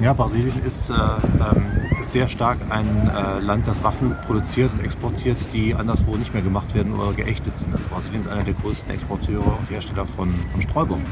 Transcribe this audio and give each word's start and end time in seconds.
Ja, 0.00 0.12
Brasilien 0.12 0.64
ist 0.64 0.90
äh, 0.90 0.94
ähm, 0.94 1.66
sehr 2.04 2.28
stark 2.28 2.58
ein 2.70 2.86
äh, 2.86 3.40
Land, 3.40 3.66
das 3.66 3.82
Waffen 3.82 4.14
produziert 4.26 4.70
und 4.72 4.84
exportiert, 4.84 5.36
die 5.52 5.74
anderswo 5.74 6.16
nicht 6.16 6.32
mehr 6.32 6.42
gemacht 6.42 6.72
werden 6.72 6.94
oder 6.94 7.12
geächtet 7.12 7.56
sind. 7.56 7.72
Also 7.74 7.88
Brasilien 7.88 8.20
ist 8.20 8.28
einer 8.28 8.44
der 8.44 8.54
größten 8.54 8.92
Exporteure 8.92 9.58
und 9.58 9.68
Hersteller 9.68 10.06
von, 10.06 10.32
von 10.52 10.62
Streubomben. 10.62 11.04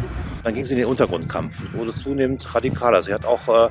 Dann 0.44 0.54
ging 0.54 0.64
sie 0.64 0.74
in 0.74 0.78
den 0.78 0.88
Untergrundkampf 0.88 1.60
und 1.60 1.74
wurde 1.74 1.94
zunehmend 1.94 2.54
radikaler. 2.54 3.02
Sie 3.02 3.12
hat 3.12 3.26
auch 3.26 3.48
äh, 3.48 3.68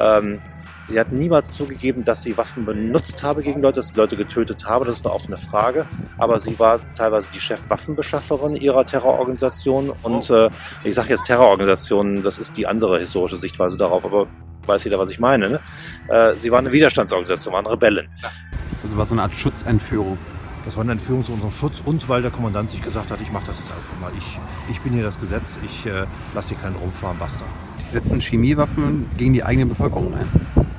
ähm, 0.00 0.40
Sie 0.88 1.00
hat 1.00 1.10
niemals 1.10 1.52
zugegeben, 1.52 2.04
dass 2.04 2.22
sie 2.22 2.36
Waffen 2.36 2.64
benutzt 2.64 3.24
habe 3.24 3.42
gegen 3.42 3.60
Leute, 3.60 3.76
dass 3.76 3.88
sie 3.88 3.96
Leute 3.96 4.16
getötet 4.16 4.66
habe. 4.66 4.84
Das 4.84 4.96
ist 4.96 5.04
eine 5.04 5.12
offene 5.12 5.36
Frage. 5.36 5.84
Aber 6.16 6.38
sie 6.38 6.56
war 6.60 6.78
teilweise 6.94 7.28
die 7.34 7.40
Chefwaffenbeschafferin 7.40 8.54
ihrer 8.54 8.86
Terrororganisation. 8.86 9.92
Und 10.04 10.30
äh, 10.30 10.48
ich 10.84 10.94
sage 10.94 11.08
jetzt 11.08 11.24
Terrororganisation, 11.24 12.22
das 12.22 12.38
ist 12.38 12.56
die 12.56 12.68
andere 12.68 13.00
historische 13.00 13.36
Sichtweise 13.36 13.76
darauf. 13.76 14.04
Aber 14.04 14.28
weiß 14.66 14.84
jeder, 14.84 14.98
was 14.98 15.10
ich 15.10 15.18
meine. 15.18 15.48
Ne? 15.50 15.60
Äh, 16.08 16.34
sie 16.36 16.50
war 16.50 16.58
eine 16.58 16.72
Widerstandsorganisation, 16.72 17.54
waren 17.54 17.66
Rebellen. 17.66 18.08
Also 18.82 18.96
war 18.96 19.06
so 19.06 19.14
eine 19.14 19.22
Art 19.22 19.34
Schutzentführung. 19.34 20.18
Das 20.64 20.76
war 20.76 20.82
eine 20.82 20.92
Entführung 20.92 21.24
zu 21.24 21.32
unserem 21.32 21.52
Schutz 21.52 21.80
und 21.84 22.08
weil 22.08 22.22
der 22.22 22.32
Kommandant 22.32 22.70
sich 22.70 22.82
gesagt 22.82 23.10
hat, 23.10 23.20
ich 23.20 23.30
mache 23.30 23.46
das 23.46 23.58
jetzt 23.58 23.70
einfach 23.70 24.00
mal. 24.00 24.10
Ich, 24.18 24.40
ich 24.68 24.80
bin 24.80 24.92
hier 24.92 25.04
das 25.04 25.18
Gesetz, 25.20 25.60
ich 25.64 25.86
äh, 25.86 26.06
lasse 26.34 26.50
hier 26.50 26.58
keinen 26.58 26.74
rumfahren, 26.74 27.16
basta. 27.18 27.44
Die 27.80 27.92
setzen 27.94 28.20
Chemiewaffen 28.20 29.08
gegen 29.16 29.32
die 29.32 29.44
eigene 29.44 29.66
Bevölkerung 29.66 30.12
ein. 30.14 30.28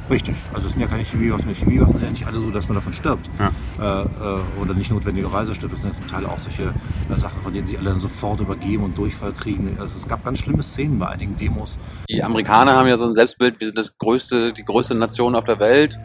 Richtig, 0.09 0.35
also 0.53 0.67
es 0.67 0.73
sind 0.73 0.81
ja 0.81 0.87
keine 0.87 1.03
Chemiewaffen. 1.03 1.53
Chemiewaffen 1.53 1.97
sind 1.97 2.05
ja 2.05 2.11
nicht 2.11 2.27
alle 2.27 2.39
so, 2.39 2.49
dass 2.49 2.67
man 2.69 2.75
davon 2.75 2.93
stirbt. 2.93 3.29
Ja. 3.39 4.01
Äh, 4.01 4.05
äh, 4.05 4.61
oder 4.61 4.73
nicht 4.73 4.89
notwendigerweise 4.89 5.53
stirbt. 5.53 5.73
Das 5.73 5.81
sind 5.81 5.93
ja 5.93 5.99
zum 5.99 6.09
Teil 6.09 6.25
auch 6.25 6.39
solche 6.39 6.63
äh, 6.63 7.19
Sachen, 7.19 7.41
von 7.41 7.53
denen 7.53 7.67
sich 7.67 7.77
alle 7.77 7.89
dann 7.89 7.99
sofort 7.99 8.39
übergeben 8.39 8.83
und 8.83 8.97
Durchfall 8.97 9.33
kriegen. 9.33 9.75
Also 9.79 9.97
es 9.97 10.07
gab 10.07 10.23
ganz 10.23 10.39
schlimme 10.39 10.63
Szenen 10.63 10.97
bei 10.97 11.07
einigen 11.07 11.35
Demos. 11.35 11.77
Die 12.09 12.23
Amerikaner 12.23 12.77
haben 12.77 12.87
ja 12.87 12.95
so 12.95 13.05
ein 13.05 13.15
Selbstbild, 13.15 13.59
wir 13.59 13.67
sind 13.67 13.77
das 13.77 13.97
größte, 13.97 14.53
die 14.53 14.63
größte 14.63 14.95
Nation 14.95 15.35
auf 15.35 15.43
der 15.43 15.59
Welt. 15.59 15.97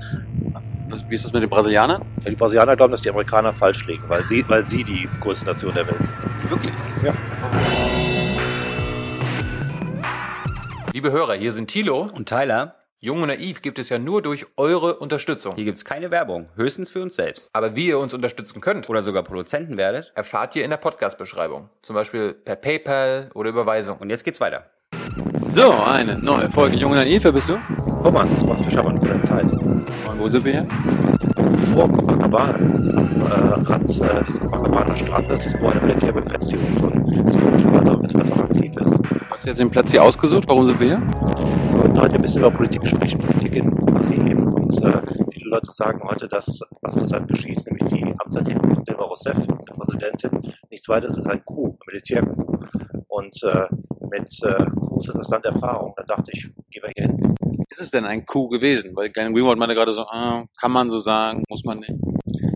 Wie 1.08 1.14
ist 1.14 1.24
das 1.24 1.32
mit 1.32 1.42
den 1.42 1.48
Brasilianern? 1.48 2.02
Ja, 2.24 2.30
die 2.30 2.36
Brasilianer 2.36 2.76
glauben, 2.76 2.90
dass 2.90 3.02
die 3.02 3.10
Amerikaner 3.10 3.52
falsch 3.52 3.86
liegen, 3.86 4.02
weil 4.08 4.24
sie, 4.24 4.44
weil 4.48 4.64
sie 4.64 4.82
die 4.82 5.08
größte 5.20 5.46
Nation 5.46 5.72
der 5.74 5.86
Welt 5.86 6.02
sind. 6.02 6.50
Wirklich? 6.50 6.72
Ja. 7.04 7.14
Liebe 10.92 11.10
Hörer, 11.12 11.34
hier 11.34 11.52
sind 11.52 11.68
Thilo. 11.68 12.08
Und 12.14 12.28
Tyler, 12.28 12.81
Jung 13.04 13.20
und 13.20 13.26
Naiv 13.26 13.62
gibt 13.62 13.80
es 13.80 13.88
ja 13.88 13.98
nur 13.98 14.22
durch 14.22 14.46
eure 14.56 14.94
Unterstützung. 15.00 15.56
hier 15.56 15.64
gibt's 15.64 15.84
keine 15.84 16.12
Werbung, 16.12 16.50
höchstens 16.54 16.88
für 16.88 17.02
uns 17.02 17.16
selbst. 17.16 17.50
Aber 17.52 17.74
wie 17.74 17.88
ihr 17.88 17.98
uns 17.98 18.14
unterstützen 18.14 18.60
könnt, 18.60 18.88
Oder 18.88 19.02
sogar 19.02 19.24
Produzenten 19.24 19.76
werdet. 19.76 20.12
erfahrt 20.14 20.54
ihr 20.54 20.62
in 20.62 20.70
der 20.70 20.76
Podcast-Beschreibung. 20.76 21.68
Zum 21.82 21.94
Beispiel 21.94 22.32
per 22.32 22.54
PayPal 22.54 23.28
oder 23.34 23.50
Überweisung. 23.50 23.98
Und 23.98 24.10
jetzt 24.10 24.22
geht's 24.22 24.40
weiter. 24.40 24.70
So, 25.34 25.72
eine 25.72 26.16
neue 26.16 26.48
Folge 26.48 26.76
Junge 26.76 26.94
Naiv, 26.94 27.24
wer 27.24 27.32
bist 27.32 27.48
du? 27.48 27.58
Thomas, 28.04 28.38
Thomas 28.38 28.62
Fischer 28.62 28.84
von 28.84 29.00
der 29.00 29.22
Zeit. 29.22 29.50
Und 29.50 29.84
wo 30.16 30.28
sind 30.28 30.44
wir 30.44 30.52
hier? 30.52 31.21
Vor 31.72 31.88
Copacabana, 31.88 32.58
das 32.58 32.76
ist 32.76 32.90
am 32.90 33.08
äh, 33.20 33.62
Rand 33.64 33.90
äh, 34.00 34.24
des 34.24 34.40
Copacabana 34.40 34.94
Strandes, 34.94 35.54
wo 35.60 35.68
eine 35.68 35.80
Militärbefestigung 35.80 36.66
schon 36.78 37.24
bis 37.24 37.36
heute 37.42 38.18
noch 38.18 38.38
aktiv 38.38 38.72
ist. 38.76 38.90
Du 38.90 39.30
hast 39.30 39.46
jetzt 39.46 39.60
den 39.60 39.70
Platz 39.70 39.90
hier 39.90 40.02
ausgesucht, 40.02 40.44
warum 40.46 40.66
sind 40.66 40.80
wir 40.80 40.86
hier? 40.86 41.00
Wir 41.00 41.78
wollten 41.80 42.00
heute 42.00 42.14
ein 42.14 42.22
bisschen 42.22 42.40
über 42.40 42.50
Politik 42.50 42.86
sprechen, 42.86 43.18
Politik 43.18 43.56
in 43.56 43.70
Brasilien. 43.70 44.46
Und 44.46 44.82
äh, 44.82 44.92
viele 45.32 45.50
Leute 45.50 45.70
sagen 45.70 46.00
heute, 46.04 46.28
dass 46.28 46.60
was 46.80 46.94
zurzeit 46.94 47.26
geschieht, 47.28 47.64
nämlich 47.66 47.84
die 47.92 48.14
Amtserhebung 48.18 48.74
von 48.74 48.84
Dilma 48.84 49.02
Rousseff, 49.02 49.46
der 49.46 49.74
Präsidentin, 49.74 50.40
nichts 50.70 50.88
weiter 50.88 51.08
ist 51.08 51.26
ein 51.26 51.44
Coup, 51.44 51.72
ein 51.72 51.78
Militärcoup. 51.86 52.68
Und 53.08 53.42
äh, 53.42 53.66
mit 54.10 54.42
äh, 54.42 54.64
Coups 54.76 55.08
hat 55.08 55.16
das 55.16 55.28
Land 55.28 55.44
Erfahrung. 55.44 55.92
Dann 55.96 56.06
dachte 56.06 56.30
ich, 56.32 56.42
gehen 56.70 56.82
wir 56.82 56.92
hier 56.96 57.06
hin. 57.06 57.34
Ist 57.72 57.80
es 57.80 57.90
denn 57.90 58.04
ein 58.04 58.26
Coup 58.26 58.50
gewesen? 58.50 58.94
Weil 58.94 59.08
Glenn 59.08 59.32
Greenwald 59.32 59.58
meinte 59.58 59.74
gerade 59.74 59.92
so, 59.92 60.02
ah, 60.02 60.44
kann 60.60 60.72
man 60.72 60.90
so 60.90 61.00
sagen, 61.00 61.42
muss 61.48 61.64
man 61.64 61.78
nicht. 61.78 61.94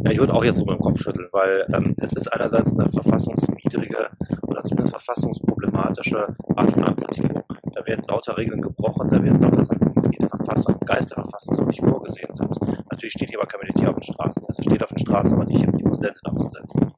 Ja, 0.05 0.11
ich 0.11 0.19
würde 0.19 0.35
auch 0.35 0.45
jetzt 0.45 0.59
so 0.59 0.67
mit 0.67 0.75
dem 0.75 0.81
Kopf 0.81 1.01
schütteln, 1.01 1.27
weil 1.33 1.65
ähm, 1.73 1.95
es 2.03 2.13
ist 2.13 2.29
einerseits 2.29 2.71
eine 2.79 2.87
verfassungswidrige 2.91 4.11
oder 4.43 4.63
zumindest 4.65 4.95
verfassungsproblematische 4.95 6.37
Art 6.55 6.71
von 6.71 6.85
Amtserhebung. 6.85 7.43
Da 7.75 7.87
werden 7.87 8.05
lauter 8.07 8.37
Regeln 8.37 8.61
gebrochen, 8.61 9.09
da 9.09 9.25
werden 9.25 9.41
lauter 9.41 9.65
Sachen, 9.65 9.91
die 10.13 10.17
in 10.17 10.29
der 10.29 10.29
Verfassung, 10.29 10.79
Geist 10.85 11.11
der 11.11 11.23
Verfassung 11.23 11.55
so 11.55 11.65
nicht 11.65 11.81
vorgesehen 11.81 12.35
sind. 12.35 12.55
Natürlich 12.91 13.13
steht 13.13 13.31
hier 13.31 13.39
aber 13.39 13.49
kein 13.49 13.61
Militär 13.63 13.89
auf 13.89 13.97
den 13.97 14.03
Straßen. 14.03 14.45
Also 14.47 14.63
steht 14.65 14.83
auf 14.83 14.91
den 14.91 14.99
Straßen, 14.99 15.33
aber 15.33 15.47
nicht, 15.47 15.67
um 15.67 15.79
die 15.79 15.83
Präsidentin 15.83 16.27
abzusetzen. 16.27 16.93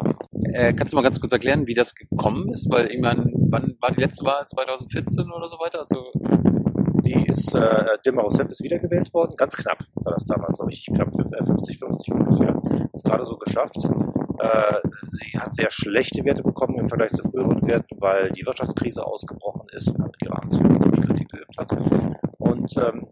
Äh, 0.54 0.72
kannst 0.72 0.92
du 0.92 0.96
mal 0.96 1.02
ganz 1.02 1.20
kurz 1.20 1.32
erklären, 1.32 1.68
wie 1.68 1.74
das 1.74 1.94
gekommen 1.94 2.48
ist? 2.48 2.66
Weil 2.68 2.86
irgendwann, 2.86 3.30
wann 3.48 3.76
war 3.80 3.92
die 3.92 4.00
letzte 4.00 4.24
Wahl? 4.24 4.44
2014 4.44 5.30
oder 5.30 5.48
so 5.48 5.56
weiter? 5.60 5.78
Also, 5.78 6.10
Die 7.08 7.24
ist, 7.24 7.54
äh, 7.54 7.86
Dilma 8.04 8.20
Rousseff 8.20 8.50
ist 8.50 8.62
wiedergewählt 8.62 9.14
worden, 9.14 9.34
ganz 9.34 9.56
knapp 9.56 9.78
war 9.94 10.12
das 10.12 10.26
damals, 10.26 10.58
so 10.58 10.64
richtig 10.64 10.94
knapp, 10.94 11.08
50-50 11.08 12.12
ungefähr. 12.12 12.88
Ist 12.92 13.04
gerade 13.04 13.24
so 13.24 13.38
geschafft. 13.38 13.76
Äh, 13.76 14.74
sie 15.12 15.38
hat 15.38 15.54
sehr 15.54 15.70
schlechte 15.70 16.22
Werte 16.26 16.42
bekommen 16.42 16.78
im 16.78 16.88
Vergleich 16.88 17.12
zu 17.12 17.22
früheren 17.22 17.66
Werten, 17.66 17.96
weil 17.98 18.30
die 18.32 18.44
Wirtschaftskrise 18.44 19.06
ausgebrochen 19.06 19.68
ist 19.72 19.88
und 19.88 20.14
die 20.20 20.28
Rahmenführung 20.28 20.82
ziemlich 20.82 21.00
Kritik 21.00 21.28
geübt 21.30 21.56
hat. 21.56 21.72
Und 22.36 22.76
ähm, 22.76 23.06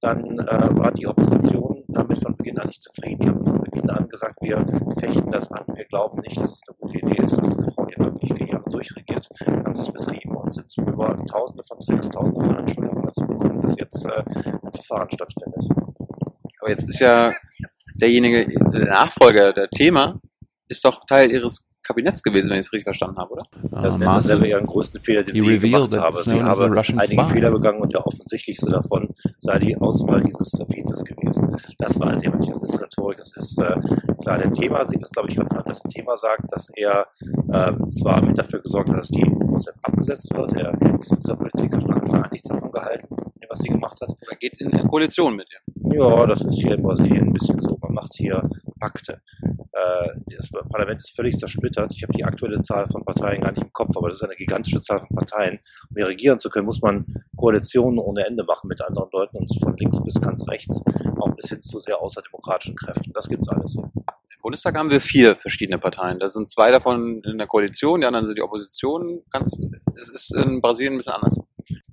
dann 0.00 0.38
äh, 0.38 0.68
war 0.78 0.92
die 0.92 1.08
Opposition 1.08 1.82
damit 1.88 2.22
von 2.22 2.36
Beginn 2.36 2.58
an 2.58 2.68
nicht 2.68 2.82
zufrieden. 2.82 3.22
Die 3.22 3.28
haben 3.28 3.42
von 3.42 3.60
Beginn 3.62 3.90
an 3.90 4.08
gesagt, 4.08 4.40
wir 4.42 4.64
fechten 4.98 5.32
das 5.32 5.50
an, 5.50 5.64
wir 5.74 5.84
glauben 5.86 6.20
nicht, 6.20 6.40
dass 6.40 6.52
es 6.52 6.62
eine 6.68 6.76
gute 6.78 6.98
Idee 6.98 7.24
ist, 7.24 7.36
dass 7.36 7.48
diese 7.48 7.69
Hier 7.96 8.04
wirklich 8.04 8.32
vier 8.34 8.46
Jahre 8.48 8.70
durchregiert, 8.70 9.28
haben 9.46 9.74
das 9.74 9.92
betrieben 9.92 10.36
und 10.36 10.52
sind 10.52 10.72
über 10.78 11.24
tausende 11.26 11.62
von 11.64 11.78
Tricks, 11.80 12.08
tausende 12.08 12.44
von 12.44 12.56
Anschuldigungen 12.56 13.04
dazu 13.04 13.26
gekommen, 13.26 13.60
dass 13.60 13.76
jetzt 13.78 14.04
äh, 14.04 14.22
ein 14.22 14.72
Verfahren 14.72 15.10
stattfindet. 15.10 15.64
aber 16.60 16.70
jetzt 16.70 16.88
ist 16.88 17.00
ja 17.00 17.32
derjenige, 17.94 18.46
der 18.46 18.86
Nachfolger, 18.86 19.52
der 19.52 19.68
Thema, 19.68 20.20
ist 20.68 20.84
doch 20.84 21.04
Teil 21.06 21.30
ihres 21.30 21.66
Kabinetts 21.90 22.22
gewesen, 22.22 22.50
wenn 22.50 22.60
ich 22.60 22.66
es 22.66 22.72
richtig 22.72 22.84
verstanden 22.84 23.18
habe, 23.18 23.32
oder? 23.32 23.46
Das 23.70 23.98
nennt 23.98 24.10
das 24.10 24.28
wäre 24.28 24.46
ihren 24.46 24.66
größten 24.66 25.00
Fehler, 25.00 25.24
den 25.24 25.34
sie 25.34 25.58
gemacht 25.58 25.96
habe. 25.96 26.22
Sie 26.22 26.40
habe 26.40 26.64
einige 26.64 27.24
spy. 27.24 27.24
Fehler 27.24 27.50
begangen 27.50 27.80
und 27.80 27.92
der 27.92 28.06
offensichtlichste 28.06 28.70
davon 28.70 29.08
sei 29.38 29.58
die 29.58 29.76
Auswahl 29.76 30.22
dieses 30.22 30.52
Vizes 30.68 31.04
gewesen. 31.04 31.56
Das 31.78 31.98
weiß 31.98 32.22
ich 32.22 32.28
aber 32.28 32.38
nicht. 32.38 32.52
Das 32.52 32.62
ist 32.62 32.80
Rhetorik. 32.80 33.18
Das 33.18 33.36
ist 33.36 33.58
äh, 33.58 33.74
klar. 34.22 34.38
Der 34.38 34.52
Thema 34.52 34.86
sieht 34.86 35.02
das, 35.02 35.10
glaube 35.10 35.28
ich, 35.30 35.36
ganz 35.36 35.52
anders. 35.52 35.80
Der 35.80 35.90
Thema 35.90 36.16
sagt, 36.16 36.44
dass 36.50 36.70
er 36.76 37.08
ähm, 37.52 37.90
zwar 37.90 38.22
mit 38.22 38.38
dafür 38.38 38.60
gesorgt 38.60 38.90
hat, 38.90 38.98
dass 38.98 39.08
die 39.08 39.24
Rousseff 39.24 39.74
abgesetzt 39.82 40.32
wird. 40.32 40.52
Er 40.52 40.72
ist 41.00 41.08
von 41.08 41.20
dieser 41.20 41.36
Politik 41.36 41.74
hat 41.74 41.82
von 41.82 41.94
Anfang 41.94 42.22
an 42.22 42.30
nichts 42.30 42.48
davon 42.48 42.70
gehalten, 42.70 43.16
was 43.48 43.58
sie 43.58 43.68
gemacht 43.68 44.00
hat. 44.00 44.10
Er 44.30 44.36
geht 44.36 44.60
in 44.60 44.72
eine 44.72 44.86
Koalition 44.86 45.34
mit 45.34 45.48
ihr. 45.50 45.98
Ja, 45.98 46.26
das 46.26 46.42
ist 46.42 46.60
hier 46.60 46.74
in 46.74 46.82
Brasilien 46.82 47.28
ein 47.28 47.32
bisschen 47.32 47.60
so. 47.60 47.76
Man 47.82 47.94
macht 47.94 48.14
hier 48.14 48.48
Pakte. 48.78 49.20
Äh, 49.80 50.08
das 50.36 50.50
Parlament 50.50 51.00
ist 51.00 51.14
völlig 51.14 51.38
zersplittert. 51.38 51.92
Ich 51.94 52.02
habe 52.02 52.12
die 52.12 52.24
aktuelle 52.24 52.58
Zahl 52.60 52.86
von 52.86 53.04
Parteien 53.04 53.40
gar 53.40 53.52
nicht 53.52 53.62
im 53.62 53.72
Kopf, 53.72 53.96
aber 53.96 54.08
das 54.08 54.18
ist 54.18 54.24
eine 54.24 54.36
gigantische 54.36 54.80
Zahl 54.80 55.00
von 55.00 55.08
Parteien. 55.14 55.60
Um 55.88 55.96
hier 55.96 56.08
regieren 56.08 56.38
zu 56.38 56.50
können, 56.50 56.66
muss 56.66 56.82
man 56.82 57.06
Koalitionen 57.36 57.98
ohne 57.98 58.26
Ende 58.26 58.44
machen 58.44 58.68
mit 58.68 58.80
anderen 58.82 59.08
Leuten 59.12 59.38
und 59.38 59.52
von 59.60 59.76
links 59.76 60.02
bis 60.02 60.20
ganz 60.20 60.46
rechts, 60.48 60.80
auch 61.18 61.34
bis 61.36 61.48
hin 61.48 61.62
zu 61.62 61.80
sehr 61.80 62.00
außerdemokratischen 62.00 62.76
Kräften. 62.76 63.12
Das 63.14 63.28
gibt's 63.28 63.48
alles. 63.48 63.76
Im 63.76 64.42
Bundestag 64.42 64.76
haben 64.76 64.90
wir 64.90 65.00
vier 65.00 65.36
verschiedene 65.36 65.78
Parteien. 65.78 66.18
Da 66.18 66.28
sind 66.28 66.48
zwei 66.48 66.70
davon 66.70 67.22
in 67.24 67.38
der 67.38 67.46
Koalition, 67.46 68.00
die 68.00 68.06
anderen 68.06 68.26
sind 68.26 68.36
die 68.36 68.42
Opposition. 68.42 69.22
Ganz, 69.30 69.58
es 69.94 70.08
ist 70.08 70.34
in 70.34 70.60
Brasilien 70.60 70.94
ein 70.94 70.96
bisschen 70.98 71.14
anders. 71.14 71.38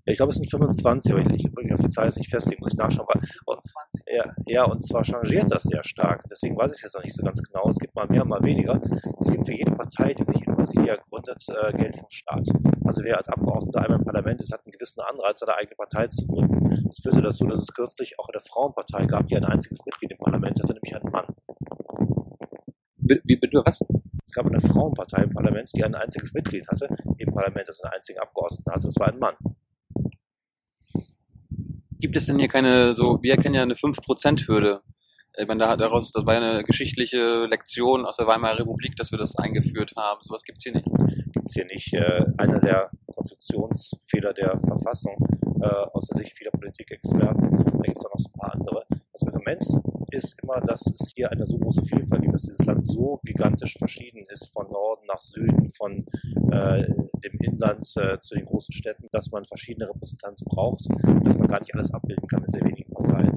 Ja, 0.08 0.14
ich 0.14 0.18
glaube, 0.18 0.30
es 0.30 0.38
sind 0.38 0.50
25, 0.50 1.12
aber 1.12 1.20
ich, 1.20 1.44
ich 1.44 1.74
auf 1.74 1.82
die 1.82 1.90
Zahl 1.90 2.06
jetzt 2.06 2.18
nicht 2.18 2.30
festlegen, 2.30 2.62
muss 2.62 2.72
ich 2.72 2.78
nachschauen. 2.78 3.06
Weil, 3.10 3.22
und, 3.46 3.60
ja, 4.08 4.24
ja, 4.46 4.64
und 4.64 4.82
zwar 4.88 5.04
changiert 5.04 5.52
das 5.52 5.64
sehr 5.64 5.84
stark. 5.84 6.24
Deswegen 6.32 6.56
weiß 6.56 6.72
ich 6.72 6.78
es 6.78 6.84
jetzt 6.84 6.96
noch 6.96 7.04
nicht 7.04 7.14
so 7.14 7.24
ganz 7.24 7.44
genau. 7.44 7.70
Es 7.70 7.78
gibt 7.78 7.94
mal 7.94 8.08
mehr, 8.08 8.24
mal 8.24 8.42
weniger. 8.42 8.82
Es 9.20 9.30
gibt 9.30 9.46
für 9.46 9.54
jede 9.54 9.72
Partei, 9.72 10.14
die 10.14 10.24
sich 10.24 10.48
in 10.48 10.56
Brasilien 10.56 10.96
gründet, 11.10 11.44
äh, 11.50 11.74
Geld 11.74 11.98
vom 11.98 12.10
Staat. 12.10 12.48
Also 12.86 13.04
wer 13.04 13.18
als 13.18 13.28
Abgeordneter 13.28 13.82
einmal 13.82 14.00
im 14.00 14.06
Parlament 14.06 14.40
ist, 14.40 14.54
hat 14.54 14.62
einen 14.66 14.72
gewissen 14.72 15.02
Anreiz, 15.02 15.40
seine 15.40 15.56
eigene 15.58 15.76
Partei 15.76 16.08
zu 16.08 16.26
gründen. 16.26 16.86
Das 16.88 17.00
führte 17.04 17.22
dazu, 17.22 17.46
dass 17.48 17.64
es 17.64 17.74
kürzlich 17.74 18.18
auch 18.18 18.30
eine 18.30 18.40
Frauenpartei 18.40 19.08
gab, 19.08 19.28
die 19.28 19.36
ein 19.36 19.44
einziges 19.44 19.80
Mitglied 19.86 20.12
im 20.12 20.20
Parlament 20.20 20.58
hatte, 20.64 20.72
nämlich 20.72 20.96
einen 20.96 21.12
Mann. 21.12 21.26
Wie, 22.96 23.20
wie 23.26 23.36
bitte 23.36 23.62
was? 23.66 23.82
Es 24.26 24.32
gab 24.32 24.46
eine 24.46 24.62
Frauenpartei 24.62 25.24
im 25.24 25.32
Parlament, 25.32 25.70
die 25.76 25.84
ein 25.84 25.96
einziges 25.96 26.34
Mitglied 26.34 26.66
hatte, 26.70 26.88
im 27.18 27.34
Parlament, 27.34 27.68
das 27.68 27.82
einen 27.82 27.94
einzigen 27.94 28.20
Abgeordneten 28.20 28.72
hatte. 28.72 28.88
Das 28.88 28.96
war 29.00 29.08
ein 29.08 29.20
Mann. 29.20 29.36
Gibt 32.00 32.16
es 32.16 32.26
denn 32.26 32.40
hier 32.40 32.48
keine, 32.48 32.94
so, 32.94 33.20
wir 33.22 33.38
kennen 33.38 33.56
ja 33.56 33.64
eine 33.64 33.74
5%-Hürde. 33.74 34.82
Ich 35.40 35.48
meine, 35.48 35.60
da, 35.60 35.76
daraus, 35.76 36.12
das 36.12 36.26
war 36.26 36.34
ja 36.36 36.52
eine 36.52 36.64
geschichtliche 36.64 37.46
Lektion 37.46 38.06
aus 38.06 38.18
der 38.18 38.28
Weimarer 38.28 38.60
Republik, 38.60 38.96
dass 38.96 39.12
wir 39.12 39.20
das 39.20 39.36
eingeführt 39.36 39.94
haben. 39.96 40.20
Sowas 40.24 40.44
gibt's 40.44 40.64
hier 40.64 40.74
nicht. 40.74 40.90
gibt 41.32 41.48
es 41.48 41.54
hier 41.54 41.66
nicht. 41.66 41.94
Äh, 41.94 42.26
einer 42.38 42.60
der 42.60 42.90
Konstruktionsfehler 43.14 44.34
der 44.34 44.60
Verfassung 44.60 45.16
äh, 45.62 45.68
aus 45.94 46.08
der 46.08 46.18
Sicht 46.18 46.38
vieler 46.38 46.52
Politikexperten. 46.52 47.52
Da 47.52 47.82
gibt 47.84 48.00
es 48.00 48.06
auch 48.06 48.14
noch 48.14 48.20
so 48.20 48.30
ein 48.30 48.40
paar 48.40 48.54
andere. 48.54 48.86
Das 49.20 49.30
Argument 49.30 49.66
ist 50.12 50.36
immer, 50.44 50.62
dass 50.62 50.82
es 50.86 51.12
hier 51.16 51.32
eine 51.32 51.46
so 51.48 51.58
große 51.58 51.84
Vielfalt 51.86 52.22
gibt, 52.22 52.36
dass 52.36 52.44
dieses 52.44 52.64
Land 52.66 52.86
so 52.86 53.20
gigantisch 53.24 53.76
verschieden 53.76 54.28
ist, 54.30 54.52
von 54.54 54.70
Norden 54.70 55.08
nach 55.08 55.22
Süden, 55.22 55.70
von 55.72 56.06
äh, 56.52 56.86
dem 57.24 57.40
Inland 57.42 57.92
äh, 57.96 58.20
zu 58.20 58.36
den 58.36 58.46
großen 58.46 58.74
Städten, 58.74 59.08
dass 59.12 59.32
man 59.32 59.44
verschiedene 59.46 59.90
Repräsentanzen 59.90 60.46
braucht, 60.48 60.86
dass 61.24 61.36
man 61.36 61.48
gar 61.48 61.60
nicht 61.60 61.74
alles 61.74 61.92
abbilden 61.92 62.28
kann 62.28 62.42
mit 62.42 62.52
sehr 62.52 62.64
wenigen 62.64 62.94
Parteien. 62.94 63.36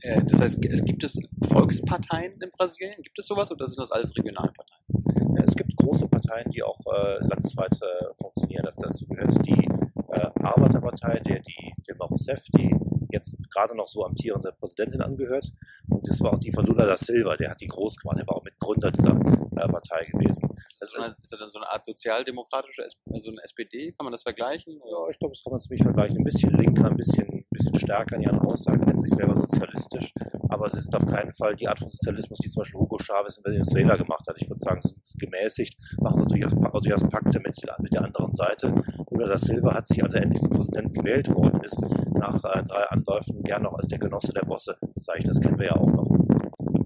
Äh, 0.00 0.24
das 0.24 0.40
heißt, 0.40 0.64
es 0.64 0.84
gibt 0.84 1.04
es 1.04 1.18
Volksparteien 1.46 2.40
in 2.40 2.50
Brasilien? 2.50 3.02
Gibt 3.02 3.18
es 3.18 3.26
sowas 3.26 3.50
oder 3.52 3.68
sind 3.68 3.80
das 3.80 3.92
alles 3.92 4.16
Regionalparteien? 4.16 5.36
Ja, 5.36 5.44
es 5.44 5.54
gibt 5.54 5.76
große 5.76 6.08
Parteien, 6.08 6.50
die 6.50 6.62
auch 6.62 6.80
äh, 6.86 7.18
landesweit 7.26 7.78
äh, 7.82 8.14
funktionieren. 8.16 8.64
Das 8.64 8.76
dazu 8.76 9.06
gehört 9.06 9.36
die 9.46 9.68
Arbeiterpartei, 10.08 11.20
der 11.20 11.40
die 11.40 11.72
Dilma 11.86 12.06
Rousseff, 12.06 12.42
die 12.56 12.74
jetzt 13.10 13.36
gerade 13.50 13.76
noch 13.76 13.88
so 13.88 14.04
amtierende 14.04 14.52
Präsidentin 14.52 15.02
angehört. 15.02 15.50
Und 15.90 16.08
das 16.08 16.20
war 16.20 16.34
auch 16.34 16.38
die 16.38 16.52
von 16.52 16.66
Lula 16.66 16.86
da 16.86 16.96
Silva, 16.96 17.36
der 17.36 17.50
hat 17.50 17.60
die 17.60 17.66
groß 17.66 17.96
gemacht, 17.96 18.18
der 18.18 18.26
war 18.26 18.36
auch 18.36 18.44
Mitgründer 18.44 18.90
dieser 18.90 19.10
äh, 19.10 19.68
Partei 19.68 20.04
gewesen. 20.04 20.48
Das 20.80 20.92
ist, 20.92 20.96
eine, 20.96 21.16
ist 21.22 21.32
das 21.32 21.40
dann 21.40 21.50
so 21.50 21.58
eine 21.58 21.68
Art 21.70 21.84
sozialdemokratische, 21.84 22.82
also 22.82 23.30
eine 23.30 23.42
SPD? 23.42 23.92
Kann 23.92 24.04
man 24.04 24.12
das 24.12 24.22
vergleichen? 24.22 24.74
Ja, 24.74 25.08
ich 25.10 25.18
glaube, 25.18 25.34
das 25.34 25.42
kann 25.42 25.52
man 25.52 25.60
ziemlich 25.60 25.82
vergleichen. 25.82 26.18
Ein 26.18 26.24
bisschen 26.24 26.52
linker, 26.52 26.90
ein 26.90 26.96
bisschen, 26.96 27.26
ein 27.26 27.44
bisschen 27.50 27.74
stärker 27.78 28.16
in 28.16 28.22
ihren 28.22 28.38
Aussagen, 28.40 28.84
nennen 28.84 29.00
sich 29.00 29.12
selber 29.12 29.36
sozialistisch. 29.36 30.12
Aber 30.48 30.70
sie 30.70 30.80
sind 30.80 30.94
auf 30.94 31.06
keinen 31.06 31.32
Fall 31.32 31.56
die 31.56 31.68
Art 31.68 31.78
von 31.78 31.90
Sozialismus, 31.90 32.38
die 32.38 32.50
zum 32.50 32.60
Beispiel 32.60 32.80
Hugo 32.80 32.98
Chavez 32.98 33.38
in 33.38 33.44
Venezuela 33.44 33.96
gemacht 33.96 34.24
hat. 34.28 34.36
Ich 34.40 34.48
würde 34.48 34.60
sagen, 34.60 34.80
sie 34.82 34.90
sind 34.90 35.20
gemäßigt, 35.20 35.76
machen 36.00 36.26
durchaus, 36.26 36.52
durchaus 36.52 37.08
Pakte 37.08 37.40
mit, 37.40 37.56
mit 37.78 37.92
der 37.92 38.04
anderen 38.04 38.32
Seite. 38.32 38.74
Lula 39.10 39.28
da 39.28 39.38
Silva 39.38 39.74
hat 39.74 39.86
sich, 39.86 40.02
als 40.02 40.14
er 40.14 40.22
endlich 40.22 40.42
zum 40.42 40.52
Präsident 40.52 40.94
gewählt 40.94 41.28
worden 41.34 41.60
ist, 41.62 41.82
nach 42.18 42.42
äh, 42.44 42.62
drei 42.64 42.82
Anläufen 42.90 43.42
gern 43.42 43.62
noch 43.62 43.74
als 43.74 43.88
der 43.88 43.98
Genosse 43.98 44.32
der 44.32 44.44
Bosse 44.44 44.76
bezeichnet. 44.94 45.30
Das 45.30 45.40
kennen 45.40 45.58
wir 45.58 45.66
ja 45.66 45.76
auch 45.76 45.90
noch. 45.90 46.08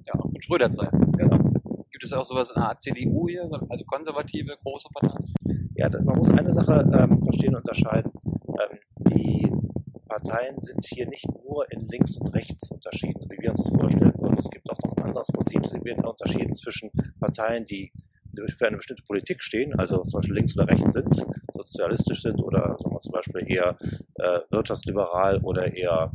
Ja, 0.06 0.20
auch 0.20 0.31
mit 0.31 0.44
Schröder-Zeit. 0.44 0.90
Genau. 1.17 1.38
Gibt 1.90 2.05
es 2.05 2.12
auch 2.12 2.25
sowas 2.25 2.50
in 2.55 2.61
der 2.61 2.76
CDU 2.79 3.29
hier, 3.29 3.49
also 3.69 3.84
konservative 3.84 4.56
große 4.62 4.88
Parteien? 4.93 5.25
Ja, 5.75 5.88
das, 5.88 6.02
man 6.05 6.19
muss 6.19 6.31
eine 6.31 6.52
Sache 6.52 6.84
ähm, 6.94 7.23
verstehen 7.23 7.55
und 7.55 7.62
unterscheiden. 7.62 8.12
Ähm, 8.49 8.79
die 9.08 9.50
Parteien 10.06 10.61
sind 10.61 10.84
hier 10.84 11.08
nicht 11.08 11.26
nur 11.44 11.64
in 11.70 11.88
links 11.88 12.17
und 12.19 12.28
rechts 12.35 12.70
unterschieden, 12.70 13.20
so 13.20 13.31
wie 13.31 13.38
wir 13.40 13.50
uns 13.50 13.62
das 13.62 13.70
vorstellen 13.70 14.12
würden. 14.19 14.37
Es 14.38 14.50
gibt 14.50 14.70
auch 14.70 14.78
noch 14.85 14.96
ein 14.96 15.05
anderes 15.05 15.28
Prinzip. 15.28 15.64
Es 15.64 15.73
wird 15.73 16.05
unterschieden 16.05 16.55
zwischen 16.55 16.90
Parteien, 17.19 17.64
die 17.64 17.93
für 18.56 18.67
eine 18.67 18.76
bestimmte 18.76 19.02
Politik 19.02 19.43
stehen, 19.43 19.79
also 19.79 20.02
zum 20.02 20.20
Beispiel 20.20 20.37
links 20.37 20.56
oder 20.56 20.69
rechts 20.69 20.93
sind, 20.93 21.08
sozialistisch 21.55 22.23
sind 22.23 22.40
oder 22.40 22.76
sagen 22.79 22.94
wir, 22.94 23.00
zum 23.00 23.12
Beispiel 23.12 23.44
eher 23.46 23.76
äh, 24.17 24.40
wirtschaftsliberal 24.50 25.38
oder 25.43 25.73
eher 25.73 26.12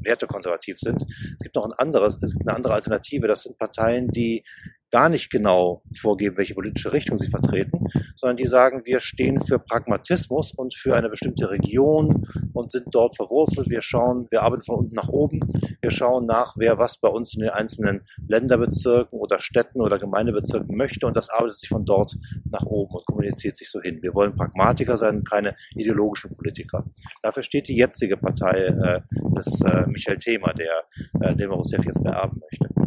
wertekonservativ 0.00 0.78
sind. 0.78 1.02
Es 1.02 1.38
gibt 1.42 1.54
noch 1.54 1.64
ein 1.64 1.72
anderes, 1.72 2.22
es 2.22 2.32
gibt 2.32 2.46
eine 2.46 2.56
andere 2.56 2.74
Alternative. 2.74 3.26
Das 3.26 3.42
sind 3.42 3.58
Parteien, 3.58 4.08
die 4.08 4.44
gar 4.94 5.08
nicht 5.08 5.28
genau 5.28 5.82
vorgeben, 6.00 6.36
welche 6.36 6.54
politische 6.54 6.92
Richtung 6.92 7.18
sie 7.18 7.26
vertreten, 7.26 7.88
sondern 8.14 8.36
die 8.36 8.46
sagen, 8.46 8.82
wir 8.84 9.00
stehen 9.00 9.40
für 9.40 9.58
Pragmatismus 9.58 10.52
und 10.54 10.72
für 10.72 10.94
eine 10.94 11.08
bestimmte 11.08 11.50
Region 11.50 12.28
und 12.52 12.70
sind 12.70 12.86
dort 12.92 13.16
verwurzelt. 13.16 13.68
Wir 13.68 13.82
schauen, 13.82 14.28
wir 14.30 14.42
arbeiten 14.42 14.62
von 14.62 14.76
unten 14.76 14.94
nach 14.94 15.08
oben. 15.08 15.40
Wir 15.80 15.90
schauen 15.90 16.26
nach, 16.26 16.54
wer 16.58 16.78
was 16.78 16.98
bei 16.98 17.08
uns 17.08 17.34
in 17.34 17.40
den 17.40 17.48
einzelnen 17.48 18.02
Länderbezirken 18.28 19.18
oder 19.18 19.40
Städten 19.40 19.80
oder 19.80 19.98
Gemeindebezirken 19.98 20.76
möchte 20.76 21.08
und 21.08 21.16
das 21.16 21.28
arbeitet 21.28 21.58
sich 21.58 21.68
von 21.68 21.84
dort 21.84 22.16
nach 22.48 22.64
oben 22.64 22.94
und 22.94 23.04
kommuniziert 23.04 23.56
sich 23.56 23.68
so 23.72 23.80
hin. 23.80 23.98
Wir 24.00 24.14
wollen 24.14 24.36
Pragmatiker 24.36 24.96
sein, 24.96 25.24
keine 25.24 25.56
ideologischen 25.74 26.36
Politiker. 26.36 26.84
Dafür 27.20 27.42
steht 27.42 27.66
die 27.66 27.76
jetzige 27.76 28.16
Partei 28.16 28.66
äh, 28.66 29.00
des 29.34 29.60
äh, 29.62 29.88
Michel 29.88 30.18
Thema, 30.18 30.52
der 30.52 30.84
äh, 31.20 31.34
Dilma 31.34 31.56
Rousseff 31.56 31.84
jetzt 31.84 32.00
beerben 32.00 32.40
möchte. 32.48 32.83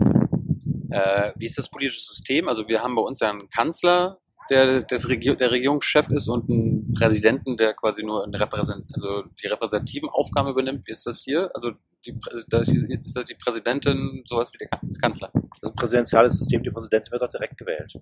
Äh, 0.89 1.33
wie 1.37 1.45
ist 1.45 1.57
das 1.57 1.69
politische 1.69 2.01
System? 2.01 2.47
Also 2.47 2.67
wir 2.67 2.81
haben 2.81 2.95
bei 2.95 3.01
uns 3.01 3.19
ja 3.19 3.29
einen 3.29 3.49
Kanzler, 3.49 4.19
der 4.49 4.83
des 4.83 5.09
Regio 5.09 5.35
der 5.35 5.51
Regierungschef 5.51 6.09
ist 6.09 6.27
und 6.29 6.49
einen 6.49 6.93
Präsidenten, 6.93 7.57
der 7.57 7.73
quasi 7.73 8.03
nur 8.03 8.25
Repräsent 8.33 8.85
also 8.93 9.23
die 9.43 9.47
repräsentativen 9.47 10.09
Aufgaben 10.09 10.49
übernimmt. 10.49 10.87
Wie 10.87 10.91
ist 10.91 11.05
das 11.05 11.21
hier? 11.21 11.49
Also 11.53 11.71
die, 12.05 12.17
ist 12.31 13.15
das 13.15 13.25
die 13.25 13.35
Präsidentin 13.35 14.23
sowas 14.25 14.49
wie 14.53 14.57
der 14.57 14.69
Kan- 14.69 14.93
Kanzler? 15.01 15.31
Das 15.33 15.43
ist 15.63 15.69
ein 15.71 15.75
präsidentiales 15.75 16.37
System, 16.37 16.63
die 16.63 16.69
Präsidentin 16.71 17.11
wird 17.11 17.21
dort 17.21 17.33
direkt 17.33 17.57
gewählt. 17.57 17.93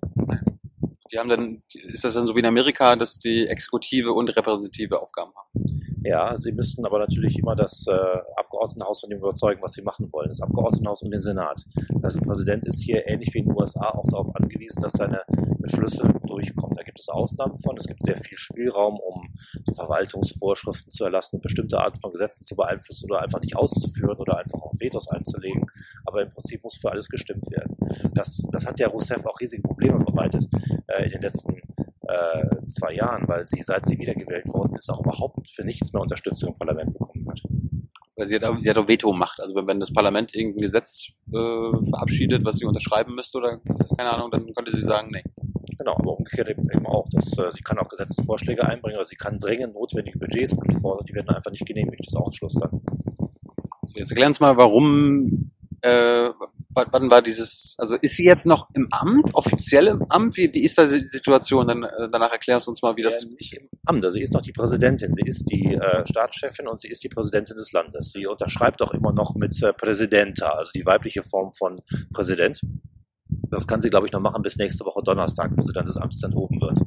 Die 1.12 1.18
haben 1.18 1.28
dann, 1.28 1.62
ist 1.72 2.04
das 2.04 2.14
dann 2.14 2.26
so 2.26 2.34
wie 2.34 2.40
in 2.40 2.46
Amerika, 2.46 2.94
dass 2.94 3.18
die 3.18 3.46
Exekutive 3.48 4.12
und 4.12 4.36
repräsentative 4.36 5.00
Aufgaben 5.00 5.32
haben? 5.34 5.85
Ja, 6.06 6.38
sie 6.38 6.52
müssten 6.52 6.86
aber 6.86 7.00
natürlich 7.00 7.36
immer 7.36 7.56
das 7.56 7.84
äh, 7.88 8.18
Abgeordnetenhaus 8.36 9.00
von 9.00 9.10
dem 9.10 9.18
überzeugen, 9.18 9.60
was 9.60 9.72
sie 9.72 9.82
machen 9.82 10.08
wollen. 10.12 10.28
Das 10.28 10.40
Abgeordnetenhaus 10.40 11.02
und 11.02 11.10
den 11.10 11.20
Senat. 11.20 11.64
Das 12.00 12.16
Präsident 12.16 12.64
ist 12.64 12.80
hier 12.80 13.08
ähnlich 13.08 13.34
wie 13.34 13.40
in 13.40 13.46
den 13.46 13.56
USA 13.58 13.90
auch 13.90 14.06
darauf 14.08 14.32
angewiesen, 14.36 14.80
dass 14.82 14.92
seine 14.92 15.22
Beschlüsse 15.58 16.08
durchkommen. 16.24 16.76
Da 16.76 16.84
gibt 16.84 17.00
es 17.00 17.08
Ausnahmen 17.08 17.58
von. 17.58 17.76
Es 17.76 17.88
gibt 17.88 18.04
sehr 18.04 18.16
viel 18.16 18.38
Spielraum, 18.38 19.00
um 19.00 19.34
Verwaltungsvorschriften 19.74 20.92
zu 20.92 21.02
erlassen, 21.02 21.40
bestimmte 21.40 21.80
Arten 21.80 22.00
von 22.00 22.12
Gesetzen 22.12 22.44
zu 22.44 22.54
beeinflussen 22.54 23.10
oder 23.10 23.22
einfach 23.22 23.40
nicht 23.40 23.56
auszuführen 23.56 24.16
oder 24.16 24.38
einfach 24.38 24.60
auch 24.60 24.74
Vetos 24.78 25.08
einzulegen. 25.08 25.66
Aber 26.04 26.22
im 26.22 26.30
Prinzip 26.30 26.62
muss 26.62 26.76
für 26.76 26.92
alles 26.92 27.08
gestimmt 27.08 27.50
werden. 27.50 27.76
Das, 28.14 28.40
das 28.52 28.64
hat 28.64 28.78
ja 28.78 28.86
Rousseff 28.86 29.26
auch 29.26 29.40
riesige 29.40 29.62
Probleme 29.62 29.98
bereitet 30.04 30.46
äh, 30.86 31.06
in 31.06 31.10
den 31.10 31.22
letzten 31.22 31.56
äh, 32.08 32.66
zwei 32.66 32.94
Jahren, 32.94 33.26
weil 33.28 33.46
sie, 33.46 33.62
seit 33.62 33.86
sie 33.86 33.98
wiedergewählt 33.98 34.46
worden 34.48 34.74
ist, 34.76 34.90
auch 34.90 35.00
überhaupt 35.00 35.48
für 35.50 35.64
nichts 35.64 35.92
mehr 35.92 36.02
Unterstützung 36.02 36.50
im 36.50 36.58
Parlament 36.58 36.92
bekommen 36.92 37.28
hat. 37.28 37.40
Weil 38.16 38.28
sie 38.28 38.36
hat, 38.36 38.44
auch- 38.44 38.58
sie 38.58 38.70
hat 38.70 38.78
auch 38.78 38.88
Veto-Macht. 38.88 39.40
Also 39.40 39.54
wenn, 39.54 39.66
wenn 39.66 39.80
das 39.80 39.92
Parlament 39.92 40.34
irgendein 40.34 40.62
Gesetz 40.62 41.08
äh, 41.28 41.32
verabschiedet, 41.90 42.44
was 42.44 42.56
sie 42.56 42.64
unterschreiben 42.64 43.14
müsste 43.14 43.38
oder 43.38 43.60
keine 43.96 44.10
Ahnung, 44.12 44.30
dann 44.30 44.52
könnte 44.54 44.74
sie 44.74 44.82
sagen, 44.82 45.10
nee. 45.10 45.22
Genau, 45.78 45.94
aber 45.98 46.16
umgekehrt 46.16 46.48
eben, 46.48 46.86
auch. 46.86 47.06
Dass, 47.10 47.36
äh, 47.38 47.50
sie 47.52 47.62
kann 47.62 47.78
auch 47.78 47.88
Gesetzesvorschläge 47.88 48.66
einbringen, 48.66 48.96
oder 48.96 49.04
sie 49.04 49.16
kann 49.16 49.38
dringend 49.38 49.74
notwendige 49.74 50.18
Budgets 50.18 50.58
anfordern, 50.58 51.04
die 51.06 51.14
werden 51.14 51.28
einfach 51.28 51.50
nicht 51.50 51.66
genehmigt. 51.66 52.00
Das 52.00 52.14
ist 52.14 52.16
auch 52.16 52.32
Schluss 52.32 52.54
dann. 52.54 52.80
So, 53.84 53.94
jetzt 53.98 54.10
erklären 54.10 54.30
uns 54.30 54.40
mal, 54.40 54.56
warum, 54.56 55.50
äh, 55.82 56.30
wann 56.90 57.10
war 57.10 57.22
dieses, 57.22 57.74
also 57.78 57.96
ist 57.96 58.16
sie 58.16 58.24
jetzt 58.24 58.46
noch 58.46 58.68
im 58.74 58.88
Amt, 58.90 59.34
offiziell 59.34 59.86
im 59.86 60.04
Amt? 60.10 60.36
Wie, 60.36 60.52
wie 60.52 60.64
ist 60.64 60.76
da 60.78 60.86
die 60.86 61.06
Situation? 61.06 61.66
Dann, 61.66 61.82
äh, 61.84 62.08
danach 62.10 62.30
erklärst 62.32 62.66
du 62.66 62.70
uns 62.70 62.82
mal, 62.82 62.96
wie 62.96 63.02
das, 63.02 63.22
Ja, 63.22 63.28
nicht 63.30 63.52
im 63.54 63.68
Amt. 63.86 64.04
Sie 64.12 64.20
ist 64.22 64.34
noch 64.34 64.42
die 64.42 64.52
Präsidentin. 64.52 65.14
Sie 65.14 65.22
ist 65.26 65.44
die 65.50 65.74
äh, 65.74 66.06
Staatschefin 66.06 66.68
und 66.68 66.80
sie 66.80 66.88
ist 66.88 67.02
die 67.02 67.08
Präsidentin 67.08 67.56
des 67.56 67.72
Landes. 67.72 68.12
Sie 68.12 68.26
unterschreibt 68.26 68.82
auch 68.82 68.92
immer 68.94 69.12
noch 69.12 69.34
mit 69.34 69.60
äh, 69.62 69.72
Präsidenta, 69.72 70.50
also 70.50 70.70
die 70.74 70.84
weibliche 70.86 71.22
Form 71.22 71.52
von 71.52 71.80
Präsident. 72.12 72.60
Das 73.48 73.66
kann 73.66 73.80
sie, 73.80 73.90
glaube 73.90 74.06
ich, 74.06 74.12
noch 74.12 74.20
machen 74.20 74.42
bis 74.42 74.56
nächste 74.56 74.84
Woche 74.84 75.02
Donnerstag, 75.04 75.52
wo 75.56 75.62
sie 75.62 75.72
dann 75.72 75.84
des 75.86 75.96
Amtes 75.96 76.22
enthoben 76.22 76.60
wird. 76.60 76.78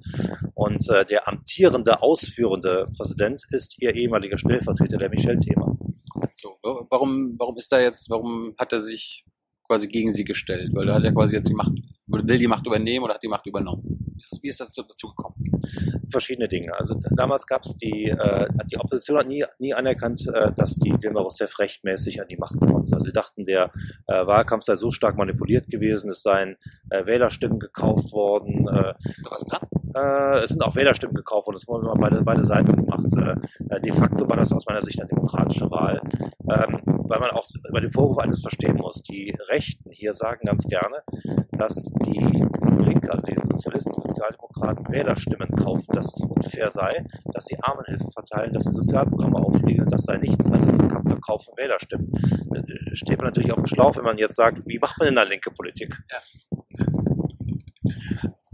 Und 0.56 0.88
äh, 0.90 1.06
der 1.06 1.28
amtierende, 1.28 2.02
ausführende 2.02 2.86
Präsident 2.98 3.42
ist 3.52 3.82
ihr 3.82 3.94
ehemaliger 3.96 4.38
Stellvertreter, 4.38 4.98
der 4.98 5.10
Michel 5.10 5.40
Thema. 5.40 5.78
so, 6.42 6.50
wa- 6.62 6.86
warum, 6.90 7.36
warum 7.38 7.56
ist 7.58 7.72
da 7.72 7.80
jetzt, 7.80 8.10
warum 8.10 8.56
hat 8.58 8.74
er 8.74 8.80
sich 8.82 9.26
quasi 9.70 9.88
gegen 9.88 10.12
sie 10.12 10.26
gestellt? 10.26 10.72
Weil 10.74 10.90
er 10.90 10.96
hat 10.96 11.04
ja 11.04 11.12
quasi 11.12 11.36
jetzt 11.36 11.48
die 11.48 11.54
Macht, 11.54 11.72
will 12.08 12.38
die 12.38 12.48
Macht 12.48 12.66
übernehmen 12.66 13.06
oder 13.06 13.14
hat 13.14 13.24
die 13.24 13.28
Macht 13.28 13.46
übernommen? 13.46 13.99
Wie 14.42 14.50
ist 14.50 14.60
das, 14.60 14.74
dazu, 14.74 15.10
gekommen? 15.10 15.36
verschiedene 16.10 16.48
Dinge. 16.48 16.74
Also 16.78 17.00
damals 17.16 17.46
gab 17.46 17.64
es 17.66 17.76
die, 17.76 18.10
äh, 18.10 18.48
die 18.72 18.78
Opposition 18.78 19.18
hat 19.20 19.28
nie, 19.28 19.44
nie 19.60 19.74
anerkannt, 19.74 20.28
äh, 20.34 20.52
dass 20.54 20.76
die 20.76 20.92
Dilma 20.92 21.22
Rousseff 21.22 21.60
rechtmäßig 21.60 22.22
an 22.22 22.28
die 22.28 22.38
Macht 22.38 22.60
gekommen 22.60 22.86
ist. 22.86 22.94
Also 22.94 23.06
sie 23.06 23.14
dachten, 23.14 23.46
der 23.46 23.72
äh, 24.08 24.26
Wahlkampf 24.26 24.64
sei 24.64 24.76
so 24.76 24.92
stark 24.92 25.18
manipuliert 25.18 25.70
gewesen, 25.70 26.10
es 26.10 26.22
seien 26.22 26.58
äh, 26.90 27.06
Wählerstimmen 27.06 27.60
gekauft 27.60 28.12
worden, 28.12 28.68
äh, 28.68 28.94
Ist 29.10 29.26
da 29.26 29.32
was 29.32 29.46
dran? 29.46 29.68
äh, 29.96 30.44
es 30.44 30.50
sind 30.50 30.64
auch 30.64 30.76
Wählerstimmen 30.76 31.16
gekauft 31.16 31.48
worden, 31.48 31.58
das 31.58 31.68
wurden 31.68 31.86
immer 31.86 31.96
beide, 31.96 32.22
beide 32.22 32.44
Seiten 32.44 32.76
gemacht. 32.76 33.06
Äh, 33.16 33.76
äh, 33.76 33.82
de 33.82 33.92
facto 33.92 34.28
war 34.28 34.38
das 34.38 34.52
aus 34.52 34.66
meiner 34.66 34.82
Sicht 34.82 35.00
eine 35.00 35.10
demokratische 35.10 35.70
Wahl, 35.72 36.02
ähm, 36.20 36.82
weil 36.86 37.20
man 37.20 37.32
auch 37.32 37.48
über 37.68 37.82
den 37.82 37.92
Vorwurf 37.92 38.20
eines 38.20 38.42
verstehen 38.42 38.78
muss. 38.78 39.02
Die 39.04 39.34
Rechten 39.50 39.92
hier 39.92 40.14
sagen 40.14 40.46
ganz 40.46 40.66
gerne, 40.68 41.02
dass 41.52 41.92
die 42.06 42.48
Linke, 42.80 43.12
also 43.12 43.28
die 43.28 43.36
Sozialisten, 43.50 43.94
Sozialdemokraten 44.10 44.90
Wählerstimmen 44.90 45.50
kaufen, 45.56 45.94
dass 45.94 46.08
es 46.08 46.24
unfair 46.24 46.72
sei, 46.72 47.06
dass 47.34 47.46
sie 47.46 47.58
Armenhilfe 47.62 48.10
verteilen, 48.12 48.54
dass 48.54 48.64
sie 48.64 48.72
Sozialprogramme 48.72 49.38
auflegen, 49.38 49.88
das 49.90 50.04
sei 50.04 50.18
nichts, 50.18 50.52
also 50.52 50.68
verkappter 50.68 51.18
Kauf 51.20 51.46
von 51.46 51.58
Wählerstimmen. 51.58 52.12
Äh, 52.54 52.96
Steht 52.96 53.18
man 53.18 53.28
natürlich 53.28 53.52
auf 53.52 53.58
dem 53.58 53.66
Schlauch, 53.66 53.96
wenn 53.98 54.04
man 54.04 54.18
jetzt 54.18 54.36
sagt, 54.36 54.66
wie 54.66 54.80
macht 54.80 54.98
man 54.98 55.08
denn 55.08 55.16
da 55.16 55.24
linke 55.24 55.52
Politik? 55.52 55.98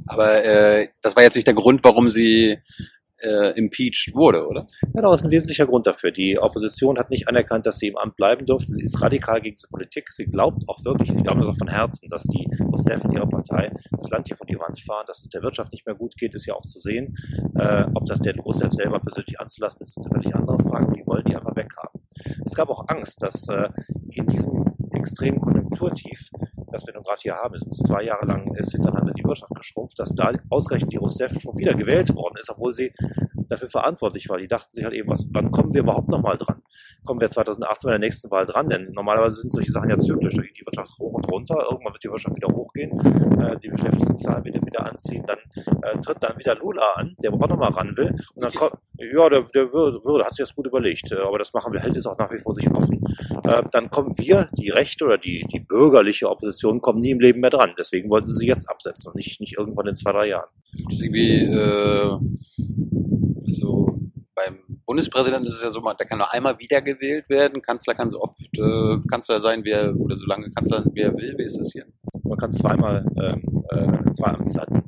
Aber 0.07 0.43
äh, 0.43 0.89
das 1.01 1.15
war 1.15 1.23
jetzt 1.23 1.35
nicht 1.35 1.47
der 1.47 1.55
Grund, 1.55 1.83
warum 1.83 2.09
sie 2.09 2.59
äh, 3.21 3.57
impeached 3.57 4.13
wurde, 4.13 4.47
oder? 4.47 4.67
Ja, 4.93 5.01
da 5.01 5.13
ist 5.13 5.23
ein 5.23 5.31
wesentlicher 5.31 5.65
Grund 5.65 5.87
dafür. 5.87 6.11
Die 6.11 6.37
Opposition 6.39 6.97
hat 6.97 7.09
nicht 7.09 7.27
anerkannt, 7.27 7.65
dass 7.65 7.77
sie 7.77 7.87
im 7.87 7.97
Amt 7.97 8.15
bleiben 8.15 8.45
durfte. 8.45 8.71
Sie 8.73 8.83
ist 8.83 9.01
radikal 9.01 9.41
gegen 9.41 9.55
diese 9.55 9.67
Politik. 9.67 10.11
Sie 10.11 10.25
glaubt 10.25 10.63
auch 10.67 10.83
wirklich, 10.83 11.09
ich 11.09 11.23
glaube 11.23 11.41
das 11.41 11.49
auch 11.49 11.57
von 11.57 11.69
Herzen, 11.69 12.09
dass 12.09 12.23
die 12.23 12.47
Rousseff 12.61 13.03
und 13.05 13.13
ihre 13.13 13.27
Partei 13.27 13.71
das 13.91 14.09
Land 14.09 14.27
hier 14.27 14.37
von 14.37 14.47
die 14.47 14.59
Wand 14.59 14.79
fahren, 14.79 15.05
dass 15.07 15.19
es 15.19 15.29
der 15.29 15.41
Wirtschaft 15.43 15.71
nicht 15.71 15.85
mehr 15.85 15.95
gut 15.95 16.15
geht, 16.17 16.33
ist 16.35 16.45
ja 16.45 16.53
auch 16.53 16.65
zu 16.65 16.79
sehen. 16.79 17.15
Äh, 17.55 17.85
ob 17.93 18.05
das 18.05 18.19
der 18.19 18.35
Rousseff 18.35 18.71
selber 18.73 18.99
persönlich 18.99 19.39
anzulassen 19.39 19.81
ist, 19.81 19.97
ist 19.97 19.99
eine 19.99 20.09
völlig 20.09 20.35
andere 20.35 20.59
Frage. 20.59 20.93
Die 20.93 21.05
wollen 21.05 21.23
die 21.25 21.35
einfach 21.35 21.55
weghaben. 21.55 22.01
Es 22.45 22.55
gab 22.55 22.69
auch 22.69 22.87
Angst, 22.87 23.21
dass 23.21 23.47
äh, 23.47 23.69
in 24.11 24.27
diesem 24.27 24.65
extremen 24.91 25.39
Konjunkturtief, 25.39 26.29
das 26.75 26.85
wir 26.85 26.93
nun 26.93 27.03
gerade 27.03 27.21
hier 27.21 27.35
haben, 27.35 27.55
ist 27.55 27.65
uns 27.65 27.77
zwei 27.77 28.03
Jahre 28.03 28.25
lang 28.25 28.53
ist 28.55 28.71
hintereinander 28.71 29.13
die 29.13 29.23
Wirtschaft 29.23 29.55
geschrumpft, 29.55 29.97
dass 29.97 30.13
da 30.13 30.31
ausgerechnet 30.49 30.91
die 30.91 30.97
Rousseff 30.97 31.31
schon 31.41 31.57
wieder 31.57 31.73
gewählt 31.73 32.13
worden 32.13 32.35
ist, 32.39 32.49
obwohl 32.49 32.73
sie 32.73 32.91
dafür 33.47 33.69
verantwortlich 33.69 34.27
war. 34.29 34.37
Die 34.37 34.47
dachten 34.47 34.73
sich 34.73 34.83
halt 34.83 34.93
eben, 34.93 35.09
was, 35.09 35.25
wann 35.31 35.51
kommen 35.51 35.73
wir 35.73 35.81
überhaupt 35.81 36.09
nochmal 36.09 36.37
dran? 36.37 36.61
Kommen 37.05 37.21
wir 37.21 37.29
2018 37.29 37.87
bei 37.87 37.91
der 37.91 37.99
nächsten 37.99 38.29
Wahl 38.31 38.45
dran? 38.45 38.69
Denn 38.69 38.91
normalerweise 38.91 39.41
sind 39.41 39.53
solche 39.53 39.71
Sachen 39.71 39.89
ja 39.89 39.97
zyklisch. 39.97 40.33
Da 40.35 40.41
geht 40.41 40.57
die 40.59 40.65
Wirtschaft 40.65 40.99
hoch 40.99 41.13
und 41.13 41.31
runter. 41.31 41.65
Irgendwann 41.69 41.93
wird 41.93 42.03
die 42.03 42.09
Wirtschaft 42.09 42.35
wieder 42.35 42.53
hochgehen, 42.53 42.91
äh, 43.39 43.57
die 43.57 43.69
Beschäftigtenzahlen 43.69 44.43
wieder, 44.43 44.61
wieder 44.61 44.85
anziehen. 44.85 45.23
Dann 45.25 45.37
äh, 45.83 45.97
tritt 46.01 46.21
dann 46.21 46.37
wieder 46.37 46.55
Lula 46.55 46.93
an, 46.95 47.15
der 47.19 47.33
auch 47.33 47.47
nochmal 47.47 47.71
ran 47.71 47.95
will. 47.95 48.15
Und 48.33 48.43
dann 48.43 48.51
kommt, 48.53 48.73
ja, 48.97 49.29
der, 49.29 49.41
der 49.53 49.73
würde, 49.73 50.23
hat 50.23 50.35
sich 50.35 50.45
das 50.45 50.55
gut 50.55 50.67
überlegt. 50.67 51.11
Äh, 51.11 51.15
aber 51.15 51.39
das 51.39 51.53
machen 51.53 51.73
wir, 51.73 51.79
hält 51.79 51.97
es 51.97 52.05
auch 52.05 52.17
nach 52.17 52.31
wie 52.31 52.39
vor 52.39 52.53
sich 52.53 52.69
offen. 52.71 53.03
Äh, 53.43 53.63
dann 53.71 53.89
kommen 53.89 54.17
wir, 54.17 54.49
die 54.57 54.69
rechte 54.69 55.05
oder 55.05 55.17
die, 55.17 55.45
die 55.51 55.59
bürgerliche 55.59 56.29
Opposition, 56.29 56.81
kommen 56.81 57.01
nie 57.01 57.11
im 57.11 57.19
Leben 57.19 57.41
mehr 57.41 57.49
dran. 57.49 57.73
Deswegen 57.77 58.09
wollten 58.09 58.31
sie 58.31 58.47
jetzt 58.47 58.69
absetzen 58.69 59.09
und 59.09 59.15
nicht, 59.15 59.39
nicht 59.39 59.57
irgendwann 59.57 59.87
in 59.87 59.95
zwei, 59.95 60.11
drei 60.11 60.27
Jahren. 60.27 60.49
Das 60.89 60.99
ist 60.99 61.03
irgendwie, 61.03 61.43
äh, 61.43 62.17
so 63.45 63.99
beim 64.35 64.59
Bundespräsidenten 64.85 65.47
ist 65.47 65.55
es 65.55 65.63
ja 65.63 65.69
so, 65.69 65.81
der 65.81 66.05
kann 66.05 66.17
nur 66.17 66.33
einmal 66.33 66.59
wiedergewählt 66.59 67.29
werden. 67.29 67.61
Kanzler 67.61 67.95
kann 67.95 68.09
so 68.09 68.21
oft 68.21 68.37
äh, 68.57 68.99
Kanzler 69.09 69.39
sein, 69.39 69.63
wie 69.63 69.71
er, 69.71 69.95
oder 69.95 70.17
so 70.17 70.25
lange 70.25 70.49
Kanzler, 70.51 70.83
wie 70.93 71.01
er 71.01 71.13
will. 71.17 71.35
Wie 71.37 71.43
ist 71.43 71.57
das 71.57 71.71
hier? 71.71 71.85
Man 72.23 72.37
kann 72.37 72.53
zweimal 72.53 73.05
ähm, 73.17 73.63
äh, 73.69 74.11
zwei 74.11 74.27
Amtszeiten 74.27 74.83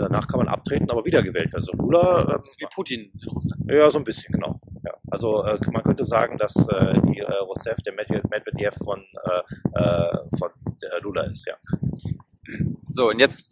danach 0.00 0.28
kann 0.28 0.38
man 0.38 0.48
abtreten, 0.48 0.90
aber 0.90 1.04
wiedergewählt 1.04 1.52
werden. 1.52 1.62
So 1.62 1.72
Lula, 1.72 2.34
ähm, 2.34 2.42
Wie 2.58 2.66
Putin 2.74 3.12
in 3.22 3.28
Russland. 3.28 3.62
ja, 3.70 3.90
so 3.90 3.98
ein 3.98 4.04
bisschen, 4.04 4.32
genau. 4.32 4.60
Ja. 4.84 4.92
Also 5.10 5.44
äh, 5.44 5.58
man 5.72 5.82
könnte 5.82 6.04
sagen, 6.04 6.38
dass 6.38 6.54
äh, 6.56 6.94
die 7.08 7.20
äh, 7.20 7.32
Rousseff 7.32 7.78
der 7.82 7.94
Medved- 7.94 8.28
Medvedev 8.30 8.74
von, 8.82 9.04
äh, 9.24 9.80
äh, 9.80 10.18
von 10.38 10.50
äh, 10.82 11.00
Lula 11.02 11.22
ist, 11.24 11.46
ja. 11.46 11.54
So, 12.90 13.08
und 13.10 13.18
jetzt 13.18 13.50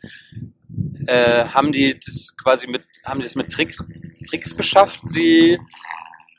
äh, 1.06 1.44
haben 1.46 1.72
die 1.72 1.98
das 1.98 2.34
quasi 2.36 2.66
mit, 2.66 2.82
haben 3.04 3.20
die 3.20 3.24
das 3.26 3.34
mit 3.34 3.50
Tricks, 3.50 3.82
Tricks 4.28 4.56
geschafft, 4.56 5.00
sie 5.04 5.58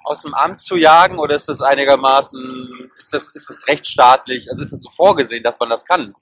aus 0.03 0.21
dem 0.21 0.33
Amt 0.33 0.61
zu 0.61 0.77
jagen, 0.77 1.17
oder 1.17 1.35
ist 1.35 1.49
das 1.49 1.61
einigermaßen, 1.61 2.89
ist 2.99 3.11
das, 3.13 3.29
ist 3.29 3.49
das 3.49 3.67
rechtsstaatlich, 3.67 4.49
also 4.49 4.61
ist 4.61 4.71
es 4.71 4.83
so 4.83 4.89
vorgesehen, 4.91 5.43
dass 5.43 5.59
man 5.59 5.69
das 5.69 5.83
kann? 5.83 6.13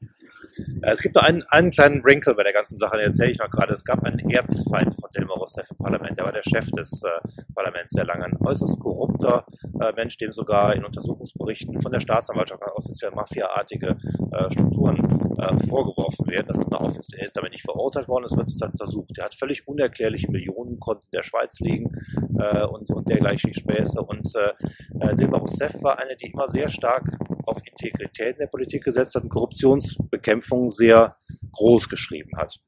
Äh, 0.82 0.92
Es 0.92 1.02
gibt 1.02 1.16
da 1.16 1.22
einen, 1.22 1.44
einen 1.50 1.72
kleinen 1.72 2.04
Wrinkle 2.04 2.36
bei 2.36 2.44
der 2.44 2.54
ganzen 2.54 2.78
Sache, 2.78 2.98
den 2.98 3.08
erzähle 3.08 3.32
ich 3.32 3.40
noch 3.40 3.50
gerade. 3.50 3.74
Es 3.74 3.84
gab 3.84 4.04
einen 4.04 4.20
Erzfeind 4.30 4.96
von 4.96 5.10
Dilma 5.16 5.34
Rousseff 5.34 5.70
im 5.72 5.78
Parlament. 5.78 6.18
Der 6.18 6.26
war 6.26 6.32
der 6.32 6.44
Chef 6.44 6.70
des 6.72 7.04
äh, 7.04 7.44
Parlaments 7.54 7.94
sehr 7.94 8.06
lange. 8.06 8.26
Ein 8.26 8.38
äußerst 8.44 8.80
korrupter 8.80 9.46
äh, 9.82 9.92
Mensch, 9.96 10.18
dem 10.18 10.32
sogar 10.32 10.76
in 10.76 10.86
Untersuchungsberichten 10.86 11.82
von 11.82 11.92
der 11.92 12.00
Staatsanwaltschaft 12.00 12.62
offiziell 12.76 13.12
mafiaartige 13.12 13.98
äh, 14.32 14.52
Strukturen 14.52 15.23
äh, 15.38 15.68
vorgeworfen 15.68 16.28
werden. 16.28 16.48
Das 16.48 16.58
noch 16.58 16.82
offiziell, 16.82 17.20
er 17.20 17.26
ist 17.26 17.38
damit 17.38 17.52
nicht 17.52 17.64
verurteilt 17.64 18.08
worden, 18.08 18.26
es 18.26 18.36
wird 18.36 18.50
zurzeit 18.50 18.72
untersucht. 18.72 19.18
Er 19.18 19.26
hat 19.26 19.36
völlig 19.36 19.68
unerklärliche 19.68 20.32
Millionenkonten 20.32 21.10
der 21.14 21.24
Schweiz 21.24 21.60
liegen 21.60 21.92
äh, 22.40 22.66
und, 22.66 22.90
und 22.92 23.08
dergleichen 23.10 23.54
Späße. 23.54 24.02
Und 24.02 24.32
äh, 24.36 24.54
äh, 25.00 25.16
Dilma 25.16 25.38
Rousseff 25.38 25.82
war 25.84 26.00
eine, 26.00 26.16
die 26.16 26.32
immer 26.32 26.48
sehr 26.48 26.70
stark 26.70 27.10
auf 27.46 27.60
Integrität 27.66 28.34
in 28.34 28.40
der 28.40 28.48
Politik 28.48 28.84
gesetzt 28.84 29.16
hat 29.16 29.24
und 29.24 29.30
Korruptionsbekämpfung 29.30 30.72
sehr 30.72 31.18
groß 31.52 31.90
geschrieben 31.90 32.32
hat. 32.38 32.60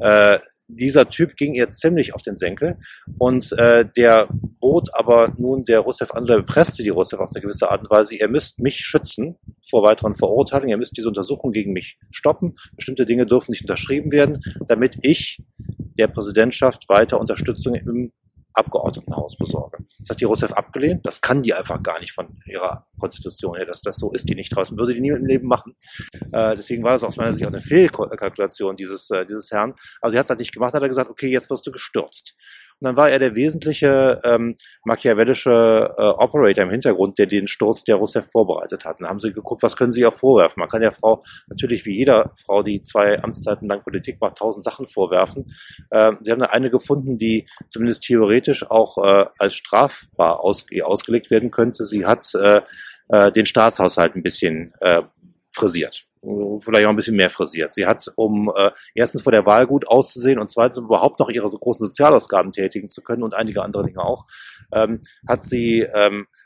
Äh, 0.00 0.38
dieser 0.68 1.08
Typ 1.08 1.36
ging 1.36 1.54
ihr 1.54 1.70
ziemlich 1.70 2.14
auf 2.14 2.22
den 2.22 2.36
Senkel. 2.36 2.78
Und 3.18 3.52
äh, 3.52 3.86
der 3.96 4.28
bot 4.60 4.88
aber 4.94 5.32
nun 5.36 5.64
der 5.64 5.80
Rousseff 5.80 6.12
an, 6.12 6.24
oder 6.24 6.36
bepresste 6.38 6.82
die 6.82 6.90
Rousseff 6.90 7.20
auf 7.20 7.30
eine 7.34 7.42
gewisse 7.42 7.70
Art 7.70 7.82
und 7.82 7.90
Weise, 7.90 8.16
ihr 8.16 8.28
müsst 8.28 8.58
mich 8.58 8.80
schützen 8.80 9.36
vor 9.68 9.82
weiteren 9.82 10.14
Verurteilungen, 10.14 10.70
ihr 10.70 10.78
müsst 10.78 10.96
diese 10.96 11.08
Untersuchung 11.08 11.52
gegen 11.52 11.72
mich 11.72 11.98
stoppen, 12.10 12.56
bestimmte 12.76 13.06
Dinge 13.06 13.26
dürfen 13.26 13.52
nicht 13.52 13.62
unterschrieben 13.62 14.10
werden, 14.12 14.40
damit 14.68 14.98
ich 15.02 15.42
der 15.98 16.08
Präsidentschaft 16.08 16.88
weiter 16.88 17.20
Unterstützung 17.20 17.74
im 17.74 18.12
Abgeordnetenhaus 18.54 19.36
besorge. 19.36 19.78
Das 19.98 20.10
hat 20.10 20.20
die 20.20 20.24
Rousseff 20.24 20.52
abgelehnt. 20.52 21.04
Das 21.04 21.20
kann 21.20 21.42
die 21.42 21.54
einfach 21.54 21.82
gar 21.82 22.00
nicht 22.00 22.12
von 22.12 22.38
ihrer 22.46 22.86
Konstitution 22.98 23.56
her. 23.56 23.66
Das, 23.66 23.82
das 23.82 23.96
so 23.96 24.12
ist 24.12 24.28
die 24.28 24.34
nicht 24.34 24.54
draußen. 24.54 24.78
Würde 24.78 24.94
die 24.94 25.00
nie 25.00 25.08
im 25.08 25.26
Leben 25.26 25.48
machen. 25.48 25.74
Äh, 26.32 26.56
deswegen 26.56 26.84
war 26.84 26.92
das 26.92 27.04
aus 27.04 27.16
meiner 27.16 27.32
Sicht 27.32 27.44
auch 27.44 27.52
eine 27.52 27.60
Fehlkalkulation 27.60 28.76
dieses, 28.76 29.10
äh, 29.10 29.26
dieses 29.26 29.50
Herrn. 29.50 29.74
Also 30.00 30.12
sie 30.12 30.18
hat 30.18 30.24
es 30.24 30.30
halt 30.30 30.38
nicht 30.38 30.52
gemacht, 30.52 30.72
hat 30.74 30.82
er 30.82 30.88
gesagt, 30.88 31.10
okay, 31.10 31.28
jetzt 31.28 31.50
wirst 31.50 31.66
du 31.66 31.72
gestürzt. 31.72 32.34
Und 32.84 32.88
dann 32.88 32.96
war 32.96 33.08
er 33.08 33.18
der 33.18 33.34
wesentliche 33.34 34.20
ähm, 34.24 34.56
machiavellische 34.84 35.94
äh, 35.96 36.02
Operator 36.02 36.64
im 36.64 36.70
Hintergrund, 36.70 37.18
der 37.18 37.24
den 37.24 37.46
Sturz 37.46 37.82
der 37.82 37.96
Rousseff 37.96 38.30
vorbereitet 38.30 38.84
hat. 38.84 38.98
Und 38.98 39.04
dann 39.04 39.08
haben 39.08 39.20
sie 39.20 39.32
geguckt, 39.32 39.62
was 39.62 39.74
können 39.74 39.90
sie 39.90 40.02
ihr 40.02 40.12
vorwerfen. 40.12 40.60
Man 40.60 40.68
kann 40.68 40.82
der 40.82 40.92
Frau 40.92 41.24
natürlich 41.46 41.86
wie 41.86 41.96
jeder 41.96 42.30
Frau, 42.44 42.62
die 42.62 42.82
zwei 42.82 43.22
Amtszeiten 43.22 43.68
lang 43.68 43.82
Politik 43.82 44.20
macht, 44.20 44.36
tausend 44.36 44.66
Sachen 44.66 44.86
vorwerfen. 44.86 45.54
Ähm, 45.90 46.18
sie 46.20 46.30
haben 46.30 46.40
da 46.40 46.48
eine 46.48 46.68
gefunden, 46.68 47.16
die 47.16 47.48
zumindest 47.70 48.02
theoretisch 48.02 48.70
auch 48.70 48.98
äh, 48.98 49.24
als 49.38 49.54
strafbar 49.54 50.40
aus, 50.40 50.66
ausgelegt 50.82 51.30
werden 51.30 51.50
könnte. 51.50 51.86
Sie 51.86 52.04
hat 52.04 52.34
äh, 52.34 52.60
äh, 53.08 53.32
den 53.32 53.46
Staatshaushalt 53.46 54.14
ein 54.14 54.22
bisschen 54.22 54.74
äh, 54.80 55.00
frisiert. 55.52 56.04
Vielleicht 56.60 56.86
auch 56.86 56.90
ein 56.90 56.96
bisschen 56.96 57.16
mehr 57.16 57.30
frisiert. 57.30 57.72
Sie 57.72 57.86
hat, 57.86 58.10
um 58.16 58.50
äh, 58.54 58.70
erstens 58.94 59.22
vor 59.22 59.32
der 59.32 59.46
Wahl 59.46 59.66
gut 59.66 59.86
auszusehen 59.86 60.38
und 60.38 60.50
zweitens 60.50 60.78
um 60.78 60.86
überhaupt 60.86 61.18
noch 61.18 61.28
ihre 61.28 61.48
so 61.48 61.58
großen 61.58 61.86
Sozialausgaben 61.86 62.52
tätigen 62.52 62.88
zu 62.88 63.02
können 63.02 63.22
und 63.22 63.34
einige 63.34 63.62
andere 63.62 63.84
Dinge 63.84 64.02
auch, 64.02 64.26
ähm, 64.72 65.02
hat 65.26 65.44
sie 65.44 65.80
ähm, 65.80 66.22
äh, 66.22 66.43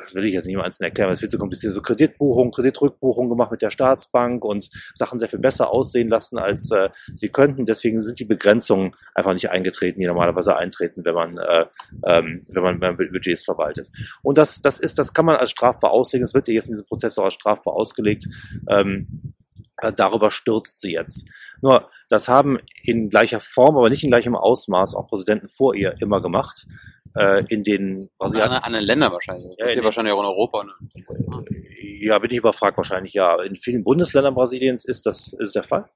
das 0.00 0.14
will 0.14 0.24
ich 0.24 0.34
jetzt 0.34 0.46
nicht 0.46 0.54
im 0.54 0.60
Einzelnen 0.60 0.88
erklären, 0.88 1.08
weil 1.08 1.14
es 1.14 1.20
viel 1.20 1.28
zu 1.28 1.38
kompliziert 1.38 1.72
so 1.72 1.82
Kreditbuchung, 1.82 2.50
Kreditrückbuchung 2.50 3.28
gemacht 3.28 3.50
mit 3.50 3.62
der 3.62 3.70
Staatsbank 3.70 4.44
und 4.44 4.68
Sachen 4.94 5.18
sehr 5.18 5.28
viel 5.28 5.38
besser 5.38 5.70
aussehen 5.70 6.08
lassen, 6.08 6.38
als 6.38 6.70
äh, 6.70 6.90
sie 7.14 7.28
könnten. 7.28 7.66
Deswegen 7.66 8.00
sind 8.00 8.18
die 8.20 8.24
Begrenzungen 8.24 8.94
einfach 9.14 9.32
nicht 9.32 9.50
eingetreten, 9.50 10.00
die 10.00 10.06
normalerweise 10.06 10.56
eintreten, 10.56 11.04
wenn 11.04 11.14
man, 11.14 11.38
äh, 11.38 11.66
ähm, 12.06 12.46
wenn 12.48 12.62
man, 12.62 12.80
wenn 12.80 12.96
man 12.96 13.10
Budgets 13.10 13.44
verwaltet. 13.44 13.90
Und 14.22 14.38
das, 14.38 14.60
das 14.60 14.78
ist, 14.78 14.98
das 14.98 15.12
kann 15.12 15.26
man 15.26 15.36
als 15.36 15.50
strafbar 15.50 15.90
auslegen. 15.90 16.24
Es 16.24 16.34
wird 16.34 16.48
ja 16.48 16.54
jetzt 16.54 16.66
in 16.66 16.72
diesem 16.72 16.86
Prozess 16.86 17.18
auch 17.18 17.24
als 17.24 17.34
strafbar 17.34 17.74
ausgelegt. 17.74 18.26
Ähm, 18.68 19.34
äh, 19.80 19.92
darüber 19.92 20.30
stürzt 20.30 20.80
sie 20.80 20.92
jetzt. 20.92 21.28
Nur, 21.62 21.88
das 22.08 22.28
haben 22.28 22.58
in 22.82 23.08
gleicher 23.08 23.40
Form, 23.40 23.76
aber 23.76 23.90
nicht 23.90 24.04
in 24.04 24.10
gleichem 24.10 24.34
Ausmaß 24.34 24.94
auch 24.94 25.08
Präsidenten 25.08 25.48
vor 25.48 25.74
ihr 25.74 25.94
immer 26.00 26.20
gemacht. 26.20 26.66
Äh, 27.16 27.44
in 27.48 27.64
den 27.64 28.08
Also 28.18 28.34
Brasilianern 28.34 28.56
an 28.58 28.62
anderen 28.62 28.84
Ländern 28.86 29.12
wahrscheinlich. 29.12 29.56
Ja, 29.58 29.66
ist 29.66 29.76
den- 29.76 29.84
wahrscheinlich 29.84 30.14
auch 30.14 30.20
in 30.20 30.26
Europa. 30.26 30.64
Ne? 30.64 30.72
Ja, 32.02 32.18
bin 32.18 32.30
ich 32.30 32.38
überfragt 32.38 32.76
wahrscheinlich, 32.76 33.12
ja. 33.14 33.40
In 33.42 33.56
vielen 33.56 33.84
Bundesländern 33.84 34.34
Brasiliens 34.34 34.84
ist 34.84 35.06
das 35.06 35.32
ist 35.34 35.54
der 35.54 35.64
Fall. 35.64 35.86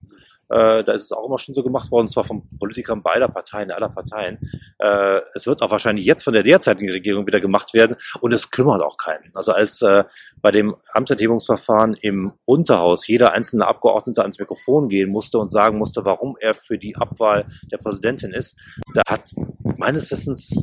Äh, 0.50 0.84
da 0.84 0.92
ist 0.92 1.04
es 1.04 1.12
auch 1.12 1.26
immer 1.26 1.38
schon 1.38 1.54
so 1.54 1.62
gemacht 1.62 1.90
worden, 1.90 2.04
und 2.04 2.10
zwar 2.10 2.24
von 2.24 2.42
Politikern 2.58 3.02
beider 3.02 3.28
Parteien, 3.28 3.70
aller 3.70 3.88
Parteien. 3.88 4.38
Äh, 4.78 5.20
es 5.34 5.46
wird 5.46 5.62
auch 5.62 5.70
wahrscheinlich 5.70 6.04
jetzt 6.04 6.22
von 6.22 6.34
der 6.34 6.42
derzeitigen 6.42 6.90
Regierung 6.90 7.26
wieder 7.26 7.40
gemacht 7.40 7.72
werden 7.72 7.96
und 8.20 8.34
es 8.34 8.50
kümmert 8.50 8.82
auch 8.82 8.98
keinen. 8.98 9.30
Also 9.34 9.52
als 9.52 9.80
äh, 9.80 10.04
bei 10.42 10.50
dem 10.50 10.76
Amtsenthebungsverfahren 10.92 11.94
im 11.94 12.32
Unterhaus 12.44 13.06
jeder 13.06 13.32
einzelne 13.32 13.66
Abgeordnete 13.66 14.20
ans 14.20 14.38
Mikrofon 14.38 14.90
gehen 14.90 15.08
musste 15.10 15.38
und 15.38 15.48
sagen 15.50 15.78
musste, 15.78 16.04
warum 16.04 16.36
er 16.38 16.52
für 16.52 16.76
die 16.76 16.94
Abwahl 16.96 17.46
der 17.72 17.78
Präsidentin 17.78 18.32
ist, 18.34 18.54
da 18.92 19.00
hat 19.08 19.30
meines 19.78 20.10
Wissens 20.10 20.54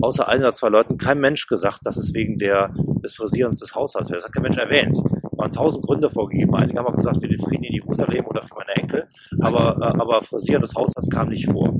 außer 0.00 0.28
ein 0.28 0.40
oder 0.40 0.52
zwei 0.52 0.68
Leuten 0.68 0.98
kein 0.98 1.20
Mensch 1.20 1.46
gesagt, 1.46 1.80
dass 1.84 1.96
es 1.96 2.14
wegen 2.14 2.38
der, 2.38 2.74
des 3.02 3.14
Frisierens 3.14 3.58
des 3.58 3.74
Haushalts 3.74 4.10
wäre. 4.10 4.18
Das 4.18 4.26
hat 4.26 4.34
kein 4.34 4.42
Mensch 4.42 4.58
erwähnt. 4.58 4.94
Es 4.94 5.38
waren 5.38 5.52
tausend 5.52 5.84
Gründe 5.84 6.10
vorgegeben. 6.10 6.54
Einige 6.54 6.78
haben 6.78 6.86
auch 6.86 6.96
gesagt, 6.96 7.20
für 7.20 7.28
den 7.28 7.38
Frieden 7.38 7.64
in 7.64 7.74
Jerusalem 7.74 8.26
oder 8.26 8.42
für 8.42 8.54
meine 8.54 8.74
Enkel. 8.76 9.08
Aber, 9.40 9.76
äh, 9.80 10.00
aber 10.00 10.22
Frisieren 10.22 10.62
des 10.62 10.74
Haushalts 10.74 11.08
kam 11.10 11.28
nicht 11.28 11.50
vor. 11.50 11.74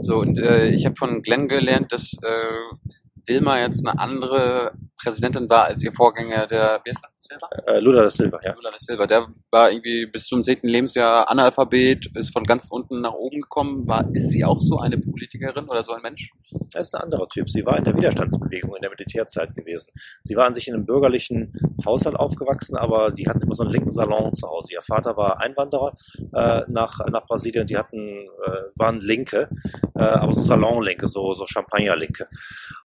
So, 0.00 0.16
und 0.16 0.38
äh, 0.38 0.68
ich 0.68 0.86
habe 0.86 0.96
von 0.96 1.22
Glenn 1.22 1.46
gelernt, 1.46 1.92
dass 1.92 2.16
äh, 2.22 2.76
Dilma 3.28 3.60
jetzt 3.60 3.86
eine 3.86 3.98
andere 3.98 4.72
Präsidentin 5.02 5.48
war 5.48 5.64
als 5.64 5.82
ihr 5.82 5.92
Vorgänger, 5.92 6.46
der, 6.46 6.80
wie 6.84 6.90
heißt 6.90 7.04
er? 7.04 7.10
Silva? 7.14 7.48
Äh, 7.66 7.80
Lula 7.80 8.02
da 8.02 8.10
Silva, 8.10 8.38
ja. 8.42 8.54
Lula 8.54 8.70
da 8.70 8.76
Silva. 8.78 9.06
Der 9.06 9.28
war 9.50 9.70
irgendwie 9.70 10.06
bis 10.06 10.26
zum 10.26 10.42
zehnten 10.42 10.68
Lebensjahr 10.68 11.30
Analphabet, 11.30 12.10
ist 12.14 12.32
von 12.32 12.44
ganz 12.44 12.68
unten 12.70 13.00
nach 13.00 13.12
oben 13.12 13.40
gekommen. 13.40 13.86
War, 13.86 14.08
ist 14.12 14.30
sie 14.30 14.44
auch 14.44 14.60
so 14.60 14.78
eine 14.78 14.98
Politikerin 14.98 15.68
oder 15.68 15.82
so 15.82 15.92
ein 15.92 16.02
Mensch? 16.02 16.32
Er 16.74 16.82
ist 16.82 16.94
ein 16.94 17.02
anderer 17.02 17.28
Typ. 17.28 17.48
Sie 17.48 17.64
war 17.64 17.78
in 17.78 17.84
der 17.84 17.96
Widerstandsbewegung 17.96 18.74
in 18.76 18.82
der 18.82 18.90
Militärzeit 18.90 19.54
gewesen. 19.54 19.90
Sie 20.24 20.36
war 20.36 20.46
an 20.46 20.54
sich 20.54 20.68
in 20.68 20.74
einem 20.74 20.86
bürgerlichen 20.86 21.52
Haushalt 21.84 22.16
aufgewachsen, 22.16 22.76
aber 22.76 23.10
die 23.10 23.28
hatten 23.28 23.42
immer 23.42 23.54
so 23.54 23.62
einen 23.62 23.72
linken 23.72 23.92
Salon 23.92 24.34
zu 24.34 24.48
Hause. 24.48 24.72
Ihr 24.72 24.82
Vater 24.82 25.16
war 25.16 25.40
Einwanderer 25.40 25.96
äh, 26.34 26.62
nach, 26.68 26.98
nach 27.10 27.26
Brasilien. 27.26 27.66
Die 27.66 27.76
hatten, 27.76 28.28
äh, 28.44 28.50
waren 28.76 29.00
Linke, 29.00 29.48
äh, 29.94 30.02
aber 30.02 30.34
so 30.34 30.42
Salonlinke, 30.42 31.08
so, 31.08 31.34
so 31.34 31.46
Champagnerlinke. 31.46 32.28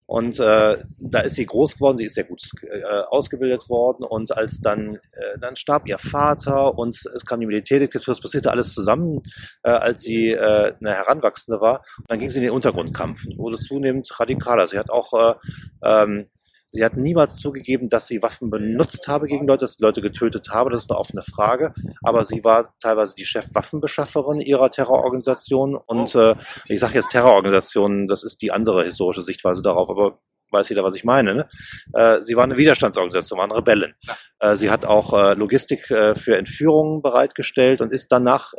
Und 0.07 0.39
äh, 0.39 0.77
da 0.99 1.19
ist 1.21 1.35
sie 1.35 1.45
groß 1.45 1.75
geworden, 1.75 1.97
sie 1.97 2.05
ist 2.05 2.13
sehr 2.13 2.25
gut 2.25 2.41
äh, 2.61 2.83
ausgebildet 3.09 3.69
worden 3.69 4.03
und 4.03 4.35
als 4.37 4.59
dann, 4.59 4.95
äh, 4.95 5.39
dann 5.39 5.55
starb 5.55 5.87
ihr 5.87 5.97
Vater 5.97 6.77
und 6.77 6.95
es 7.15 7.25
kam 7.25 7.39
die 7.39 7.47
Militärdiktatur, 7.47 8.11
das 8.11 8.21
passierte 8.21 8.51
alles 8.51 8.73
zusammen, 8.73 9.23
äh, 9.63 9.71
als 9.71 10.01
sie 10.01 10.29
äh, 10.29 10.73
eine 10.79 10.93
Heranwachsende 10.93 11.59
war. 11.59 11.83
Und 11.97 12.09
dann 12.09 12.19
ging 12.19 12.29
sie 12.29 12.37
in 12.37 12.43
den 12.43 12.51
Untergrundkampf 12.51 13.25
und 13.25 13.37
wurde 13.39 13.57
zunehmend 13.57 14.07
radikaler. 14.19 14.67
Sie 14.67 14.77
hat 14.77 14.91
auch 14.91 15.13
äh, 15.13 15.33
ähm, 15.83 16.27
Sie 16.67 16.83
hat 16.83 16.97
niemals 16.97 17.37
zugegeben, 17.37 17.89
dass 17.89 18.07
sie 18.07 18.21
Waffen 18.21 18.49
benutzt 18.49 19.07
habe 19.07 19.27
gegen 19.27 19.47
Leute, 19.47 19.61
dass 19.61 19.73
sie 19.73 19.83
Leute 19.83 20.01
getötet 20.01 20.49
habe. 20.49 20.69
Das 20.69 20.81
ist 20.81 20.91
eine 20.91 20.99
offene 20.99 21.21
Frage. 21.21 21.73
Aber 22.03 22.25
sie 22.25 22.43
war 22.43 22.73
teilweise 22.79 23.15
die 23.15 23.25
Chefwaffenbeschafferin 23.25 24.41
ihrer 24.41 24.69
Terrororganisation. 24.71 25.77
Und 25.87 26.15
äh, 26.15 26.35
ich 26.67 26.79
sage 26.79 26.95
jetzt 26.95 27.11
Terrororganisation, 27.11 28.07
das 28.07 28.23
ist 28.23 28.41
die 28.41 28.51
andere 28.51 28.83
historische 28.83 29.21
Sichtweise 29.21 29.61
darauf. 29.61 29.89
Aber 29.89 30.19
weiß 30.51 30.69
jeder, 30.69 30.83
was 30.83 30.95
ich 30.95 31.03
meine. 31.03 31.35
Ne? 31.35 31.47
Äh, 31.93 32.21
sie 32.21 32.35
war 32.35 32.43
eine 32.43 32.57
Widerstandsorganisation, 32.57 33.39
waren 33.39 33.51
Rebellen. 33.51 33.93
Äh, 34.39 34.55
sie 34.55 34.69
hat 34.69 34.85
auch 34.85 35.13
äh, 35.13 35.33
Logistik 35.33 35.89
äh, 35.91 36.15
für 36.15 36.37
Entführungen 36.37 37.01
bereitgestellt 37.01 37.81
und 37.81 37.93
ist 37.93 38.11
danach 38.11 38.53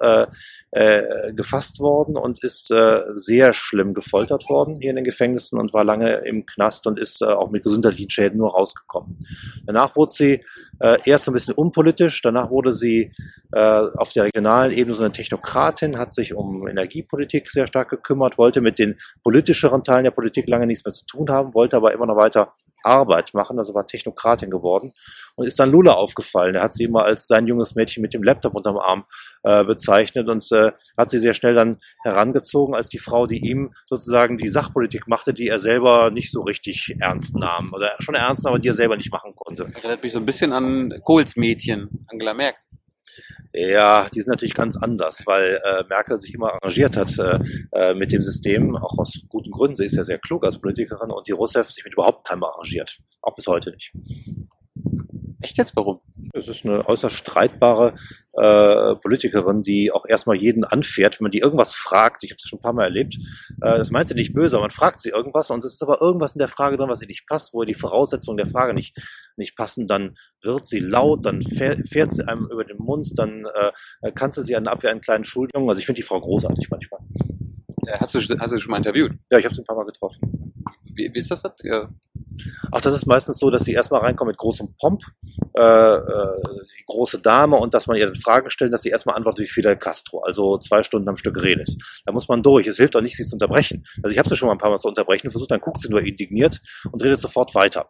äh, 0.76 1.32
gefasst 1.32 1.80
worden 1.80 2.18
und 2.18 2.44
ist 2.44 2.70
äh, 2.70 3.00
sehr 3.14 3.54
schlimm 3.54 3.94
gefoltert 3.94 4.46
worden 4.50 4.76
hier 4.78 4.90
in 4.90 4.96
den 4.96 5.06
Gefängnissen 5.06 5.58
und 5.58 5.72
war 5.72 5.84
lange 5.84 6.16
im 6.26 6.44
Knast 6.44 6.86
und 6.86 7.00
ist 7.00 7.22
äh, 7.22 7.24
auch 7.24 7.50
mit 7.50 7.62
gesundheitlichen 7.62 8.10
Schäden 8.10 8.36
nur 8.36 8.50
rausgekommen. 8.50 9.18
Danach 9.64 9.96
wurde 9.96 10.12
sie 10.12 10.44
äh, 10.80 10.98
erst 11.06 11.28
ein 11.28 11.32
bisschen 11.32 11.54
unpolitisch, 11.54 12.20
danach 12.20 12.50
wurde 12.50 12.74
sie 12.74 13.10
äh, 13.52 13.58
auf 13.58 14.12
der 14.12 14.24
regionalen 14.24 14.70
Ebene 14.70 14.94
so 14.94 15.02
eine 15.02 15.12
Technokratin, 15.12 15.96
hat 15.96 16.12
sich 16.12 16.34
um 16.34 16.68
Energiepolitik 16.68 17.50
sehr 17.50 17.66
stark 17.66 17.88
gekümmert, 17.88 18.36
wollte 18.36 18.60
mit 18.60 18.78
den 18.78 18.96
politischeren 19.22 19.82
Teilen 19.82 20.04
der 20.04 20.10
Politik 20.10 20.46
lange 20.46 20.66
nichts 20.66 20.84
mehr 20.84 20.92
zu 20.92 21.06
tun 21.06 21.30
haben, 21.30 21.54
wollte 21.54 21.78
aber 21.78 21.94
immer 21.94 22.04
noch 22.04 22.16
weiter 22.16 22.52
Arbeit 22.82 23.34
machen, 23.34 23.58
also 23.58 23.74
war 23.74 23.86
Technokratin 23.86 24.50
geworden 24.50 24.92
und 25.34 25.46
ist 25.46 25.58
dann 25.58 25.70
Lula 25.70 25.92
aufgefallen. 25.92 26.54
Er 26.54 26.62
hat 26.62 26.74
sie 26.74 26.84
immer 26.84 27.04
als 27.04 27.26
sein 27.26 27.46
junges 27.46 27.74
Mädchen 27.74 28.02
mit 28.02 28.14
dem 28.14 28.22
Laptop 28.22 28.54
unterm 28.54 28.78
Arm 28.78 29.04
äh, 29.42 29.64
bezeichnet 29.64 30.28
und 30.28 30.50
äh, 30.52 30.72
hat 30.96 31.10
sie 31.10 31.18
sehr 31.18 31.34
schnell 31.34 31.54
dann 31.54 31.78
herangezogen 32.02 32.74
als 32.74 32.88
die 32.88 32.98
Frau, 32.98 33.26
die 33.26 33.38
ihm 33.38 33.74
sozusagen 33.86 34.38
die 34.38 34.48
Sachpolitik 34.48 35.08
machte, 35.08 35.34
die 35.34 35.48
er 35.48 35.58
selber 35.58 36.10
nicht 36.10 36.32
so 36.32 36.42
richtig 36.42 36.96
ernst 37.00 37.36
nahm 37.36 37.72
oder 37.72 37.92
schon 38.00 38.14
ernst 38.14 38.44
nahm, 38.44 38.54
aber 38.54 38.60
die 38.60 38.68
er 38.68 38.74
selber 38.74 38.96
nicht 38.96 39.12
machen 39.12 39.34
konnte. 39.34 39.70
Erinnert 39.74 40.02
mich 40.02 40.12
so 40.12 40.18
ein 40.18 40.26
bisschen 40.26 40.52
an 40.52 40.94
Kohls 41.04 41.36
Mädchen, 41.36 42.06
Angela 42.08 42.34
Merkel. 42.34 42.60
Ja, 43.52 44.08
die 44.14 44.20
sind 44.20 44.30
natürlich 44.30 44.54
ganz 44.54 44.76
anders, 44.76 45.22
weil 45.26 45.60
äh, 45.64 45.84
Merkel 45.88 46.20
sich 46.20 46.34
immer 46.34 46.54
arrangiert 46.54 46.96
hat 46.96 47.18
äh, 47.18 47.38
äh, 47.72 47.94
mit 47.94 48.12
dem 48.12 48.22
System, 48.22 48.76
auch 48.76 48.98
aus 48.98 49.22
guten 49.28 49.50
Gründen. 49.50 49.76
Sie 49.76 49.86
ist 49.86 49.96
ja 49.96 50.04
sehr 50.04 50.18
klug 50.18 50.44
als 50.44 50.58
Politikerin 50.58 51.10
und 51.10 51.26
die 51.26 51.32
Rousseff 51.32 51.70
sich 51.70 51.84
mit 51.84 51.94
überhaupt 51.94 52.26
keinem 52.26 52.44
arrangiert. 52.44 52.98
Auch 53.22 53.34
bis 53.34 53.46
heute 53.46 53.70
nicht. 53.70 53.92
Echt 55.42 55.58
jetzt? 55.58 55.76
Warum? 55.76 56.00
Es 56.32 56.48
ist 56.48 56.64
eine 56.64 56.88
äußerst 56.88 57.14
streitbare 57.14 57.94
äh, 58.32 58.94
Politikerin, 58.96 59.62
die 59.62 59.92
auch 59.92 60.06
erstmal 60.06 60.36
jeden 60.36 60.64
anfährt, 60.64 61.20
wenn 61.20 61.24
man 61.26 61.30
die 61.30 61.38
irgendwas 61.38 61.74
fragt. 61.74 62.24
Ich 62.24 62.30
habe 62.30 62.38
das 62.40 62.48
schon 62.48 62.58
ein 62.58 62.62
paar 62.62 62.72
Mal 62.72 62.84
erlebt. 62.84 63.16
Äh, 63.60 63.78
das 63.78 63.90
meint 63.90 64.08
sie 64.08 64.14
nicht 64.14 64.32
böse, 64.32 64.56
aber 64.56 64.64
man 64.64 64.70
fragt 64.70 65.00
sie 65.00 65.10
irgendwas 65.10 65.50
und 65.50 65.64
es 65.64 65.74
ist 65.74 65.82
aber 65.82 66.00
irgendwas 66.00 66.34
in 66.34 66.38
der 66.38 66.48
Frage 66.48 66.76
drin, 66.76 66.88
was 66.88 67.02
ihr 67.02 67.06
nicht 67.06 67.26
passt, 67.26 67.52
wo 67.52 67.62
ihr 67.62 67.66
die 67.66 67.74
Voraussetzungen 67.74 68.38
der 68.38 68.46
Frage 68.46 68.74
nicht, 68.74 68.96
nicht 69.36 69.56
passen. 69.56 69.86
Dann 69.86 70.16
wird 70.42 70.68
sie 70.68 70.80
laut, 70.80 71.24
dann 71.26 71.42
fährt, 71.42 71.86
fährt 71.86 72.12
sie 72.12 72.26
einem 72.26 72.48
über 72.50 72.64
den 72.64 72.78
Mund, 72.78 73.12
dann 73.16 73.46
äh, 74.02 74.12
kanzelt 74.12 74.46
sie 74.46 74.56
an 74.56 74.66
Abwehr 74.66 74.90
einen 74.90 75.00
kleinen 75.00 75.24
Schuljungen. 75.24 75.68
Also 75.68 75.78
ich 75.78 75.86
finde 75.86 76.00
die 76.00 76.06
Frau 76.06 76.20
großartig 76.20 76.70
manchmal. 76.70 77.00
Äh, 77.86 77.98
Hast 77.98 78.14
du, 78.14 78.18
hast 78.20 78.52
du 78.52 78.58
schon 78.58 78.70
mal 78.70 78.78
interviewt? 78.78 79.12
Ja, 79.30 79.38
ich 79.38 79.44
habe 79.44 79.54
sie 79.54 79.62
ein 79.62 79.66
paar 79.66 79.76
Mal 79.76 79.84
getroffen. 79.84 80.54
Wie, 80.96 81.12
wie 81.12 81.18
ist 81.18 81.30
das? 81.30 81.42
Ja. 81.62 81.88
Ach, 82.72 82.80
das 82.80 82.94
ist 82.94 83.06
meistens 83.06 83.38
so, 83.38 83.50
dass 83.50 83.64
sie 83.64 83.72
erstmal 83.72 84.00
reinkommen 84.00 84.32
mit 84.32 84.38
großem 84.38 84.74
Pomp, 84.80 85.02
äh, 85.56 85.60
äh, 85.60 86.42
die 86.78 86.84
große 86.86 87.18
Dame 87.18 87.56
und 87.56 87.74
dass 87.74 87.86
man 87.86 87.96
ihr 87.96 88.06
dann 88.06 88.14
Fragen 88.14 88.50
stellt, 88.50 88.72
dass 88.72 88.82
sie 88.82 88.88
erstmal 88.88 89.16
antwortet 89.16 89.44
wie 89.44 89.50
Fidel 89.50 89.76
Castro, 89.76 90.20
also 90.20 90.58
zwei 90.58 90.82
Stunden 90.82 91.08
am 91.08 91.16
Stück 91.16 91.42
redet. 91.42 91.68
Da 92.04 92.12
muss 92.12 92.28
man 92.28 92.42
durch. 92.42 92.66
Es 92.66 92.76
hilft 92.76 92.96
auch 92.96 93.00
nicht, 93.00 93.16
sie 93.16 93.24
zu 93.24 93.34
unterbrechen. 93.34 93.84
Also 94.02 94.12
ich 94.12 94.18
habe 94.18 94.28
sie 94.28 94.36
schon 94.36 94.46
mal 94.46 94.54
ein 94.54 94.58
paar 94.58 94.70
Mal 94.70 94.78
zu 94.78 94.88
unterbrechen, 94.88 95.30
versucht, 95.30 95.50
dann 95.50 95.60
guckt 95.60 95.80
sie 95.80 95.88
nur 95.88 96.00
indigniert 96.00 96.60
und 96.90 97.02
redet 97.02 97.20
sofort 97.20 97.54
weiter. 97.54 97.86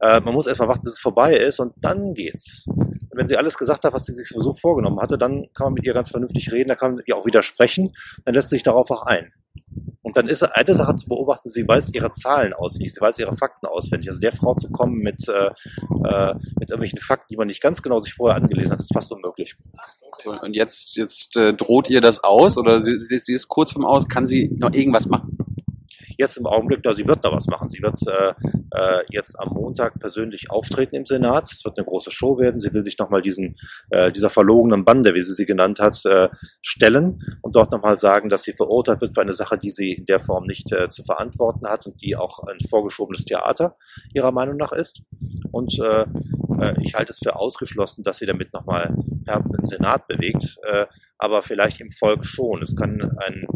Äh, 0.00 0.20
man 0.20 0.34
muss 0.34 0.46
erstmal 0.46 0.68
warten, 0.68 0.84
bis 0.84 0.94
es 0.94 1.00
vorbei 1.00 1.36
ist 1.36 1.58
und 1.60 1.74
dann 1.76 2.14
geht's. 2.14 2.64
Und 2.66 3.10
wenn 3.18 3.26
sie 3.26 3.36
alles 3.36 3.58
gesagt 3.58 3.84
hat, 3.84 3.92
was 3.92 4.04
sie 4.04 4.12
sich 4.12 4.28
sowieso 4.28 4.52
vorgenommen 4.52 5.00
hatte, 5.00 5.18
dann 5.18 5.46
kann 5.54 5.66
man 5.66 5.74
mit 5.74 5.84
ihr 5.84 5.94
ganz 5.94 6.10
vernünftig 6.10 6.52
reden, 6.52 6.68
da 6.68 6.74
kann 6.74 6.94
man 6.94 7.04
ihr 7.06 7.16
auch 7.16 7.26
widersprechen, 7.26 7.92
dann 8.24 8.34
lässt 8.34 8.50
sie 8.50 8.56
sich 8.56 8.62
darauf 8.62 8.90
auch 8.90 9.06
ein. 9.06 9.32
Dann 10.14 10.28
ist 10.28 10.42
eine 10.42 10.74
Sache 10.74 10.94
zu 10.94 11.08
beobachten, 11.08 11.48
sie 11.48 11.66
weiß 11.66 11.92
ihre 11.94 12.10
Zahlen 12.10 12.52
auswendig, 12.52 12.94
sie 12.94 13.00
weiß 13.00 13.18
ihre 13.18 13.34
Fakten 13.36 13.66
auswendig. 13.66 14.08
Also 14.08 14.20
der 14.20 14.32
Frau 14.32 14.54
zu 14.54 14.70
kommen 14.70 14.98
mit, 14.98 15.28
äh, 15.28 15.50
äh, 16.04 16.34
mit 16.58 16.70
irgendwelchen 16.70 16.98
Fakten, 16.98 17.26
die 17.30 17.36
man 17.36 17.48
nicht 17.48 17.60
ganz 17.60 17.82
genau 17.82 18.00
sich 18.00 18.14
vorher 18.14 18.36
angelesen 18.36 18.72
hat, 18.72 18.80
ist 18.80 18.92
fast 18.92 19.12
unmöglich. 19.12 19.56
Und 20.42 20.54
jetzt, 20.54 20.96
jetzt 20.96 21.36
äh, 21.36 21.54
droht 21.54 21.90
ihr 21.90 22.00
das 22.00 22.22
aus 22.22 22.56
oder 22.56 22.80
sie, 22.80 22.94
sie, 23.00 23.18
sie 23.18 23.32
ist 23.32 23.48
kurz 23.48 23.72
vorm 23.72 23.84
Aus, 23.84 24.08
kann 24.08 24.26
sie 24.26 24.48
noch 24.56 24.72
irgendwas 24.72 25.06
machen? 25.06 25.43
Jetzt 26.18 26.36
im 26.36 26.46
Augenblick, 26.46 26.84
ja, 26.84 26.94
sie 26.94 27.06
wird 27.06 27.24
da 27.24 27.32
was 27.32 27.46
machen. 27.46 27.68
Sie 27.68 27.82
wird 27.82 27.98
äh, 28.06 28.34
äh, 28.70 29.02
jetzt 29.10 29.38
am 29.38 29.50
Montag 29.54 29.98
persönlich 30.00 30.50
auftreten 30.50 30.96
im 30.96 31.06
Senat. 31.06 31.50
Es 31.50 31.64
wird 31.64 31.78
eine 31.78 31.84
große 31.84 32.10
Show 32.10 32.38
werden. 32.38 32.60
Sie 32.60 32.72
will 32.72 32.84
sich 32.84 32.98
nochmal 32.98 33.22
diesen, 33.22 33.56
äh, 33.90 34.12
dieser 34.12 34.30
verlogenen 34.30 34.84
Bande, 34.84 35.14
wie 35.14 35.22
sie 35.22 35.34
sie 35.34 35.46
genannt 35.46 35.80
hat, 35.80 36.04
äh, 36.04 36.28
stellen 36.60 37.38
und 37.42 37.56
dort 37.56 37.72
nochmal 37.72 37.98
sagen, 37.98 38.28
dass 38.28 38.42
sie 38.42 38.52
verurteilt 38.52 39.00
wird 39.00 39.14
für 39.14 39.22
eine 39.22 39.34
Sache, 39.34 39.58
die 39.58 39.70
sie 39.70 39.92
in 39.92 40.06
der 40.06 40.20
Form 40.20 40.44
nicht 40.44 40.72
äh, 40.72 40.88
zu 40.88 41.02
verantworten 41.04 41.66
hat 41.66 41.86
und 41.86 42.02
die 42.02 42.16
auch 42.16 42.40
ein 42.40 42.58
vorgeschobenes 42.68 43.24
Theater 43.24 43.76
ihrer 44.12 44.32
Meinung 44.32 44.56
nach 44.56 44.72
ist. 44.72 45.02
Und 45.52 45.78
äh, 45.80 46.06
äh, 46.60 46.74
ich 46.80 46.94
halte 46.94 47.12
es 47.12 47.18
für 47.18 47.36
ausgeschlossen, 47.36 48.02
dass 48.02 48.18
sie 48.18 48.26
damit 48.26 48.52
nochmal 48.52 48.94
Herzen 49.26 49.58
im 49.58 49.66
Senat 49.66 50.06
bewegt. 50.06 50.58
Äh, 50.64 50.86
aber 51.18 51.42
vielleicht 51.42 51.80
im 51.80 51.90
Volk 51.90 52.24
schon. 52.24 52.62
Es 52.62 52.76
kann 52.76 53.00
ein, 53.18 53.46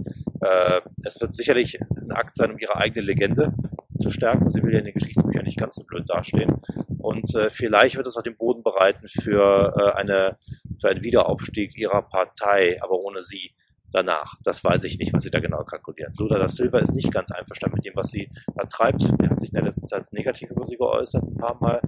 äh, 0.40 0.80
es 1.04 1.20
wird 1.20 1.34
sicherlich 1.34 1.78
ein 1.80 2.12
Akt 2.12 2.34
sein, 2.34 2.52
um 2.52 2.58
ihre 2.58 2.76
eigene 2.76 3.04
Legende 3.04 3.52
zu 4.00 4.10
stärken. 4.10 4.48
Sie 4.48 4.62
will 4.62 4.72
ja 4.72 4.78
in 4.78 4.84
den 4.84 4.94
Geschichtsbüchern 4.94 5.44
nicht 5.44 5.58
ganz 5.58 5.76
so 5.76 5.84
blöd 5.84 6.08
dastehen. 6.08 6.60
Und 6.98 7.32
vielleicht 7.48 7.96
wird 7.96 8.06
es 8.06 8.16
auch 8.16 8.22
den 8.22 8.36
Boden 8.36 8.62
bereiten 8.62 9.08
für 9.08 9.96
eine 9.96 10.36
für 10.80 10.88
einen 10.88 11.02
Wiederaufstieg 11.02 11.76
ihrer 11.76 12.02
Partei, 12.02 12.78
aber 12.82 12.98
ohne 13.00 13.22
sie 13.22 13.54
danach. 13.92 14.34
Das 14.42 14.62
weiß 14.62 14.84
ich 14.84 14.98
nicht, 14.98 15.12
was 15.12 15.22
sie 15.22 15.30
da 15.30 15.40
genau 15.40 15.64
kalkulieren. 15.64 16.14
Lula 16.18 16.38
da 16.38 16.48
Silva 16.48 16.78
ist 16.78 16.94
nicht 16.94 17.12
ganz 17.12 17.30
einverstanden 17.30 17.76
mit 17.76 17.84
dem, 17.84 17.96
was 17.96 18.10
sie 18.10 18.30
da 18.54 18.64
treibt. 18.64 19.02
Er 19.20 19.30
hat 19.30 19.40
sich 19.40 19.50
in 19.50 19.54
der 19.54 19.64
letzten 19.64 19.86
Zeit 19.86 20.12
negativ 20.12 20.50
über 20.50 20.66
sie 20.66 20.76
geäußert, 20.76 21.22
ein 21.22 21.36
paar 21.36 21.58
Mal. 21.60 21.80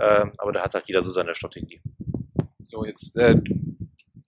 Ähm, 0.00 0.32
aber 0.38 0.52
da 0.52 0.62
hat 0.62 0.74
halt 0.74 0.86
jeder 0.86 1.02
so 1.02 1.10
seine 1.10 1.34
Strategie. 1.34 1.80
So, 2.62 2.84
jetzt, 2.84 3.16
äh, 3.16 3.40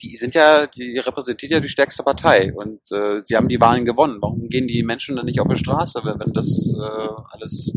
die 0.03 0.17
sind 0.17 0.35
ja, 0.35 0.67
die 0.67 0.99
repräsentiert 0.99 1.53
ja 1.53 1.61
die 1.61 1.69
stärkste 1.69 2.03
Partei 2.03 2.53
und 2.55 2.81
äh, 2.91 3.21
sie 3.25 3.37
haben 3.37 3.49
die 3.49 3.61
Wahlen 3.61 3.85
gewonnen. 3.85 4.19
Warum 4.21 4.49
gehen 4.49 4.67
die 4.67 4.83
Menschen 4.83 5.17
dann 5.17 5.27
nicht 5.27 5.41
auf 5.41 5.49
die 5.49 5.59
Straße, 5.59 6.01
wenn, 6.05 6.19
wenn 6.19 6.33
das 6.33 6.75
äh, 6.75 7.23
alles 7.33 7.73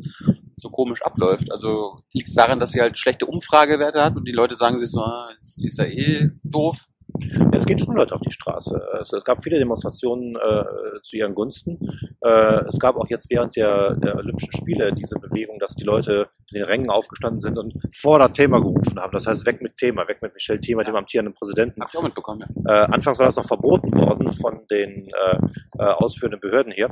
so 0.56 0.70
komisch 0.70 1.02
abläuft? 1.02 1.52
Also 1.52 2.00
liegt 2.14 2.30
es 2.30 2.36
daran, 2.36 2.60
dass 2.60 2.72
sie 2.72 2.82
halt 2.82 2.98
schlechte 2.98 3.26
Umfragewerte 3.26 4.04
hat 4.04 4.16
und 4.16 4.28
die 4.28 4.32
Leute 4.32 4.56
sagen 4.56 4.80
sich 4.80 4.90
so, 4.90 5.02
ah, 5.02 5.30
die 5.58 5.68
ist 5.68 5.78
ja 5.78 5.86
eh 5.86 6.30
doof. 6.44 6.88
Ja, 7.20 7.50
es 7.54 7.66
gehen 7.66 7.80
schon 7.80 7.96
Leute 7.96 8.16
auf 8.16 8.22
die 8.22 8.32
Straße. 8.32 8.82
Es, 9.00 9.14
es 9.14 9.24
gab 9.24 9.44
viele 9.44 9.60
Demonstrationen 9.60 10.36
äh, 10.36 10.64
zu 11.02 11.18
ihren 11.18 11.36
Gunsten. 11.36 11.80
Äh, 12.22 12.66
es 12.68 12.80
gab 12.80 12.96
auch 12.96 13.08
jetzt 13.10 13.30
während 13.30 13.56
der, 13.56 13.96
der 13.96 14.16
Olympischen 14.16 14.52
Spiele 14.54 14.92
diese 14.94 15.20
Bewegung, 15.20 15.60
dass 15.60 15.76
die 15.76 15.84
Leute 15.84 16.28
in 16.52 16.60
den 16.60 16.64
Rängen 16.64 16.90
aufgestanden 16.90 17.42
sind 17.42 17.58
und 17.58 17.74
vor 17.94 18.20
das 18.20 18.32
Thema 18.32 18.60
gerufen 18.60 19.00
haben. 19.00 19.12
Das 19.14 19.28
heißt, 19.28 19.46
weg 19.46 19.62
mit 19.62 19.78
Thema, 19.78 20.08
weg 20.08 20.22
mit 20.22 20.34
Michel 20.34 20.60
Thema, 20.60 20.84
dem 20.84 20.96
amtierenden 20.96 21.34
Präsidenten. 21.34 21.82
Hab 21.82 21.90
ich 21.90 21.98
auch 21.98 22.04
mitbekommen, 22.04 22.46
ja. 22.66 22.84
Äh, 22.84 22.86
anfangs 22.86 23.20
war 23.20 23.26
das 23.26 23.36
noch 23.36 23.46
verboten 23.46 23.96
worden 23.98 24.32
von 24.34 24.62
den 24.70 25.10
äh, 25.10 25.38
äh, 25.80 25.84
ausführenden 25.84 26.40
Behörden 26.40 26.72
hier. 26.72 26.90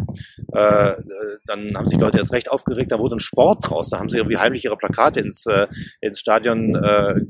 Äh, 0.53 0.93
dann 1.45 1.75
haben 1.75 1.87
sich 1.87 1.99
Leute 1.99 2.17
erst 2.17 2.33
recht 2.33 2.51
aufgeregt, 2.51 2.91
da 2.91 2.99
wurde 2.99 3.15
ein 3.15 3.19
Sport 3.19 3.69
draus. 3.69 3.89
Da 3.89 3.99
haben 3.99 4.09
sie 4.09 4.17
irgendwie 4.17 4.37
heimlich 4.37 4.65
ihre 4.65 4.77
Plakate 4.77 5.19
ins, 5.19 5.45
ins 5.99 6.19
Stadion 6.19 6.73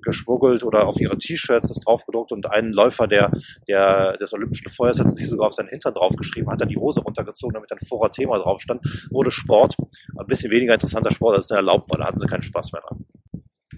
geschmuggelt 0.02 0.64
oder 0.64 0.88
auf 0.88 1.00
ihre 1.00 1.18
T-Shirts 1.18 1.68
das 1.68 1.80
draufgedruckt 1.80 2.32
und 2.32 2.50
ein 2.50 2.72
Läufer 2.82 3.08
der, 3.08 3.32
der, 3.68 4.18
des 4.18 4.34
Olympischen 4.34 4.70
Feuers 4.70 5.00
hat 5.00 5.14
sich 5.16 5.28
sogar 5.28 5.48
auf 5.48 5.54
seinen 5.54 5.70
Hintern 5.70 5.94
draufgeschrieben, 5.94 6.52
hat 6.52 6.62
dann 6.62 6.70
die 6.70 6.78
Hose 6.78 7.02
runtergezogen, 7.02 7.54
damit 7.54 7.72
ein 7.72 7.86
vorer 7.88 8.12
Thema 8.12 8.38
drauf 8.40 8.62
stand, 8.62 8.82
wurde 9.12 9.32
Sport. 9.32 9.76
Ein 10.18 10.28
bisschen 10.28 10.52
weniger 10.52 10.74
interessanter 10.74 11.12
Sport, 11.12 11.36
als 11.36 11.46
es 11.46 11.52
erlaubt 11.52 11.90
war, 11.90 12.00
da 12.00 12.06
hatten 12.06 12.20
sie 12.20 12.28
keinen 12.28 12.42
Spaß 12.42 12.72
mehr 12.72 12.82
dran. 12.82 13.06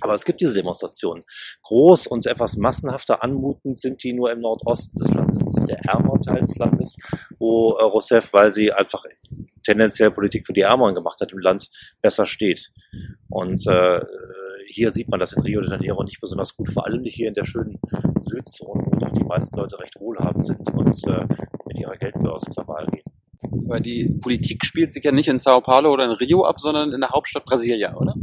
Aber 0.02 0.16
es 0.16 0.26
gibt 0.26 0.42
diese 0.42 0.56
Demonstrationen. 0.56 1.24
Groß 1.64 2.08
und 2.08 2.26
etwas 2.26 2.58
massenhafter 2.58 3.24
anmutend 3.24 3.78
sind 3.78 4.04
die 4.04 4.14
nur 4.14 4.32
im 4.32 4.42
Nordosten 4.42 4.98
des 4.98 5.14
Landes. 5.14 5.44
Das 5.46 5.58
ist 5.58 5.70
der 5.70 5.80
ärmere 5.86 6.20
Teil 6.20 6.42
des 6.42 6.58
Landes, 6.58 6.96
wo 7.40 7.74
äh, 7.74 7.84
Rousseff, 7.84 8.34
weil 8.34 8.52
sie 8.52 8.72
einfach 8.72 9.06
tendenziell 9.64 10.12
Politik 10.12 10.46
für 10.46 10.54
die 10.54 10.62
Ärmeren 10.62 10.96
gemacht 10.96 11.22
hat 11.22 11.32
im 11.32 11.40
Land, 11.40 11.70
besser 12.02 12.26
steht. 12.26 12.72
Und 13.30 13.66
äh, 13.68 14.02
hier 14.68 14.92
sieht 14.92 15.10
man 15.10 15.20
das 15.20 15.34
in 15.34 15.42
Rio 15.42 15.62
de 15.62 15.72
Janeiro 15.72 16.04
nicht 16.04 16.20
besonders 16.20 16.56
gut, 16.56 16.72
vor 16.72 16.86
allem 16.86 17.02
nicht 17.02 17.16
hier 17.16 17.28
in 17.28 17.34
der 17.34 17.46
schönen 17.46 17.80
Südzone, 18.24 18.84
wo 18.86 18.98
doch 18.98 19.12
die 19.12 19.24
meisten 19.24 19.56
Leute 19.58 19.80
recht 19.80 20.00
wohlhabend 20.00 20.46
sind 20.46 20.74
und 20.74 21.08
äh, 21.08 21.26
mit 21.66 21.80
ihrer 21.80 21.96
Geldbörse 21.98 22.50
zur 22.52 22.68
Wahl 22.68 22.88
gehen. 22.88 23.04
Aber 23.66 23.80
die 23.80 24.10
Politik 24.22 24.66
spielt 24.66 24.94
sich 24.94 25.04
ja 25.04 25.12
nicht 25.12 25.28
in 25.28 25.40
Sao 25.40 25.62
Paulo 25.62 25.92
oder 25.92 26.06
in 26.06 26.12
Rio 26.12 26.46
ab, 26.46 26.60
sondern 26.60 26.92
in 26.92 27.02
der 27.02 27.10
Hauptstadt 27.10 27.46
Brasilia, 27.46 27.96
oder? 27.96 28.16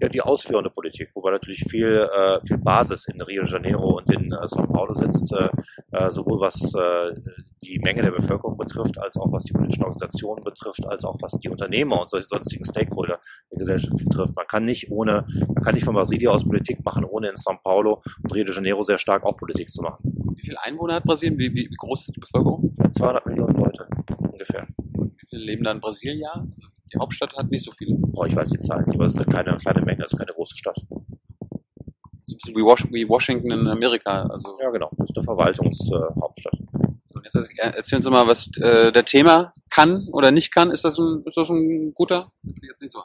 Ja, 0.00 0.08
die 0.08 0.20
ausführende 0.20 0.70
Politik, 0.70 1.10
wobei 1.14 1.30
natürlich 1.30 1.64
viel, 1.68 2.08
äh, 2.14 2.40
viel 2.46 2.58
Basis 2.58 3.06
in 3.06 3.20
Rio 3.20 3.42
de 3.42 3.52
Janeiro 3.52 3.98
und 3.98 4.10
in 4.10 4.32
äh, 4.32 4.48
Sao 4.48 4.66
Paulo 4.66 4.94
sitzt, 4.94 5.32
äh, 5.32 5.48
äh, 5.92 6.10
sowohl 6.10 6.40
was 6.40 6.74
äh, 6.74 7.14
die 7.64 7.78
Menge 7.80 8.02
der 8.02 8.10
Bevölkerung 8.12 8.56
betrifft, 8.56 8.98
als 8.98 9.16
auch 9.16 9.30
was 9.32 9.44
die 9.44 9.52
politischen 9.52 9.82
Organisationen 9.82 10.44
betrifft, 10.44 10.86
als 10.86 11.04
auch 11.04 11.16
was 11.20 11.32
die 11.32 11.48
Unternehmer 11.48 12.00
und 12.00 12.10
solche 12.10 12.28
sonstigen 12.28 12.64
Stakeholder 12.64 13.20
der 13.50 13.58
Gesellschaft 13.58 13.96
betrifft. 13.96 14.36
Man 14.36 14.46
kann 14.46 14.64
nicht 14.64 14.90
ohne, 14.90 15.26
man 15.48 15.62
kann 15.62 15.74
nicht 15.74 15.84
von 15.84 15.94
Brasilien 15.94 16.30
aus 16.30 16.44
Politik 16.44 16.84
machen, 16.84 17.04
ohne 17.04 17.28
in 17.28 17.36
São 17.36 17.56
Paulo 17.62 18.02
und 18.22 18.34
Rio 18.34 18.44
de 18.44 18.54
Janeiro 18.54 18.82
sehr 18.84 18.98
stark 18.98 19.24
auch 19.24 19.36
Politik 19.36 19.70
zu 19.70 19.82
machen. 19.82 19.98
Wie 20.36 20.42
viele 20.42 20.62
Einwohner 20.62 20.94
hat 20.94 21.04
Brasilien? 21.04 21.38
Wie, 21.38 21.50
wie, 21.54 21.68
wie 21.70 21.76
groß 21.76 22.06
ist 22.08 22.16
die 22.16 22.20
Bevölkerung? 22.20 22.74
200 22.92 23.26
Millionen 23.26 23.56
Leute 23.56 23.86
ungefähr. 24.18 24.66
Wie 24.94 25.26
viele 25.28 25.44
leben 25.44 25.64
da 25.64 25.72
in 25.72 25.80
Brasilia? 25.80 26.30
Also 26.32 26.68
die 26.92 26.98
Hauptstadt 26.98 27.34
hat 27.36 27.50
nicht 27.50 27.64
so 27.64 27.72
viele. 27.72 27.96
Oh, 28.14 28.24
ich 28.24 28.36
weiß 28.36 28.50
die 28.50 28.58
Zahlen, 28.58 28.88
aber 28.90 29.06
es 29.06 29.14
ist 29.14 29.20
eine 29.20 29.26
kleine, 29.26 29.56
kleine 29.56 29.82
Menge, 29.82 30.04
es 30.04 30.12
ist 30.12 30.18
keine 30.18 30.32
große 30.32 30.56
Stadt. 30.56 30.76
Ist 30.76 32.32
ein 32.32 32.36
bisschen 32.36 32.56
wie, 32.56 32.64
Wash 32.64 32.86
wie 32.90 33.08
Washington 33.08 33.50
in 33.50 33.66
Amerika. 33.66 34.22
Also, 34.22 34.56
Ja, 34.62 34.70
genau, 34.70 34.90
das 34.96 35.10
ist 35.10 35.16
eine 35.16 35.24
Verwaltungshauptstadt. 35.24 36.54
so, 36.56 36.83
jetzt 37.24 37.34
erzähl- 37.34 37.74
erzählen 37.74 38.02
Sie 38.02 38.10
mal, 38.10 38.26
was 38.26 38.48
äh, 38.60 38.92
der 38.92 39.04
Thema 39.04 39.52
kann 39.70 40.08
oder 40.12 40.30
nicht 40.30 40.52
kann. 40.52 40.70
Ist 40.70 40.84
das 40.84 40.98
ein, 40.98 41.22
ist 41.24 41.36
das 41.36 41.48
ein 41.48 41.92
guter? 41.94 42.30
Jetzt 42.42 42.80
nicht 42.80 42.92
so. 42.92 43.02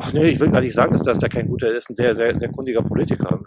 Ach 0.00 0.12
nee, 0.12 0.26
ich 0.28 0.40
will 0.40 0.50
gar 0.50 0.60
nicht 0.60 0.74
sagen, 0.74 0.92
dass 0.92 1.02
das 1.02 1.18
der 1.18 1.28
kein 1.28 1.48
guter 1.48 1.72
ist, 1.72 1.90
ein 1.90 1.94
sehr, 1.94 2.14
sehr, 2.14 2.36
sehr 2.36 2.50
kundiger 2.50 2.82
Politiker. 2.82 3.40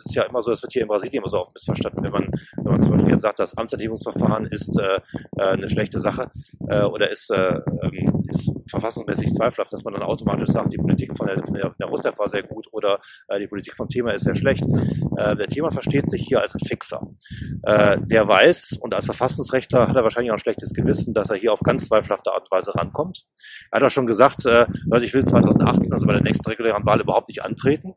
Das 0.00 0.06
ist 0.06 0.14
ja 0.14 0.22
immer 0.22 0.42
so, 0.42 0.50
das 0.50 0.62
wird 0.62 0.72
hier 0.72 0.82
in 0.82 0.88
Brasilien 0.88 1.22
immer 1.22 1.28
so 1.28 1.38
oft 1.38 1.52
missverstanden. 1.52 2.02
Wenn 2.02 2.12
man, 2.12 2.30
wenn 2.56 2.72
man 2.72 2.82
zum 2.82 2.92
Beispiel 2.92 3.10
jetzt 3.10 3.20
sagt, 3.20 3.38
das 3.38 3.56
Amtsenthebungsverfahren 3.56 4.46
ist 4.46 4.78
äh, 4.80 5.00
äh, 5.36 5.52
eine 5.52 5.68
schlechte 5.68 6.00
Sache 6.00 6.30
äh, 6.68 6.82
oder 6.82 7.10
ist, 7.10 7.30
äh, 7.30 7.60
ähm, 7.82 8.24
ist 8.28 8.50
verfassungsmäßig 8.68 9.34
zweifelhaft, 9.34 9.72
dass 9.72 9.84
man 9.84 9.94
dann 9.94 10.02
automatisch 10.02 10.48
sagt, 10.48 10.72
die 10.72 10.78
Politik 10.78 11.14
von 11.16 11.26
der, 11.26 11.44
von 11.44 11.54
der, 11.54 11.64
von 11.64 11.76
der 11.78 11.88
Russland 11.88 12.18
war 12.18 12.28
sehr 12.28 12.42
gut 12.42 12.68
oder 12.72 13.00
äh, 13.28 13.38
die 13.38 13.46
Politik 13.46 13.76
vom 13.76 13.88
Thema 13.88 14.12
ist 14.12 14.24
sehr 14.24 14.34
schlecht. 14.34 14.64
Äh, 15.16 15.36
der 15.36 15.48
Thema 15.48 15.70
versteht 15.70 16.08
sich 16.08 16.22
hier 16.26 16.40
als 16.40 16.54
ein 16.54 16.60
Fixer. 16.60 17.06
Äh, 17.62 17.98
der 18.00 18.26
weiß, 18.26 18.78
und 18.80 18.94
als 18.94 19.04
Verfassungsrechtler 19.04 19.88
hat 19.88 19.96
er 19.96 20.02
wahrscheinlich 20.02 20.30
auch 20.30 20.36
ein 20.36 20.40
schlechtes 20.40 20.72
Gewissen, 20.72 21.12
dass 21.12 21.30
er 21.30 21.36
hier 21.36 21.52
auf 21.52 21.60
ganz 21.60 21.86
zweifelhafte 21.86 22.32
Art 22.32 22.42
und 22.42 22.50
Weise 22.50 22.74
rankommt. 22.74 23.26
Er 23.70 23.80
hat 23.80 23.86
auch 23.86 23.90
schon 23.90 24.06
gesagt, 24.06 24.46
äh, 24.46 24.66
Leute, 24.86 25.04
ich 25.04 25.12
will 25.12 25.24
2018, 25.24 25.92
also 25.92 26.06
bei 26.06 26.14
der 26.14 26.22
nächsten 26.22 26.48
regulären 26.48 26.86
Wahl, 26.86 27.00
überhaupt 27.00 27.28
nicht 27.28 27.44
antreten. 27.44 27.94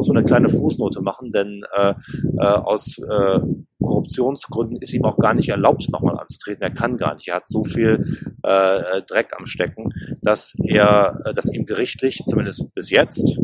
So 0.00 0.12
eine 0.12 0.24
kleine 0.24 0.48
Fußnote 0.48 1.00
machen, 1.00 1.30
denn 1.30 1.62
äh, 1.76 1.94
äh, 2.38 2.42
aus 2.42 2.98
äh, 2.98 3.40
Korruptionsgründen 3.80 4.78
ist 4.80 4.92
ihm 4.92 5.04
auch 5.04 5.18
gar 5.18 5.34
nicht 5.34 5.48
erlaubt, 5.48 5.88
nochmal 5.90 6.18
anzutreten. 6.18 6.62
Er 6.62 6.70
kann 6.70 6.96
gar 6.96 7.14
nicht. 7.14 7.28
Er 7.28 7.36
hat 7.36 7.48
so 7.48 7.64
viel 7.64 8.18
äh, 8.42 9.02
Dreck 9.06 9.32
am 9.38 9.46
Stecken, 9.46 9.92
dass 10.22 10.54
er, 10.64 11.32
dass 11.34 11.52
ihm 11.52 11.64
gerichtlich, 11.64 12.22
zumindest 12.26 12.64
bis 12.74 12.90
jetzt, 12.90 13.38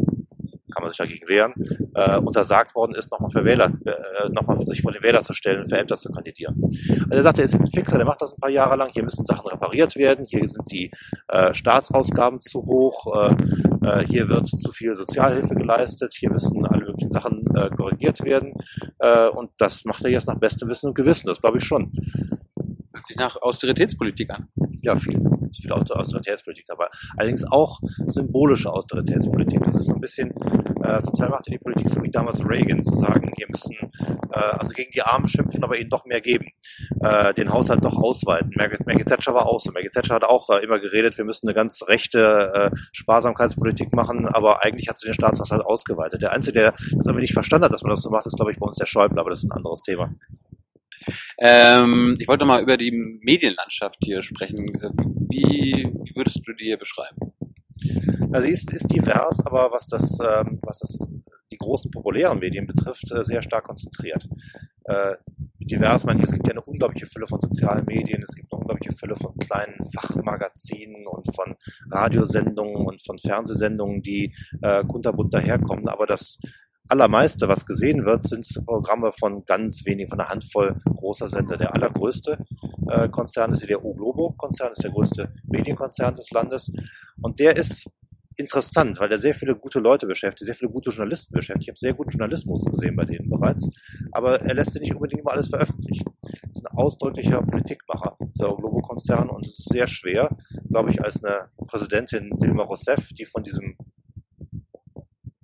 man 0.85 0.90
sich 0.90 0.99
dagegen 0.99 1.29
wehren, 1.29 1.55
äh, 1.94 2.18
untersagt 2.18 2.75
worden 2.75 2.94
ist, 2.94 3.11
nochmal 3.11 3.31
für 3.31 3.44
Wähler, 3.44 3.73
äh, 3.85 4.29
nochmal 4.31 4.59
sich 4.66 4.83
vor 4.83 4.92
den 4.92 5.03
Wähler 5.03 5.23
zu 5.23 5.33
stellen, 5.33 5.66
für 5.68 5.79
Ämter 5.79 5.97
zu 5.97 6.11
kandidieren. 6.11 6.61
Also 6.62 7.14
er 7.14 7.23
sagt, 7.23 7.38
er 7.38 7.44
ist 7.44 7.53
jetzt 7.53 7.62
ein 7.62 7.70
Fixer, 7.70 7.97
der 7.97 8.07
macht 8.07 8.23
das 8.23 8.33
ein 8.33 8.40
paar 8.40 8.51
Jahre 8.51 8.77
lang, 8.77 8.90
hier 8.92 9.03
müssen 9.03 9.25
Sachen 9.25 9.49
repariert 9.49 9.97
werden, 9.97 10.25
hier 10.27 10.49
sind 10.49 10.70
die 10.70 10.90
äh, 11.29 11.55
Staatsausgaben 11.55 12.40
zu 12.40 12.64
hoch, 12.64 13.07
äh, 13.14 13.35
äh, 13.85 14.07
hier 14.07 14.29
wird 14.29 14.47
zu 14.47 14.73
viel 14.73 14.94
Sozialhilfe 14.94 15.55
geleistet, 15.55 16.14
hier 16.14 16.31
müssen 16.31 16.64
alle 16.66 16.85
möglichen 16.85 17.11
Sachen 17.11 17.44
äh, 17.55 17.70
korrigiert 17.70 18.23
werden 18.25 18.55
äh, 18.99 19.29
und 19.29 19.51
das 19.59 19.85
macht 19.85 20.05
er 20.05 20.11
jetzt 20.11 20.27
nach 20.27 20.38
bestem 20.38 20.68
Wissen 20.68 20.88
und 20.88 20.94
Gewissen, 20.94 21.27
das 21.27 21.40
glaube 21.40 21.59
ich 21.59 21.64
schon. 21.64 21.92
Hört 22.92 23.07
sich 23.07 23.16
nach 23.16 23.37
Austeritätspolitik 23.40 24.31
an. 24.31 24.49
Ja, 24.83 24.97
viel. 24.97 25.34
Ist 25.55 25.62
viel 25.62 25.73
Auster- 25.73 25.99
Austeritätspolitik 25.99 26.67
dabei. 26.67 26.88
Allerdings 27.17 27.45
auch 27.45 27.79
symbolische 28.09 28.73
Austeritätspolitik. 28.73 29.61
Das 29.64 29.77
ist 29.77 29.87
so 29.87 29.95
ein 29.95 30.01
bisschen, 30.01 30.31
äh, 30.83 31.01
zum 31.01 31.14
Teil 31.14 31.29
machte 31.29 31.51
die 31.51 31.59
Politik 31.59 31.88
so 31.88 32.03
wie 32.03 32.11
damals 32.11 32.45
Reagan, 32.45 32.83
zu 32.83 32.97
sagen, 32.97 33.33
wir 33.37 33.47
müssen 33.49 33.75
äh, 34.33 34.38
also 34.38 34.73
gegen 34.75 34.90
die 34.90 35.03
Armen 35.03 35.29
schimpfen, 35.29 35.62
aber 35.62 35.79
ihnen 35.79 35.90
doch 35.90 36.05
mehr 36.07 36.21
geben. 36.21 36.47
Äh, 37.01 37.35
den 37.35 37.53
Haushalt 37.53 37.85
doch 37.85 37.97
ausweiten. 37.97 38.51
Margaret, 38.57 38.85
Margaret 38.87 39.09
Thatcher 39.09 39.33
war 39.35 39.47
auch 39.47 39.61
so. 39.61 39.71
Margaret 39.71 39.93
Thatcher 39.93 40.17
hat 40.17 40.25
auch 40.25 40.51
äh, 40.51 40.64
immer 40.64 40.81
geredet, 40.81 41.17
wir 41.19 41.25
müssen 41.25 41.47
eine 41.47 41.55
ganz 41.55 41.83
rechte 41.87 42.71
äh, 42.73 42.77
Sparsamkeitspolitik 42.93 43.93
machen, 43.93 44.27
aber 44.27 44.64
eigentlich 44.64 44.88
hat 44.88 44.99
sie 44.99 45.07
den 45.07 45.14
Staatshaushalt 45.14 45.64
ausgeweitet. 45.64 46.23
Der 46.23 46.33
Einzige, 46.33 46.59
der 46.59 46.75
das 46.93 47.07
aber 47.07 47.21
nicht 47.21 47.33
verstanden 47.33 47.67
hat, 47.67 47.73
dass 47.73 47.83
man 47.83 47.90
das 47.90 48.03
so 48.03 48.11
macht, 48.11 48.27
ist, 48.27 48.37
glaube 48.37 48.51
ich, 48.51 48.59
bei 48.59 48.67
uns 48.67 48.77
der 48.77 48.87
Schäuble, 48.87 49.21
aber 49.21 49.31
das 49.31 49.40
ist 49.40 49.45
ein 49.45 49.53
anderes 49.53 49.83
Thema. 49.83 50.12
Ähm, 51.38 52.17
ich 52.19 52.29
wollte 52.29 52.45
mal 52.45 52.62
über 52.62 52.77
die 52.77 52.93
Medienlandschaft 52.93 53.99
hier 54.03 54.23
sprechen. 54.23 54.67
Wie, 55.31 55.88
wie 56.03 56.17
würdest 56.17 56.40
du 56.45 56.53
die 56.53 56.64
hier 56.64 56.79
beschreiben? 56.79 57.33
Also 58.33 58.47
sie 58.47 58.53
ist, 58.53 58.73
ist 58.73 58.93
divers, 58.93 59.45
aber 59.47 59.71
was 59.73 59.87
das, 59.87 60.19
ähm, 60.21 60.59
was 60.62 60.81
das 60.81 61.09
die 61.51 61.59
großen 61.59 61.90
populären 61.90 62.38
Medien 62.38 62.67
betrifft, 62.67 63.11
äh, 63.12 63.25
sehr 63.25 63.43
stark 63.43 63.64
konzentriert. 63.64 64.29
Äh, 64.85 65.14
divers, 65.59 66.05
man, 66.05 66.21
es 66.21 66.33
gibt 66.33 66.47
ja 66.47 66.53
eine 66.53 66.62
unglaubliche 66.62 67.07
Fülle 67.07 67.27
von 67.27 67.40
sozialen 67.40 67.85
Medien, 67.87 68.23
es 68.23 68.35
gibt 68.35 68.53
eine 68.53 68.61
unglaubliche 68.61 68.97
Fülle 68.97 69.17
von 69.17 69.37
kleinen 69.37 69.77
Fachmagazinen 69.93 71.07
und 71.07 71.35
von 71.35 71.57
Radiosendungen 71.90 72.87
und 72.87 73.03
von 73.03 73.19
Fernsehsendungen, 73.19 74.03
die 74.03 74.35
äh, 74.62 74.85
kunterbunt 74.85 75.33
daherkommen, 75.33 75.88
aber 75.88 76.07
das 76.07 76.38
allermeiste, 76.88 77.49
was 77.49 77.66
gesehen 77.66 78.05
wird, 78.05 78.23
sind 78.25 78.47
Programme 78.66 79.12
von 79.12 79.44
ganz 79.44 79.85
wenigen, 79.85 80.11
von 80.11 80.20
einer 80.20 80.29
Handvoll 80.29 80.81
großer 80.85 81.29
Sender. 81.29 81.57
Der 81.57 81.75
allergrößte 81.75 82.44
äh, 82.88 83.09
Konzern 83.09 83.53
ist 83.53 83.68
der 83.68 83.85
O 83.85 83.94
Globo-Konzern, 83.94 84.73
ist 84.73 84.85
der 84.85 84.90
größte 84.90 85.33
Medienkonzern 85.44 86.14
des 86.14 86.31
Landes. 86.31 86.70
Und 87.23 87.40
der 87.40 87.57
ist 87.57 87.87
interessant, 88.37 88.99
weil 89.01 89.11
er 89.12 89.18
sehr 89.18 89.35
viele 89.35 89.55
gute 89.55 89.79
Leute 89.79 90.07
beschäftigt, 90.07 90.47
sehr 90.47 90.55
viele 90.55 90.70
gute 90.70 90.90
Journalisten 90.90 91.35
beschäftigt. 91.35 91.64
Ich 91.64 91.68
habe 91.68 91.79
sehr 91.79 91.94
guten 91.94 92.11
Journalismus 92.11 92.64
gesehen 92.64 92.97
bei 92.97 93.05
denen 93.05 93.31
bereits, 93.31 93.68
aber 94.12 94.40
er 94.40 94.55
lässt 94.55 94.73
sich 94.73 94.83
nicht 94.83 94.94
unbedingt 94.94 95.20
immer 95.20 95.33
alles 95.33 95.49
veröffentlichen. 95.49 96.05
Er 96.23 96.51
ist 96.51 96.66
ein 96.66 96.77
ausdrücklicher 96.77 97.42
Politikmacher, 97.42 98.16
dieser 98.35 98.55
Globo-Konzern, 98.57 99.31
und 99.31 99.47
es 99.47 99.59
ist 99.61 99.68
sehr 99.68 99.87
schwer, 99.87 100.37
glaube 100.68 100.90
ich, 100.90 101.01
als 101.03 101.23
eine 101.23 101.49
Präsidentin 101.66 102.31
Dilma 102.40 102.64
Rousseff, 102.64 103.09
die 103.12 103.25
von 103.25 103.44
diesem 103.44 103.77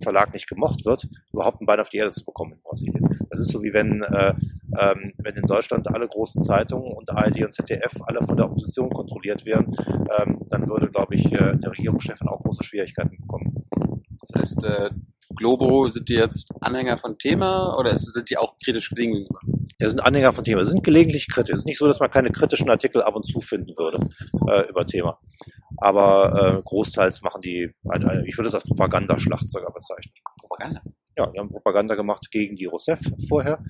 Verlag 0.03 0.33
nicht 0.33 0.49
gemocht 0.49 0.85
wird, 0.85 1.09
überhaupt 1.33 1.61
ein 1.61 1.67
Bein 1.67 1.81
auf 1.81 1.89
die 1.89 1.99
Erde 1.99 2.13
zu 2.13 2.25
bekommen 2.25 2.53
in 2.53 2.63
Brasilien. 2.63 3.09
Das 3.31 3.41
ist 3.41 3.51
so 3.51 3.63
wie 3.63 3.73
wenn, 3.73 4.03
äh, 4.03 4.35
ähm, 4.79 5.13
wenn 5.19 5.37
in 5.37 5.47
Deutschland 5.47 5.89
alle 5.89 6.09
großen 6.09 6.43
Zeitungen 6.43 6.93
und 6.93 7.11
ARD 7.11 7.45
und 7.45 7.55
ZDF 7.55 7.93
alle 8.03 8.23
von 8.23 8.37
der 8.37 8.47
Opposition 8.47 8.91
kontrolliert 8.91 9.45
wären, 9.45 9.75
ähm, 10.19 10.41
dann 10.49 10.69
würde, 10.69 10.91
glaube 10.91 11.15
ich, 11.15 11.27
äh, 11.33 11.57
der 11.57 11.71
Regierungschefin 11.71 12.29
auch 12.29 12.41
große 12.41 12.65
Schwierigkeiten 12.65 13.17
bekommen. 13.17 13.65
Das 14.21 14.41
heißt, 14.41 14.65
äh, 14.65 14.91
Globo, 15.37 15.89
sind 15.89 16.09
die 16.09 16.15
jetzt 16.15 16.49
Anhänger 16.61 16.99
von 16.99 17.17
Thema 17.17 17.77
oder 17.79 17.97
sind 17.97 18.29
die 18.31 18.37
auch 18.37 18.57
kritisch 18.63 18.91
gegenüber? 18.91 19.41
Wir 19.79 19.89
sind 19.89 20.01
Anhänger 20.01 20.33
von 20.33 20.45
Thema. 20.45 20.67
Sind 20.67 20.85
gelegentlich 20.85 21.27
kritisch. 21.29 21.55
Es 21.55 21.61
ist 21.61 21.67
nicht 21.67 21.79
so, 21.79 21.87
dass 21.87 22.01
man 22.01 22.11
keine 22.11 22.31
kritischen 22.31 22.69
Artikel 22.69 23.01
ab 23.01 23.17
und 23.17 23.25
zu 23.25 23.41
finden 23.41 23.75
würde 23.79 24.07
äh, 24.49 24.69
über 24.69 24.87
Thema. 24.87 25.19
Aber 25.81 26.59
äh, 26.59 26.62
großteils 26.62 27.23
machen 27.23 27.40
die, 27.43 27.71
ein, 27.88 28.05
ein, 28.05 28.25
ich 28.27 28.37
würde 28.37 28.49
das 28.51 28.57
als 28.57 28.64
Propagandaschlacht 28.64 29.49
sogar 29.49 29.73
bezeichnen. 29.73 30.12
Propaganda. 30.38 30.83
Ja, 31.16 31.27
die 31.31 31.38
haben 31.38 31.49
Propaganda 31.49 31.95
gemacht 31.95 32.31
gegen 32.31 32.57
die 32.57 32.66
Rousseff 32.66 33.01
vorher. 33.29 33.62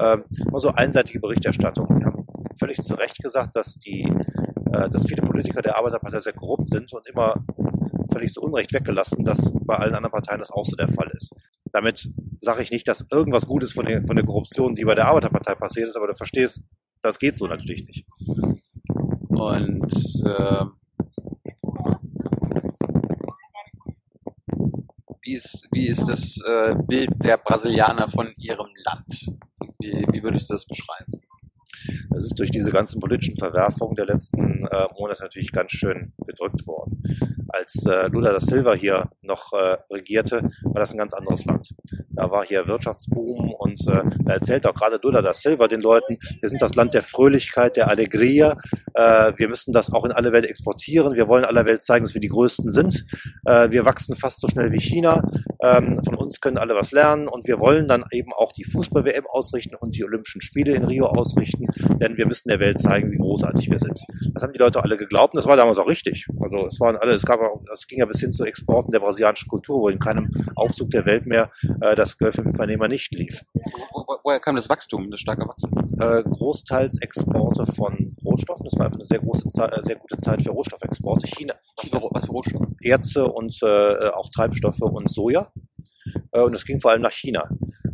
Ähm, 0.00 0.24
immer 0.46 0.60
so 0.60 0.70
einseitige 0.70 1.20
Berichterstattung. 1.20 1.98
Die 2.00 2.04
haben 2.04 2.26
völlig 2.58 2.80
zu 2.82 2.94
Recht 2.94 3.18
gesagt, 3.22 3.56
dass 3.56 3.74
die, 3.74 4.02
äh, 4.72 4.88
dass 4.90 5.06
viele 5.06 5.22
Politiker 5.22 5.60
der 5.60 5.76
Arbeiterpartei 5.76 6.20
sehr 6.20 6.32
korrupt 6.32 6.68
sind 6.70 6.92
und 6.92 7.06
immer 7.08 7.34
völlig 8.12 8.32
zu 8.32 8.42
Unrecht 8.42 8.72
weggelassen, 8.72 9.24
dass 9.24 9.52
bei 9.62 9.76
allen 9.76 9.94
anderen 9.94 10.12
Parteien 10.12 10.38
das 10.38 10.50
auch 10.50 10.64
so 10.64 10.76
der 10.76 10.88
Fall 10.88 11.10
ist. 11.12 11.34
Damit 11.72 12.08
sage 12.40 12.62
ich 12.62 12.70
nicht, 12.70 12.88
dass 12.88 13.10
irgendwas 13.10 13.46
Gutes 13.46 13.72
von 13.72 13.86
der, 13.86 14.06
von 14.06 14.16
der 14.16 14.24
Korruption, 14.24 14.74
die 14.74 14.84
bei 14.84 14.94
der 14.94 15.08
Arbeiterpartei 15.08 15.54
passiert 15.54 15.88
ist, 15.88 15.96
aber 15.96 16.06
du 16.06 16.14
verstehst, 16.14 16.62
das 17.02 17.18
geht 17.18 17.36
so 17.36 17.46
natürlich 17.46 17.84
nicht. 17.86 18.06
Und 19.28 19.92
äh, 20.24 20.64
wie, 25.26 25.34
ist, 25.34 25.68
wie 25.72 25.88
ist 25.88 26.08
das 26.08 26.38
äh, 26.46 26.74
Bild 26.86 27.10
der 27.22 27.36
Brasilianer 27.36 28.08
von 28.08 28.32
ihrem 28.38 28.68
Land? 28.84 29.26
Wie, 29.80 30.06
wie 30.12 30.22
würdest 30.22 30.48
du 30.48 30.54
das 30.54 30.64
beschreiben? 30.64 31.20
Das 32.10 32.24
ist 32.24 32.38
durch 32.38 32.50
diese 32.50 32.70
ganzen 32.70 33.00
politischen 33.00 33.36
Verwerfungen 33.36 33.96
der 33.96 34.06
letzten 34.06 34.66
äh, 34.66 34.86
Monate 34.98 35.22
natürlich 35.22 35.52
ganz 35.52 35.72
schön 35.72 36.12
gedrückt 36.26 36.66
worden. 36.66 37.02
Als 37.48 37.84
äh, 37.86 38.08
Lula 38.08 38.32
da 38.32 38.40
Silva 38.40 38.74
hier 38.74 39.10
noch 39.22 39.52
äh, 39.52 39.76
regierte, 39.90 40.50
war 40.62 40.80
das 40.80 40.92
ein 40.92 40.98
ganz 40.98 41.12
anderes 41.12 41.44
Land. 41.44 41.74
Da 42.16 42.30
war 42.30 42.44
hier 42.44 42.66
Wirtschaftsboom 42.66 43.52
und 43.52 43.80
äh, 43.88 44.02
da 44.24 44.32
erzählt 44.32 44.66
auch 44.66 44.74
gerade 44.74 44.98
Lula 45.02 45.22
da 45.22 45.34
Silva 45.34 45.68
den 45.68 45.80
Leuten, 45.80 46.18
wir 46.40 46.48
sind 46.48 46.62
das 46.62 46.74
Land 46.74 46.94
der 46.94 47.02
Fröhlichkeit, 47.02 47.76
der 47.76 47.88
Alegria. 47.88 48.56
Äh, 48.94 49.32
wir 49.36 49.48
müssen 49.48 49.72
das 49.72 49.92
auch 49.92 50.04
in 50.04 50.12
alle 50.12 50.32
Welt 50.32 50.46
exportieren. 50.46 51.14
Wir 51.14 51.28
wollen 51.28 51.44
aller 51.44 51.66
Welt 51.66 51.82
zeigen, 51.82 52.04
dass 52.04 52.14
wir 52.14 52.20
die 52.20 52.28
Größten 52.28 52.70
sind. 52.70 53.04
Äh, 53.44 53.70
wir 53.70 53.84
wachsen 53.84 54.16
fast 54.16 54.40
so 54.40 54.48
schnell 54.48 54.72
wie 54.72 54.80
China. 54.80 55.22
Ähm, 55.66 56.00
von 56.04 56.14
uns 56.14 56.40
können 56.40 56.58
alle 56.58 56.74
was 56.74 56.92
lernen 56.92 57.26
und 57.26 57.46
wir 57.48 57.58
wollen 57.58 57.88
dann 57.88 58.04
eben 58.12 58.32
auch 58.32 58.52
die 58.52 58.64
Fußball-WM 58.64 59.26
ausrichten 59.26 59.74
und 59.74 59.96
die 59.96 60.04
Olympischen 60.04 60.40
Spiele 60.40 60.74
in 60.74 60.84
Rio 60.84 61.06
ausrichten, 61.06 61.66
denn 61.98 62.16
wir 62.16 62.26
müssen 62.26 62.48
der 62.48 62.60
Welt 62.60 62.78
zeigen, 62.78 63.10
wie 63.10 63.16
großartig 63.16 63.70
wir 63.70 63.78
sind. 63.78 64.00
Das 64.32 64.42
haben 64.42 64.52
die 64.52 64.58
Leute 64.58 64.82
alle 64.82 64.96
geglaubt 64.96 65.34
und 65.34 65.38
das 65.38 65.46
war 65.46 65.56
damals 65.56 65.78
auch 65.78 65.88
richtig. 65.88 66.26
Also 66.40 66.66
es 66.66 66.78
waren 66.78 66.96
alle, 66.96 67.12
es 67.12 67.24
gab 67.24 67.40
auch, 67.40 67.62
es 67.72 67.86
ging 67.86 67.98
ja 67.98 68.06
bis 68.06 68.20
hin 68.20 68.32
zu 68.32 68.44
Exporten 68.44 68.92
der 68.92 69.00
brasilianischen 69.00 69.48
Kultur, 69.48 69.80
wo 69.80 69.88
in 69.88 69.98
keinem 69.98 70.30
Aufzug 70.54 70.90
der 70.90 71.04
Welt 71.06 71.26
mehr 71.26 71.50
äh, 71.80 71.96
das 71.96 72.16
Geld 72.16 72.34
für 72.34 72.42
Unternehmer 72.42 72.88
nicht 72.88 73.12
lief. 73.14 73.44
Wo, 73.54 74.04
wo, 74.06 74.16
woher 74.22 74.40
kam 74.40 74.56
das 74.56 74.68
Wachstum, 74.68 75.10
das 75.10 75.20
starke 75.20 75.48
Wachstum? 75.48 75.72
Äh, 75.98 76.22
großteils 76.22 77.00
Exporte 77.00 77.66
von 77.72 78.15
Rohstoffen. 78.26 78.66
Es 78.66 78.76
war 78.78 78.86
einfach 78.86 78.96
eine 78.98 79.04
sehr 79.04 79.20
große, 79.20 79.48
Ze- 79.50 79.72
äh, 79.72 79.82
sehr 79.82 79.96
gute 79.96 80.16
Zeit 80.18 80.42
für 80.42 80.50
Rohstoffexporte. 80.50 81.26
China, 81.26 81.54
Was 81.76 81.88
für, 81.88 82.08
was 82.10 82.24
für 82.26 82.32
Rohstoffe? 82.32 82.66
Erze 82.82 83.26
und 83.26 83.58
äh, 83.62 84.08
auch 84.10 84.28
Treibstoffe 84.30 84.80
und 84.80 85.10
Soja. 85.10 85.50
Äh, 86.32 86.40
und 86.42 86.54
es 86.54 86.64
ging 86.64 86.78
vor 86.80 86.90
allem 86.92 87.02
nach 87.02 87.12
China. 87.12 87.48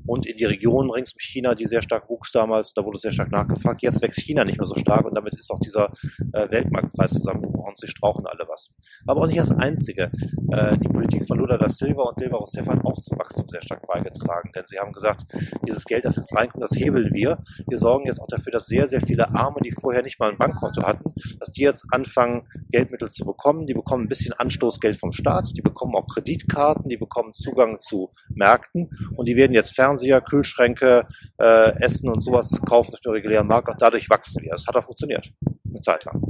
Und 0.07 0.27
in 0.27 0.37
die 0.37 0.45
Region 0.45 0.91
rings 0.91 1.13
um 1.13 1.21
China, 1.21 1.55
die 1.55 1.67
sehr 1.67 1.83
stark 1.83 2.09
wuchs 2.09 2.33
damals, 2.33 2.73
da 2.75 2.85
wurde 2.85 2.99
sehr 2.99 3.13
stark 3.13 3.31
nachgefragt. 3.31 3.83
Jetzt 3.83 4.03
wächst 4.03 4.21
China 4.21 4.45
nicht 4.45 4.59
mehr 4.59 4.67
so 4.67 4.75
stark 4.75 5.05
und 5.05 5.15
damit 5.15 5.35
ist 5.39 5.51
auch 5.51 5.61
dieser 5.61 5.93
äh, 6.33 6.51
Weltmarktpreis 6.51 7.13
zusammengebrochen. 7.13 7.75
Sie 7.77 7.87
strauchen 7.87 8.27
alle 8.27 8.47
was. 8.49 8.71
Aber 9.07 9.23
auch 9.23 9.27
nicht 9.27 9.39
das 9.39 9.53
Einzige. 9.53 10.11
Äh, 10.51 10.79
die 10.79 10.89
Politik 10.89 11.27
von 11.27 11.39
Lula 11.39 11.59
da 11.59 11.69
Silva 11.69 12.03
und 12.03 12.21
Dilma 12.21 12.39
Rousseff 12.39 12.67
hat 12.67 12.85
auch 12.85 13.01
zum 13.01 13.19
Wachstum 13.19 13.49
sehr 13.49 13.63
stark 13.63 13.87
beigetragen. 13.87 14.51
Denn 14.55 14.65
sie 14.67 14.79
haben 14.79 14.93
gesagt, 14.93 15.27
dieses 15.67 15.85
Geld, 15.85 16.05
das 16.05 16.17
jetzt 16.17 16.35
reinkommt, 16.35 16.63
das 16.63 16.73
hebeln 16.73 17.13
wir. 17.13 17.39
Wir 17.69 17.79
sorgen 17.79 18.07
jetzt 18.07 18.21
auch 18.21 18.29
dafür, 18.29 18.53
dass 18.53 18.67
sehr, 18.67 18.87
sehr 18.87 19.01
viele 19.01 19.35
Arme, 19.35 19.61
die 19.65 19.71
vorher 19.71 20.03
nicht 20.03 20.19
mal 20.19 20.31
ein 20.31 20.39
Bankkonto 20.39 20.83
hatten, 20.83 21.13
dass 21.39 21.51
die 21.51 21.63
jetzt 21.63 21.87
anfangen, 21.91 22.47
Geldmittel 22.71 23.11
zu 23.11 23.25
bekommen. 23.25 23.67
Die 23.67 23.75
bekommen 23.75 24.05
ein 24.05 24.09
bisschen 24.09 24.33
Anstoßgeld 24.33 24.97
vom 24.97 25.13
Staat, 25.13 25.51
die 25.57 25.63
bekommen 25.63 25.95
auch 25.95 26.07
Kreditkarten, 26.07 26.89
die 26.89 26.97
bekommen 26.97 27.33
Zugang 27.33 27.79
zu 27.79 28.11
Märkten 28.29 28.91
und 29.17 29.29
die 29.29 29.37
werden 29.37 29.53
jetzt 29.53 29.75
Fernseher, 29.93 30.21
Kühlschränke, 30.21 31.07
äh, 31.39 31.73
Essen 31.83 32.09
und 32.09 32.23
sowas 32.23 32.59
kaufen 32.67 32.95
auf 32.95 33.01
dem 33.01 33.13
regulären 33.13 33.47
Markt. 33.47 33.69
Auch 33.69 33.77
dadurch 33.79 34.09
wachsen 34.09 34.43
wir. 34.43 34.53
Das 34.53 34.67
hat 34.67 34.77
auch 34.77 34.85
funktioniert. 34.85 35.31
Eine 35.69 35.81
Zeit 35.81 36.05
lang. 36.05 36.23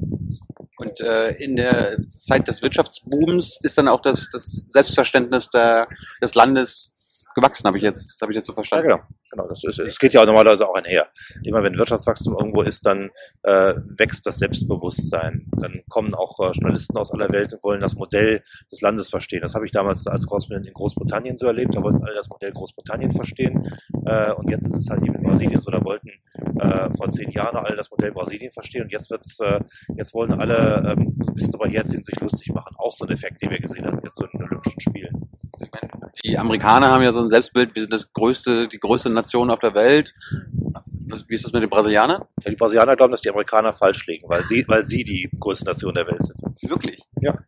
Und 0.76 1.00
äh, 1.00 1.30
in 1.36 1.56
der 1.56 1.96
Zeit 2.08 2.48
des 2.48 2.60
Wirtschaftsbooms 2.60 3.60
ist 3.62 3.78
dann 3.78 3.88
auch 3.88 4.00
das, 4.00 4.28
das 4.32 4.66
Selbstverständnis 4.72 5.48
der, 5.48 5.86
des 6.20 6.34
Landes 6.34 6.91
gewachsen, 7.34 7.66
habe 7.66 7.76
ich 7.78 7.82
jetzt, 7.82 8.20
habe 8.22 8.32
ich 8.32 8.36
jetzt 8.36 8.46
so 8.46 8.52
Ja, 8.52 8.54
verstanden. 8.54 8.88
genau. 8.88 9.00
genau 9.30 9.48
das, 9.48 9.62
ist, 9.64 9.78
das 9.78 9.98
geht 9.98 10.14
ja 10.14 10.24
normalerweise 10.24 10.68
auch 10.68 10.74
einher. 10.74 11.08
Immer 11.44 11.62
wenn 11.62 11.76
Wirtschaftswachstum 11.78 12.34
irgendwo 12.38 12.62
ist, 12.62 12.84
dann 12.86 13.10
äh, 13.42 13.74
wächst 13.98 14.26
das 14.26 14.38
Selbstbewusstsein. 14.38 15.46
Dann 15.60 15.82
kommen 15.88 16.14
auch 16.14 16.38
äh, 16.40 16.50
Journalisten 16.52 16.96
aus 16.98 17.12
aller 17.12 17.30
Welt 17.30 17.52
und 17.52 17.62
wollen 17.64 17.80
das 17.80 17.94
Modell 17.94 18.42
des 18.70 18.80
Landes 18.80 19.10
verstehen. 19.10 19.42
Das 19.42 19.54
habe 19.54 19.66
ich 19.66 19.72
damals 19.72 20.06
als 20.06 20.26
Korrespondent 20.26 20.66
in 20.66 20.74
Großbritannien 20.74 21.36
so 21.38 21.46
erlebt. 21.46 21.74
Da 21.74 21.82
wollten 21.82 22.04
alle 22.04 22.14
das 22.14 22.28
Modell 22.28 22.52
Großbritannien 22.52 23.12
verstehen. 23.12 23.68
Äh, 24.06 24.32
und 24.32 24.50
jetzt 24.50 24.66
ist 24.66 24.74
es 24.76 24.88
halt 24.90 25.02
eben 25.02 25.14
in 25.16 25.22
Brasilien 25.22 25.60
so. 25.60 25.70
Da 25.70 25.82
wollten 25.84 26.10
äh, 26.60 26.90
vor 26.96 27.08
zehn 27.08 27.30
Jahren 27.30 27.56
alle 27.56 27.76
das 27.76 27.90
Modell 27.90 28.12
Brasilien 28.12 28.50
verstehen. 28.50 28.82
Und 28.82 28.92
jetzt 28.92 29.10
wird's, 29.10 29.38
äh, 29.40 29.60
jetzt 29.96 30.14
wollen 30.14 30.32
alle 30.32 30.82
ähm, 30.86 31.16
ein 31.26 31.34
bisschen 31.34 31.52
drüber 31.52 31.68
herziehen, 31.68 32.02
sich 32.02 32.18
lustig 32.20 32.52
machen. 32.52 32.74
Auch 32.78 32.92
so 32.92 33.04
ein 33.04 33.10
Effekt, 33.10 33.42
den 33.42 33.50
wir 33.50 33.58
gesehen 33.58 33.86
haben 33.86 34.00
jetzt 34.04 34.16
so 34.16 34.24
in 34.24 34.38
den 34.38 34.48
Olympischen 34.48 34.80
Spielen. 34.80 35.28
Ich 35.62 35.70
meine, 35.72 36.12
die 36.24 36.38
Amerikaner 36.38 36.88
haben 36.88 37.02
ja 37.02 37.12
so 37.12 37.20
ein 37.20 37.30
Selbstbild, 37.30 37.74
wir 37.74 37.82
sind 37.82 37.92
das 37.92 38.12
größte, 38.12 38.68
die 38.68 38.78
größte 38.78 39.10
Nation 39.10 39.50
auf 39.50 39.58
der 39.58 39.74
Welt. 39.74 40.12
Wie 41.28 41.34
ist 41.34 41.44
das 41.44 41.52
mit 41.52 41.62
den 41.62 41.70
Brasilianern? 41.70 42.22
Ja, 42.42 42.50
die 42.50 42.56
Brasilianer 42.56 42.96
glauben, 42.96 43.10
dass 43.10 43.20
die 43.20 43.30
Amerikaner 43.30 43.72
falsch 43.72 44.06
liegen, 44.06 44.28
weil 44.28 44.44
sie, 44.44 44.64
weil 44.66 44.84
sie 44.84 45.04
die 45.04 45.28
größte 45.38 45.66
Nation 45.66 45.94
der 45.94 46.06
Welt 46.06 46.24
sind. 46.24 46.40
Wirklich? 46.62 47.02
Ja. 47.20 47.38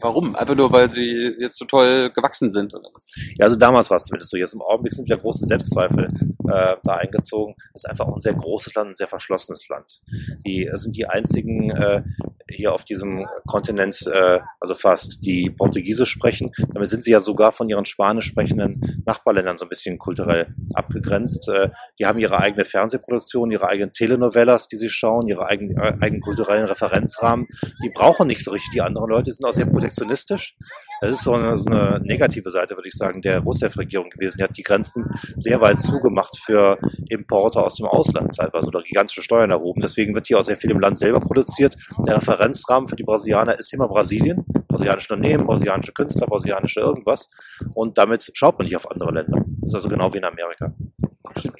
Warum? 0.00 0.34
Einfach 0.34 0.54
nur, 0.54 0.72
weil 0.72 0.90
sie 0.90 1.34
jetzt 1.38 1.58
so 1.58 1.64
toll 1.64 2.10
gewachsen 2.10 2.50
sind 2.50 2.74
oder? 2.74 2.88
Ja, 3.36 3.46
also 3.46 3.56
damals 3.56 3.90
war 3.90 3.96
es 3.96 4.04
zumindest 4.04 4.30
so. 4.30 4.36
Jetzt 4.36 4.54
im 4.54 4.62
Augenblick 4.62 4.94
sind 4.94 5.08
ja 5.08 5.16
große 5.16 5.46
Selbstzweifel 5.46 6.08
äh, 6.48 6.76
da 6.82 6.96
eingezogen. 6.96 7.54
Es 7.74 7.84
ist 7.84 7.90
einfach 7.90 8.06
auch 8.06 8.16
ein 8.16 8.20
sehr 8.20 8.34
großes 8.34 8.74
Land, 8.74 8.90
ein 8.90 8.94
sehr 8.94 9.08
verschlossenes 9.08 9.68
Land. 9.68 10.02
Die 10.46 10.70
sind 10.74 10.96
die 10.96 11.06
einzigen 11.06 11.70
äh, 11.70 12.02
hier 12.48 12.72
auf 12.72 12.84
diesem 12.84 13.26
Kontinent, 13.46 14.06
äh, 14.06 14.40
also 14.60 14.74
fast, 14.74 15.24
die 15.24 15.50
Portugiesisch 15.50 16.10
sprechen. 16.10 16.52
Damit 16.72 16.88
sind 16.88 17.04
sie 17.04 17.10
ja 17.10 17.20
sogar 17.20 17.52
von 17.52 17.68
ihren 17.68 17.86
spanisch 17.86 18.26
sprechenden 18.26 19.02
Nachbarländern 19.06 19.56
so 19.56 19.64
ein 19.64 19.68
bisschen 19.68 19.98
kulturell 19.98 20.54
abgegrenzt. 20.74 21.48
Äh, 21.48 21.70
die 21.98 22.06
haben 22.06 22.18
ihre 22.18 22.38
eigene 22.38 22.64
Fernsehproduktion, 22.64 23.50
ihre 23.50 23.68
eigenen 23.68 23.92
Telenovelas, 23.92 24.68
die 24.68 24.76
sie 24.76 24.90
schauen, 24.90 25.28
ihre 25.28 25.46
eigenen, 25.46 25.76
äh, 25.76 25.96
eigenen 26.00 26.20
kulturellen 26.20 26.66
Referenzrahmen. 26.66 27.46
Die 27.82 27.90
brauchen 27.90 28.26
nicht 28.26 28.44
so 28.44 28.50
richtig 28.50 28.70
die 28.72 28.82
anderen 28.82 29.08
Leute, 29.08 29.24
die 29.24 29.32
sind 29.44 29.50
auch 29.50 29.54
sehr 29.54 29.66
protektionistisch. 29.66 30.56
Das 31.00 31.10
ist 31.10 31.24
so 31.24 31.34
eine, 31.34 31.58
so 31.58 31.66
eine 31.66 32.00
negative 32.02 32.50
Seite, 32.50 32.76
würde 32.76 32.88
ich 32.88 32.94
sagen, 32.94 33.20
der 33.20 33.40
Rousseff-Regierung 33.40 34.10
gewesen. 34.10 34.38
Die 34.38 34.44
hat 34.44 34.56
die 34.56 34.62
Grenzen 34.62 35.10
sehr 35.36 35.60
weit 35.60 35.80
zugemacht 35.80 36.38
für 36.38 36.78
Importe 37.08 37.60
aus 37.60 37.76
dem 37.76 37.86
Ausland 37.86 38.34
teilweise 38.34 38.66
oder 38.66 38.82
gigantische 38.82 39.22
Steuern 39.22 39.50
erhoben. 39.50 39.82
Deswegen 39.82 40.14
wird 40.14 40.26
hier 40.26 40.38
auch 40.38 40.44
sehr 40.44 40.56
viel 40.56 40.70
im 40.70 40.80
Land 40.80 40.98
selber 40.98 41.20
produziert. 41.20 41.76
Der 42.06 42.16
Referenzrahmen 42.16 42.88
für 42.88 42.96
die 42.96 43.04
Brasilianer 43.04 43.58
ist 43.58 43.72
immer 43.72 43.88
Brasilien. 43.88 44.44
Brasilianische 44.68 45.14
Unternehmen, 45.14 45.46
brasilianische 45.46 45.92
Künstler, 45.92 46.26
brasilianische 46.26 46.80
irgendwas. 46.80 47.28
Und 47.74 47.98
damit 47.98 48.30
schaut 48.32 48.58
man 48.58 48.64
nicht 48.64 48.76
auf 48.76 48.90
andere 48.90 49.12
Länder. 49.12 49.44
Das 49.60 49.68
ist 49.68 49.74
also 49.74 49.88
genau 49.88 50.12
wie 50.14 50.18
in 50.18 50.24
Amerika. 50.24 50.74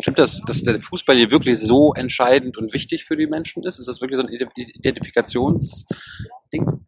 Stimmt, 0.01 0.18
das, 0.18 0.40
dass 0.47 0.62
der 0.62 0.81
Fußball 0.81 1.16
hier 1.16 1.31
wirklich 1.31 1.59
so 1.59 1.92
entscheidend 1.94 2.57
und 2.57 2.73
wichtig 2.73 3.05
für 3.05 3.16
die 3.16 3.27
Menschen 3.27 3.64
ist? 3.64 3.79
Ist 3.79 3.88
das 3.88 4.01
wirklich 4.01 4.18
so 4.18 4.27
ein 4.27 4.33
Ident- 4.33 4.57
Identifikationsding? 4.57 6.87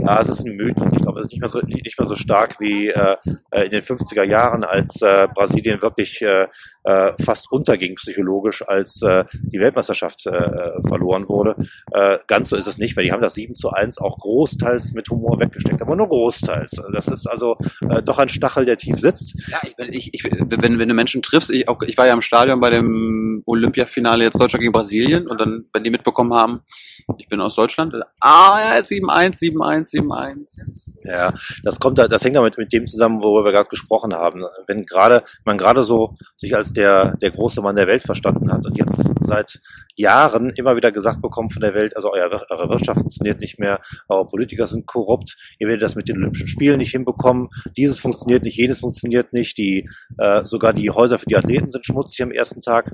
Ja, 0.00 0.20
es 0.20 0.28
ist 0.28 0.44
ein 0.44 0.56
Mythos. 0.56 0.92
Ich 0.92 1.02
glaube, 1.02 1.20
es 1.20 1.26
ist 1.26 1.32
nicht 1.32 1.40
mehr 1.40 1.48
so, 1.48 1.60
nicht 1.60 1.98
mehr 1.98 2.08
so 2.08 2.16
stark 2.16 2.58
wie 2.58 2.88
äh, 2.88 3.16
äh, 3.50 3.64
in 3.64 3.70
den 3.70 3.82
50er 3.82 4.24
Jahren, 4.24 4.64
als 4.64 5.00
äh, 5.00 5.28
Brasilien 5.32 5.80
wirklich 5.80 6.20
äh, 6.22 6.48
äh, 6.84 7.12
fast 7.22 7.50
unterging 7.52 7.94
psychologisch, 7.94 8.66
als 8.66 9.00
äh, 9.02 9.24
die 9.32 9.60
Weltmeisterschaft 9.60 10.26
äh, 10.26 10.82
verloren 10.88 11.28
wurde. 11.28 11.54
Äh, 11.92 12.18
ganz 12.26 12.48
so 12.48 12.56
ist 12.56 12.66
es 12.66 12.78
nicht 12.78 12.96
mehr. 12.96 13.04
Die 13.04 13.12
haben 13.12 13.22
das 13.22 13.34
7 13.34 13.54
zu 13.54 13.70
1 13.70 13.98
auch 13.98 14.18
großteils 14.18 14.92
mit 14.92 15.08
Humor 15.08 15.38
weggesteckt, 15.38 15.80
aber 15.80 15.94
nur 15.94 16.08
großteils. 16.08 16.82
Das 16.92 17.08
ist 17.08 17.26
also 17.26 17.56
äh, 17.88 18.02
doch 18.02 18.18
ein 18.18 18.28
Stachel, 18.28 18.64
der 18.64 18.78
tief 18.78 18.98
sitzt. 18.98 19.34
Ja, 19.48 19.60
ich, 19.62 20.12
ich, 20.12 20.14
ich, 20.14 20.24
wenn, 20.24 20.78
wenn 20.78 20.88
du 20.88 20.94
Menschen 20.94 21.22
triffst, 21.22 21.50
ich, 21.50 21.68
auch, 21.68 21.80
ich 21.82 21.96
war 21.96 22.06
ja 22.06 22.14
im 22.14 22.22
Stadion 22.22 22.60
bei 22.60 22.70
dem 22.70 23.42
Olympiafinale 23.46 24.24
jetzt 24.24 24.40
Deutschland 24.40 24.62
gegen 24.62 24.72
Brasilien 24.72 25.28
und 25.28 25.40
dann, 25.40 25.64
wenn 25.72 25.84
die 25.84 25.90
mitbekommen 25.90 26.34
haben, 26.34 26.60
ich 27.18 27.28
bin 27.28 27.40
aus 27.40 27.54
Deutschland, 27.54 27.94
ah 28.20 28.58
ja, 28.58 28.80
7-1, 28.80 29.41
7-1, 29.42 29.92
7-1. 29.92 31.04
Ja, 31.04 31.34
das 31.64 31.80
kommt 31.80 31.98
da, 31.98 32.08
das 32.08 32.24
hängt 32.24 32.36
damit 32.36 32.58
mit 32.58 32.72
dem 32.72 32.86
zusammen, 32.86 33.22
worüber 33.22 33.46
wir 33.46 33.52
gerade 33.52 33.68
gesprochen 33.68 34.14
haben. 34.14 34.44
Wenn 34.66 34.86
gerade 34.86 35.22
man 35.44 35.58
gerade 35.58 35.82
so 35.82 36.16
sich 36.36 36.54
als 36.54 36.72
der 36.72 37.16
der 37.16 37.30
große 37.30 37.60
Mann 37.60 37.76
der 37.76 37.86
Welt 37.86 38.04
verstanden 38.04 38.52
hat 38.52 38.64
und 38.66 38.76
jetzt 38.76 39.10
seit 39.20 39.60
Jahren 39.94 40.50
immer 40.50 40.76
wieder 40.76 40.92
gesagt 40.92 41.20
bekommt 41.22 41.52
von 41.52 41.62
der 41.62 41.74
Welt, 41.74 41.96
also 41.96 42.12
euer, 42.12 42.30
eure 42.50 42.68
Wirtschaft 42.68 43.00
funktioniert 43.00 43.40
nicht 43.40 43.58
mehr, 43.58 43.80
eure 44.08 44.26
Politiker 44.26 44.66
sind 44.66 44.86
korrupt, 44.86 45.36
ihr 45.58 45.68
werdet 45.68 45.82
das 45.82 45.96
mit 45.96 46.08
den 46.08 46.16
Olympischen 46.16 46.48
Spielen 46.48 46.78
nicht 46.78 46.92
hinbekommen, 46.92 47.48
dieses 47.76 48.00
funktioniert 48.00 48.42
nicht, 48.42 48.56
jenes 48.56 48.80
funktioniert 48.80 49.32
nicht, 49.32 49.58
die 49.58 49.88
äh, 50.18 50.42
sogar 50.44 50.72
die 50.72 50.90
Häuser 50.90 51.18
für 51.18 51.26
die 51.26 51.36
Athleten 51.36 51.70
sind 51.70 51.84
schmutzig 51.84 52.22
am 52.22 52.30
ersten 52.30 52.62
Tag 52.62 52.92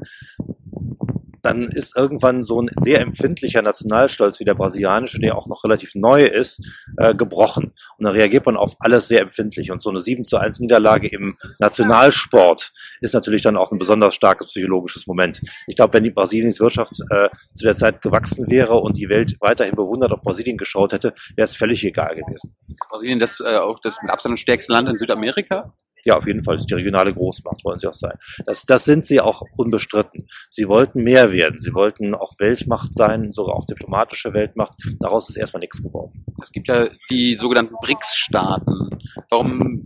dann 1.48 1.68
ist 1.70 1.96
irgendwann 1.96 2.42
so 2.42 2.60
ein 2.60 2.70
sehr 2.76 3.00
empfindlicher 3.00 3.62
Nationalstolz 3.62 4.38
wie 4.38 4.44
der 4.44 4.54
brasilianische, 4.54 5.18
der 5.18 5.36
auch 5.36 5.46
noch 5.46 5.64
relativ 5.64 5.94
neu 5.94 6.24
ist, 6.24 6.60
äh, 6.98 7.14
gebrochen. 7.14 7.72
Und 7.96 8.04
dann 8.04 8.12
reagiert 8.12 8.44
man 8.44 8.56
auf 8.56 8.76
alles 8.80 9.08
sehr 9.08 9.22
empfindlich. 9.22 9.70
Und 9.70 9.80
so 9.80 9.88
eine 9.88 10.00
7 10.00 10.24
zu 10.24 10.36
1 10.36 10.60
Niederlage 10.60 11.08
im 11.08 11.38
Nationalsport 11.58 12.72
ist 13.00 13.14
natürlich 13.14 13.42
dann 13.42 13.56
auch 13.56 13.72
ein 13.72 13.78
besonders 13.78 14.14
starkes 14.14 14.48
psychologisches 14.48 15.06
Moment. 15.06 15.40
Ich 15.66 15.76
glaube, 15.76 15.94
wenn 15.94 16.04
die 16.04 16.10
Brasiliens 16.10 16.60
Wirtschaft 16.60 16.92
äh, 17.10 17.30
zu 17.54 17.64
der 17.64 17.76
Zeit 17.76 18.02
gewachsen 18.02 18.50
wäre 18.50 18.76
und 18.76 18.98
die 18.98 19.08
Welt 19.08 19.36
weiterhin 19.40 19.74
bewundert 19.74 20.12
auf 20.12 20.20
Brasilien 20.20 20.58
geschaut 20.58 20.92
hätte, 20.92 21.14
wäre 21.34 21.46
es 21.46 21.56
völlig 21.56 21.82
egal 21.82 22.14
gewesen. 22.14 22.54
Ist 22.68 22.88
Brasilien 22.90 23.18
das 23.18 23.40
äh, 23.40 23.56
auch 23.56 23.80
das 23.80 23.96
mit 24.02 24.10
Abstand 24.10 24.38
stärkste 24.38 24.72
Land 24.72 24.88
in 24.90 24.98
Südamerika? 24.98 25.72
Ja, 26.04 26.16
auf 26.16 26.26
jeden 26.26 26.42
Fall. 26.42 26.56
Das 26.56 26.62
ist 26.62 26.70
die 26.70 26.74
regionale 26.74 27.12
Großmacht, 27.12 27.64
wollen 27.64 27.78
sie 27.78 27.88
auch 27.88 27.94
sein. 27.94 28.16
Das, 28.46 28.64
das 28.64 28.84
sind 28.84 29.04
sie 29.04 29.20
auch 29.20 29.42
unbestritten. 29.56 30.26
Sie 30.50 30.68
wollten 30.68 31.02
mehr 31.02 31.32
werden. 31.32 31.60
Sie 31.60 31.74
wollten 31.74 32.14
auch 32.14 32.32
Weltmacht 32.38 32.92
sein, 32.92 33.32
sogar 33.32 33.56
auch 33.56 33.66
diplomatische 33.66 34.32
Weltmacht. 34.32 34.74
Daraus 35.00 35.28
ist 35.28 35.36
erstmal 35.36 35.60
nichts 35.60 35.82
geworden. 35.82 36.24
Es 36.42 36.52
gibt 36.52 36.68
ja 36.68 36.88
die 37.10 37.34
sogenannten 37.34 37.74
BRICS-Staaten. 37.82 38.90
Warum, 39.30 39.84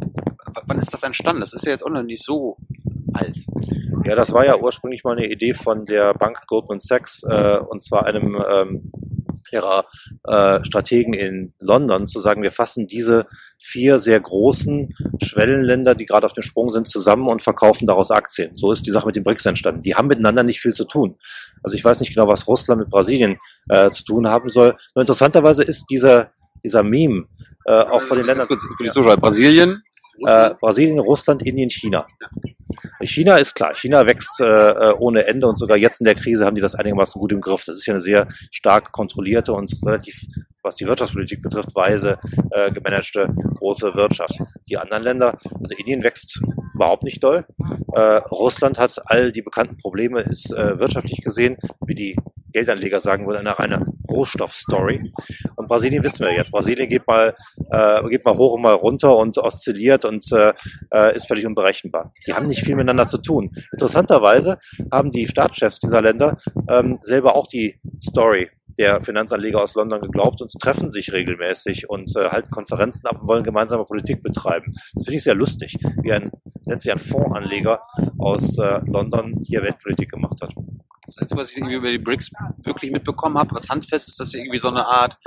wann 0.66 0.78
ist 0.78 0.92
das 0.92 1.02
entstanden? 1.02 1.40
Das 1.40 1.52
ist 1.52 1.64
ja 1.64 1.72
jetzt 1.72 1.84
auch 1.84 1.90
noch 1.90 2.02
nicht 2.02 2.24
so 2.24 2.56
alt. 3.14 3.36
Ja, 4.04 4.16
das 4.16 4.32
war 4.32 4.44
ja 4.44 4.58
ursprünglich 4.58 5.04
mal 5.04 5.16
eine 5.16 5.26
Idee 5.26 5.54
von 5.54 5.86
der 5.86 6.14
Bank 6.14 6.46
Goldman 6.46 6.80
Sachs, 6.80 7.22
äh, 7.22 7.58
und 7.58 7.82
zwar 7.82 8.06
einem 8.06 8.42
ähm, 8.48 8.92
ihrer 9.52 9.86
äh, 10.24 10.64
Strategen 10.64 11.14
in 11.14 11.52
London, 11.58 12.06
zu 12.06 12.20
sagen, 12.20 12.42
wir 12.42 12.52
fassen 12.52 12.86
diese 12.86 13.26
vier 13.58 13.98
sehr 13.98 14.20
großen 14.20 14.94
Schwellenländer, 15.22 15.94
die 15.94 16.06
gerade 16.06 16.26
auf 16.26 16.32
dem 16.32 16.42
Sprung 16.42 16.70
sind, 16.70 16.88
zusammen 16.88 17.28
und 17.28 17.42
verkaufen 17.42 17.86
daraus 17.86 18.10
Aktien. 18.10 18.56
So 18.56 18.72
ist 18.72 18.86
die 18.86 18.90
Sache 18.90 19.06
mit 19.06 19.16
den 19.16 19.24
BRICS 19.24 19.46
entstanden. 19.46 19.82
Die 19.82 19.94
haben 19.94 20.08
miteinander 20.08 20.42
nicht 20.42 20.60
viel 20.60 20.74
zu 20.74 20.84
tun. 20.84 21.16
Also 21.62 21.74
ich 21.74 21.84
weiß 21.84 22.00
nicht 22.00 22.14
genau, 22.14 22.28
was 22.28 22.46
Russland 22.46 22.80
mit 22.80 22.90
Brasilien 22.90 23.38
äh, 23.68 23.90
zu 23.90 24.04
tun 24.04 24.28
haben 24.28 24.48
soll. 24.50 24.76
Nur 24.94 25.02
interessanterweise 25.02 25.62
ist 25.62 25.86
dieser, 25.90 26.32
dieser 26.64 26.82
Meme 26.82 27.26
äh, 27.66 27.72
auch 27.72 28.02
von 28.02 28.16
den 28.16 28.26
Ländern. 28.26 28.46
Kurz 28.46 28.62
Für 28.76 28.84
die 28.84 28.90
Zuschauer. 28.90 29.16
Brasilien, 29.16 29.82
Äh, 30.26 30.54
Brasilien, 30.60 30.98
Russland, 30.98 31.42
Indien, 31.42 31.70
China. 31.70 32.06
China 33.02 33.36
ist 33.36 33.54
klar. 33.54 33.74
China 33.74 34.06
wächst 34.06 34.40
äh, 34.40 34.44
äh, 34.44 34.94
ohne 34.98 35.26
Ende 35.26 35.46
und 35.46 35.56
sogar 35.56 35.76
jetzt 35.76 36.00
in 36.00 36.04
der 36.04 36.14
Krise 36.14 36.44
haben 36.44 36.54
die 36.54 36.60
das 36.60 36.74
einigermaßen 36.74 37.20
gut 37.20 37.32
im 37.32 37.40
Griff. 37.40 37.64
Das 37.64 37.76
ist 37.76 37.86
ja 37.86 37.94
eine 37.94 38.00
sehr 38.00 38.28
stark 38.50 38.92
kontrollierte 38.92 39.52
und 39.52 39.74
relativ, 39.84 40.20
was 40.62 40.76
die 40.76 40.86
Wirtschaftspolitik 40.86 41.42
betrifft, 41.42 41.74
weise 41.74 42.18
äh, 42.50 42.70
gemanagte 42.70 43.34
große 43.56 43.94
Wirtschaft. 43.94 44.34
Die 44.68 44.78
anderen 44.78 45.02
Länder, 45.02 45.38
also 45.44 45.74
Indien 45.76 46.04
wächst 46.04 46.40
überhaupt 46.74 47.02
nicht 47.02 47.22
doll. 47.22 47.44
Äh, 47.94 48.00
Russland 48.30 48.78
hat 48.78 49.00
all 49.06 49.32
die 49.32 49.42
bekannten 49.42 49.76
Probleme, 49.76 50.20
ist 50.20 50.52
äh, 50.52 50.78
wirtschaftlich 50.78 51.20
gesehen, 51.22 51.56
wie 51.86 51.94
die 51.94 52.16
Geldanleger 52.52 53.00
sagen 53.00 53.26
würden, 53.26 53.38
eine 53.46 53.58
reine 53.58 53.86
Rohstoffstory. 54.08 55.12
Und 55.56 55.68
Brasilien 55.68 56.02
wissen 56.04 56.24
wir 56.24 56.32
jetzt. 56.34 56.50
Brasilien 56.50 56.88
geht 56.88 57.06
mal, 57.06 57.34
äh, 57.70 58.08
geht 58.08 58.24
mal 58.24 58.36
hoch 58.36 58.54
und 58.54 58.62
mal 58.62 58.74
runter 58.74 59.16
und 59.16 59.38
oszilliert 59.38 60.04
und 60.04 60.30
äh, 60.32 60.52
äh, 60.92 61.16
ist 61.16 61.26
völlig 61.26 61.46
unberechenbar. 61.46 62.12
Die 62.26 62.34
haben 62.34 62.46
nicht 62.46 62.64
viel 62.64 62.76
miteinander 62.76 63.06
zu 63.06 63.18
tun. 63.18 63.50
Interessanterweise 63.72 64.58
haben 64.90 65.10
die 65.10 65.26
Staatschefs 65.26 65.78
dieser 65.78 66.02
Länder 66.02 66.38
ähm, 66.68 66.98
selber 67.00 67.36
auch 67.36 67.48
die 67.48 67.80
Story 68.02 68.50
der 68.78 69.02
Finanzanleger 69.02 69.62
aus 69.62 69.74
London 69.74 70.00
geglaubt 70.00 70.40
und 70.40 70.50
treffen 70.60 70.90
sich 70.90 71.12
regelmäßig 71.12 71.90
und 71.90 72.16
äh, 72.16 72.28
halten 72.28 72.50
Konferenzen 72.50 73.06
ab 73.06 73.20
und 73.20 73.28
wollen 73.28 73.44
gemeinsame 73.44 73.84
Politik 73.84 74.22
betreiben. 74.22 74.72
Das 74.94 75.04
finde 75.04 75.18
ich 75.18 75.24
sehr 75.24 75.34
lustig, 75.34 75.76
wie 76.02 76.12
ein 76.12 76.30
letztlich 76.66 76.92
ein 76.92 76.98
Fondsanleger 76.98 77.82
aus 78.18 78.58
äh, 78.58 78.80
London 78.86 79.42
hier 79.44 79.62
Weltpolitik 79.62 80.10
gemacht 80.10 80.38
hat. 80.42 80.54
Das 81.06 81.18
Einzige, 81.18 81.40
was 81.40 81.50
ich 81.50 81.56
irgendwie 81.56 81.74
über 81.76 81.90
die 81.90 81.98
BRICS 81.98 82.30
wirklich 82.64 82.90
mitbekommen 82.92 83.36
habe, 83.38 83.54
was 83.54 83.68
handfest 83.68 84.08
ist, 84.08 84.20
dass 84.20 84.30
sie 84.30 84.38
irgendwie 84.38 84.58
so 84.58 84.68
eine 84.68 84.86
Art, 84.86 85.18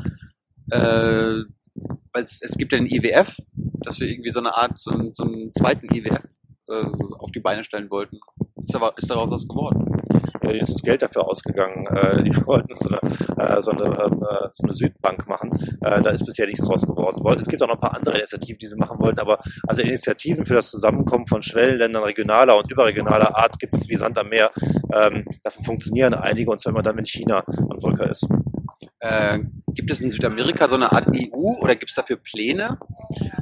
äh, 0.71 0.77
weil 2.13 2.23
es, 2.23 2.41
es 2.41 2.53
gibt 2.57 2.71
ja 2.71 2.77
den 2.79 2.87
IWF, 2.87 3.37
dass 3.83 3.99
wir 3.99 4.07
irgendwie 4.09 4.31
so 4.31 4.39
eine 4.39 4.55
Art, 4.55 4.79
so, 4.79 4.91
einen- 4.91 5.11
so 5.13 5.23
einen 5.23 5.51
zweiten 5.53 5.93
IWF 5.93 6.23
äh, 6.69 6.85
auf 7.19 7.31
die 7.31 7.41
Beine 7.41 7.63
stellen 7.63 7.89
wollten. 7.91 8.19
Ist, 8.67 8.75
aber, 8.75 8.93
ist 8.97 9.09
daraus 9.09 9.29
was 9.29 9.47
geworden? 9.47 10.01
Ja, 10.41 10.51
jetzt 10.51 10.69
ist 10.69 10.83
Geld 10.83 11.01
dafür 11.01 11.27
ausgegangen. 11.27 11.85
Äh, 11.87 12.23
die 12.23 12.35
wollten 12.45 12.75
so 12.75 12.89
eine, 12.89 12.99
äh, 13.37 13.61
so, 13.61 13.71
eine, 13.71 13.83
ähm, 13.83 14.23
äh, 14.23 14.47
so 14.51 14.63
eine 14.63 14.73
Südbank 14.73 15.27
machen. 15.27 15.51
Äh, 15.81 16.01
da 16.01 16.09
ist 16.09 16.25
bisher 16.25 16.47
nichts 16.47 16.65
draus 16.65 16.81
geworden. 16.81 17.39
Es 17.39 17.47
gibt 17.47 17.61
auch 17.61 17.67
noch 17.67 17.75
ein 17.75 17.79
paar 17.79 17.95
andere 17.95 18.17
Initiativen, 18.17 18.57
die 18.59 18.65
sie 18.65 18.75
machen 18.75 18.99
wollten, 18.99 19.19
aber 19.19 19.39
also 19.67 19.81
Initiativen 19.81 20.45
für 20.45 20.55
das 20.55 20.71
Zusammenkommen 20.71 21.27
von 21.27 21.43
Schwellenländern 21.43 22.03
regionaler 22.03 22.57
und 22.57 22.71
überregionaler 22.71 23.37
Art 23.37 23.59
gibt 23.59 23.75
es 23.75 23.87
wie 23.87 23.97
Sand 23.97 24.17
am 24.17 24.29
Meer. 24.29 24.51
Ähm, 24.93 25.25
davon 25.43 25.63
funktionieren 25.63 26.15
einige, 26.15 26.49
und 26.49 26.59
zwar 26.59 26.71
immer 26.71 26.81
dann, 26.81 26.97
wenn 26.97 27.05
China 27.05 27.43
am 27.47 27.79
Drücker 27.79 28.09
ist. 28.09 28.27
Äh, 28.99 29.39
gibt 29.67 29.91
es 29.91 30.01
in 30.01 30.09
Südamerika 30.09 30.67
so 30.67 30.75
eine 30.75 30.91
Art 30.91 31.07
EU 31.15 31.61
oder 31.61 31.75
gibt 31.75 31.91
es 31.91 31.95
dafür 31.95 32.17
Pläne? 32.17 32.79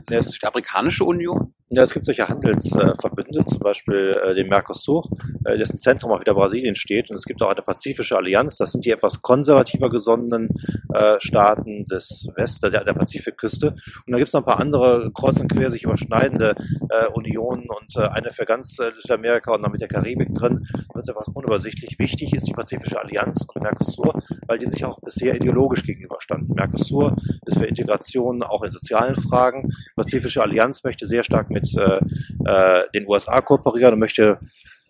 Eine 0.07 0.23
Südamerikanische 0.23 1.05
Union? 1.05 1.52
Ja, 1.69 1.83
es 1.83 1.93
gibt 1.93 2.05
solche 2.05 2.27
Handelsverbünde, 2.27 3.45
zum 3.45 3.59
Beispiel 3.59 4.19
äh, 4.23 4.35
den 4.35 4.49
Mercosur, 4.49 5.09
äh, 5.45 5.57
dessen 5.57 5.79
Zentrum 5.79 6.11
auch 6.11 6.19
wieder 6.19 6.33
Brasilien 6.33 6.75
steht. 6.75 7.09
Und 7.09 7.15
es 7.15 7.23
gibt 7.23 7.41
auch 7.41 7.49
eine 7.49 7.61
Pazifische 7.61 8.17
Allianz. 8.17 8.57
Das 8.57 8.73
sind 8.73 8.85
die 8.85 8.91
etwas 8.91 9.21
konservativer 9.21 9.89
gesonnenen 9.89 10.49
äh, 10.93 11.15
Staaten 11.19 11.85
des 11.85 12.27
West, 12.35 12.63
der, 12.63 12.83
der 12.83 12.93
Pazifikküste. 12.93 13.67
Und 13.69 14.11
da 14.11 14.17
gibt 14.17 14.27
es 14.27 14.33
noch 14.33 14.41
ein 14.41 14.45
paar 14.45 14.59
andere 14.59 15.09
kreuz 15.13 15.39
und 15.39 15.47
quer 15.47 15.71
sich 15.71 15.83
überschneidende 15.85 16.53
äh, 16.89 17.07
Unionen 17.07 17.67
und 17.69 17.95
äh, 17.95 18.07
eine 18.07 18.31
für 18.31 18.45
ganz 18.45 18.77
äh, 18.79 18.91
Südamerika 18.99 19.53
und 19.53 19.61
noch 19.61 19.71
mit 19.71 19.81
der 19.81 19.87
Karibik 19.87 20.33
drin. 20.33 20.67
Das 20.93 21.03
ist 21.03 21.09
etwas 21.09 21.29
unübersichtlich. 21.29 21.97
Wichtig 21.97 22.33
ist 22.33 22.47
die 22.47 22.53
Pazifische 22.53 22.99
Allianz 22.99 23.45
und 23.53 23.63
Mercosur, 23.63 24.21
weil 24.47 24.59
die 24.59 24.67
sich 24.67 24.83
auch 24.83 24.99
bisher 24.99 25.35
ideologisch 25.35 25.83
gegenüberstanden. 25.83 26.53
Mercosur 26.55 27.15
ist 27.45 27.57
für 27.57 27.65
Integration 27.65 28.43
auch 28.43 28.63
in 28.63 28.71
sozialen 28.71 29.15
Fragen. 29.15 29.69
Die 29.69 29.95
Pazifische 29.95 30.41
Allianz 30.41 30.83
möchte 30.83 31.07
sehr 31.07 31.23
stark 31.23 31.49
mit 31.53 31.69
äh, 31.77 31.99
äh, 32.45 32.83
den 32.93 33.07
USA 33.07 33.41
kooperieren 33.41 33.93
und 33.93 33.99
möchte, 33.99 34.39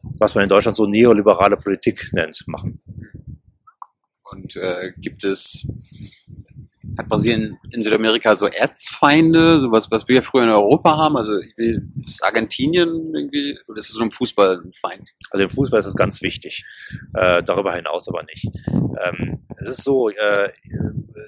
was 0.01 0.35
man 0.35 0.43
in 0.43 0.49
Deutschland 0.49 0.75
so 0.75 0.85
neoliberale 0.85 1.57
Politik 1.57 2.09
nennt, 2.13 2.43
machen. 2.47 2.81
Und 4.31 4.55
äh, 4.55 4.91
gibt 4.97 5.23
es, 5.23 5.67
hat 6.97 7.07
Brasilien 7.07 7.59
in 7.71 7.81
Südamerika 7.81 8.35
so 8.35 8.47
Erzfeinde, 8.47 9.59
sowas, 9.59 9.91
was 9.91 10.07
wir 10.07 10.23
früher 10.23 10.43
in 10.43 10.49
Europa 10.49 10.97
haben? 10.97 11.17
Also 11.17 11.33
irgendwie 11.33 12.03
ist 12.03 12.23
Argentinien 12.23 13.13
irgendwie, 13.13 13.57
oder 13.67 13.77
ist 13.77 13.89
es 13.89 13.95
so 13.95 14.01
ein 14.01 14.11
Fußballfeind? 14.11 15.11
Also 15.29 15.43
im 15.43 15.49
Fußball 15.49 15.79
ist 15.79 15.85
das 15.85 15.95
ganz 15.95 16.21
wichtig, 16.23 16.65
äh, 17.13 17.43
darüber 17.43 17.73
hinaus 17.73 18.07
aber 18.07 18.23
nicht. 18.23 18.47
Ähm, 18.67 19.45
es 19.59 19.77
ist 19.77 19.83
so, 19.83 20.09
äh, 20.09 20.49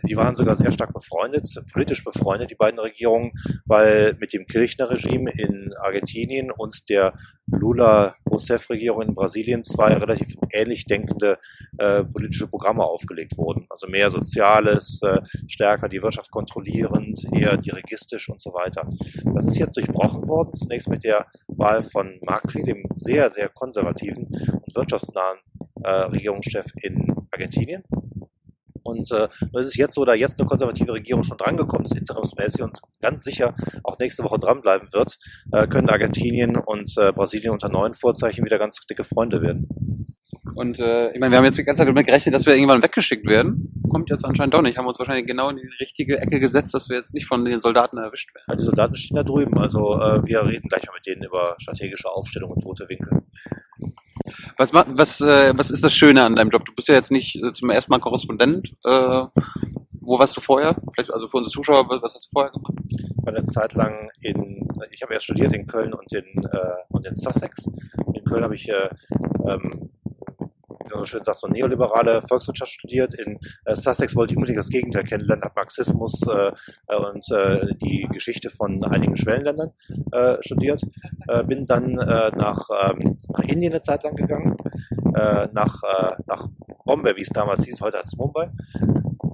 die 0.07 0.15
waren 0.15 0.35
sogar 0.35 0.55
sehr 0.55 0.71
stark 0.71 0.93
befreundet, 0.93 1.47
politisch 1.71 2.03
befreundet, 2.03 2.51
die 2.51 2.55
beiden 2.55 2.79
Regierungen, 2.79 3.31
weil 3.65 4.15
mit 4.19 4.33
dem 4.33 4.45
Kirchner-Regime 4.45 5.31
in 5.37 5.73
Argentinien 5.79 6.51
und 6.51 6.89
der 6.89 7.13
Lula-Rousseff-Regierung 7.47 9.03
in 9.03 9.15
Brasilien 9.15 9.63
zwei 9.63 9.93
relativ 9.93 10.35
ähnlich 10.51 10.85
denkende 10.85 11.37
äh, 11.77 12.03
politische 12.03 12.47
Programme 12.47 12.83
aufgelegt 12.83 13.37
wurden. 13.37 13.67
Also 13.69 13.87
mehr 13.87 14.09
Soziales, 14.09 15.01
äh, 15.03 15.21
stärker 15.47 15.87
die 15.87 16.01
Wirtschaft 16.01 16.31
kontrollierend, 16.31 17.23
eher 17.33 17.57
dirigistisch 17.57 18.29
und 18.29 18.41
so 18.41 18.51
weiter. 18.53 18.89
Das 19.35 19.47
ist 19.47 19.57
jetzt 19.57 19.77
durchbrochen 19.77 20.27
worden, 20.27 20.55
zunächst 20.55 20.89
mit 20.89 21.03
der 21.03 21.27
Wahl 21.47 21.83
von 21.83 22.19
Macri, 22.21 22.63
dem 22.63 22.83
sehr, 22.95 23.29
sehr 23.29 23.49
konservativen 23.49 24.25
und 24.25 24.75
wirtschaftsnahen 24.75 25.37
äh, 25.83 25.89
Regierungschef 25.89 26.65
in 26.81 27.13
Argentinien. 27.31 27.83
Und 28.85 29.11
äh, 29.11 29.27
nur 29.51 29.61
ist 29.61 29.67
es 29.69 29.75
jetzt 29.75 29.95
so, 29.95 30.05
da 30.05 30.13
jetzt 30.13 30.39
eine 30.39 30.47
konservative 30.47 30.93
Regierung 30.93 31.23
schon 31.23 31.37
drangekommen 31.37 31.85
ist, 31.85 31.97
interimsmäßig 31.97 32.61
und 32.61 32.79
ganz 33.01 33.23
sicher 33.23 33.55
auch 33.83 33.97
nächste 33.97 34.23
Woche 34.23 34.39
dranbleiben 34.39 34.93
wird, 34.93 35.17
äh, 35.51 35.67
können 35.67 35.89
Argentinien 35.89 36.55
und 36.55 36.95
äh, 36.97 37.11
Brasilien 37.11 37.51
unter 37.51 37.69
neuen 37.69 37.95
Vorzeichen 37.95 38.45
wieder 38.45 38.59
ganz 38.59 38.79
dicke 38.87 39.03
Freunde 39.03 39.41
werden. 39.41 39.67
Und 40.53 40.79
äh, 40.79 41.11
ich 41.11 41.19
meine, 41.19 41.31
wir 41.31 41.37
haben 41.39 41.45
jetzt 41.45 41.57
die 41.57 41.63
ganze 41.63 41.79
Zeit 41.79 41.87
damit 41.87 42.05
gerechnet, 42.05 42.35
dass 42.35 42.45
wir 42.45 42.53
irgendwann 42.55 42.83
weggeschickt 42.83 43.27
werden. 43.27 43.73
Kommt 43.89 44.09
jetzt 44.09 44.23
anscheinend 44.23 44.53
doch 44.53 44.61
nicht. 44.61 44.77
Haben 44.77 44.87
uns 44.87 44.99
wahrscheinlich 44.99 45.25
genau 45.25 45.49
in 45.49 45.57
die 45.57 45.69
richtige 45.79 46.19
Ecke 46.19 46.39
gesetzt, 46.39 46.73
dass 46.73 46.87
wir 46.89 46.97
jetzt 46.97 47.13
nicht 47.13 47.25
von 47.25 47.43
den 47.43 47.59
Soldaten 47.59 47.97
erwischt 47.97 48.33
werden. 48.33 48.45
Ja, 48.47 48.55
die 48.55 48.63
Soldaten 48.63 48.95
stehen 48.95 49.15
da 49.15 49.23
drüben, 49.23 49.57
also 49.57 49.99
äh, 49.99 50.25
wir 50.25 50.45
reden 50.45 50.69
gleich 50.69 50.85
mal 50.85 50.93
mit 50.93 51.05
denen 51.07 51.23
über 51.23 51.55
strategische 51.59 52.09
Aufstellung 52.09 52.51
und 52.51 52.61
tote 52.61 52.87
Winkel. 52.87 53.23
Was, 54.57 54.73
was, 54.73 55.21
äh, 55.21 55.53
was 55.55 55.69
ist 55.69 55.83
das 55.83 55.93
Schöne 55.93 56.23
an 56.23 56.35
deinem 56.35 56.49
Job? 56.49 56.65
Du 56.65 56.73
bist 56.73 56.87
ja 56.87 56.95
jetzt 56.95 57.11
nicht 57.11 57.35
äh, 57.35 57.51
zum 57.51 57.69
ersten 57.69 57.91
Mal 57.91 57.99
Korrespondent. 57.99 58.69
Äh, 58.85 59.25
wo 60.01 60.19
warst 60.19 60.37
du 60.37 60.41
vorher? 60.41 60.75
Vielleicht 60.93 61.11
also 61.11 61.27
für 61.27 61.37
unsere 61.37 61.51
Zuschauer, 61.51 61.89
was 61.89 62.13
hast 62.15 62.27
du 62.27 62.29
vorher 62.31 62.51
gemacht? 62.51 62.73
war 63.25 63.35
eine 63.35 63.45
Zeit 63.45 63.73
lang 63.73 64.09
in, 64.21 64.67
ich 64.91 65.01
habe 65.01 65.13
erst 65.13 65.25
studiert 65.25 65.53
in 65.53 65.65
Köln 65.65 65.93
und 65.93 66.13
in, 66.13 66.43
äh, 66.43 66.75
und 66.89 67.05
in 67.05 67.15
Sussex. 67.15 67.65
In 68.13 68.23
Köln 68.23 68.43
habe 68.43 68.55
ich, 68.55 68.69
äh, 68.69 68.89
ähm, 69.47 69.89
wie 70.85 70.93
man 70.93 70.99
so 70.99 71.05
schön 71.05 71.23
sagt, 71.23 71.39
so 71.39 71.47
neoliberale 71.47 72.21
Volkswirtschaft 72.27 72.71
studiert. 72.71 73.13
In 73.15 73.39
äh, 73.65 73.75
Sussex 73.75 74.15
wollte 74.15 74.33
ich 74.33 74.37
unbedingt 74.37 74.59
das 74.59 74.69
Gegenteil 74.69 75.03
kennenlernen, 75.03 75.43
habe 75.43 75.53
Marxismus 75.55 76.21
äh, 76.27 76.51
äh, 76.87 76.95
und 76.95 77.25
äh, 77.31 77.73
die 77.81 78.07
Geschichte 78.11 78.49
von 78.49 78.83
einigen 78.83 79.15
Schwellenländern 79.17 79.71
äh, 80.11 80.37
studiert. 80.41 80.81
Äh, 81.27 81.43
bin 81.43 81.65
dann 81.65 81.97
äh, 81.97 82.31
nach, 82.35 82.69
ähm, 82.83 83.17
nach 83.29 83.43
Indien 83.43 83.73
eine 83.73 83.81
Zeit 83.81 84.03
lang 84.03 84.15
gegangen, 84.15 84.57
äh, 85.15 85.47
nach, 85.51 85.81
äh, 85.83 86.15
nach 86.27 86.47
Bombay, 86.85 87.15
wie 87.15 87.21
es 87.21 87.29
damals 87.29 87.63
hieß, 87.63 87.81
heute 87.81 87.97
es 87.97 88.15
Mumbai 88.15 88.51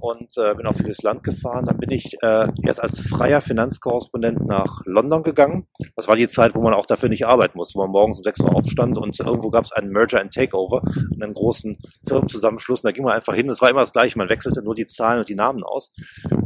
und 0.02 0.36
äh, 0.36 0.54
bin 0.56 0.66
auch 0.66 0.74
viel 0.74 0.86
durchs 0.86 1.02
Land 1.02 1.22
gefahren. 1.22 1.64
Dann 1.64 1.78
bin 1.78 1.92
ich 1.92 2.16
äh, 2.22 2.48
erst 2.64 2.82
als 2.82 3.00
freier 3.00 3.40
Finanzkorrespondent 3.40 4.44
nach 4.44 4.80
London 4.84 5.22
gegangen. 5.22 5.68
Das 5.94 6.08
war 6.08 6.16
die 6.16 6.28
Zeit, 6.28 6.56
wo 6.56 6.60
man 6.60 6.74
auch 6.74 6.86
dafür 6.86 7.08
nicht 7.08 7.24
arbeiten 7.24 7.56
musste, 7.56 7.78
wo 7.78 7.82
man 7.82 7.92
morgens 7.92 8.18
um 8.18 8.24
6 8.24 8.40
Uhr 8.40 8.56
aufstand 8.56 8.98
und 8.98 9.18
irgendwo 9.20 9.50
gab 9.50 9.64
es 9.64 9.70
einen 9.70 9.90
Merger 9.90 10.20
and 10.20 10.34
Takeover, 10.34 10.82
einen 11.14 11.32
großen 11.34 11.78
Firmenzusammenschluss. 12.06 12.80
Und 12.80 12.88
da 12.88 12.92
ging 12.92 13.04
man 13.04 13.14
einfach 13.14 13.34
hin. 13.34 13.48
Es 13.48 13.62
war 13.62 13.70
immer 13.70 13.80
das 13.80 13.92
Gleiche. 13.92 14.18
Man 14.18 14.28
wechselte 14.28 14.60
nur 14.62 14.74
die 14.74 14.86
Zahlen 14.86 15.20
und 15.20 15.28
die 15.28 15.36
Namen 15.36 15.62
aus 15.62 15.92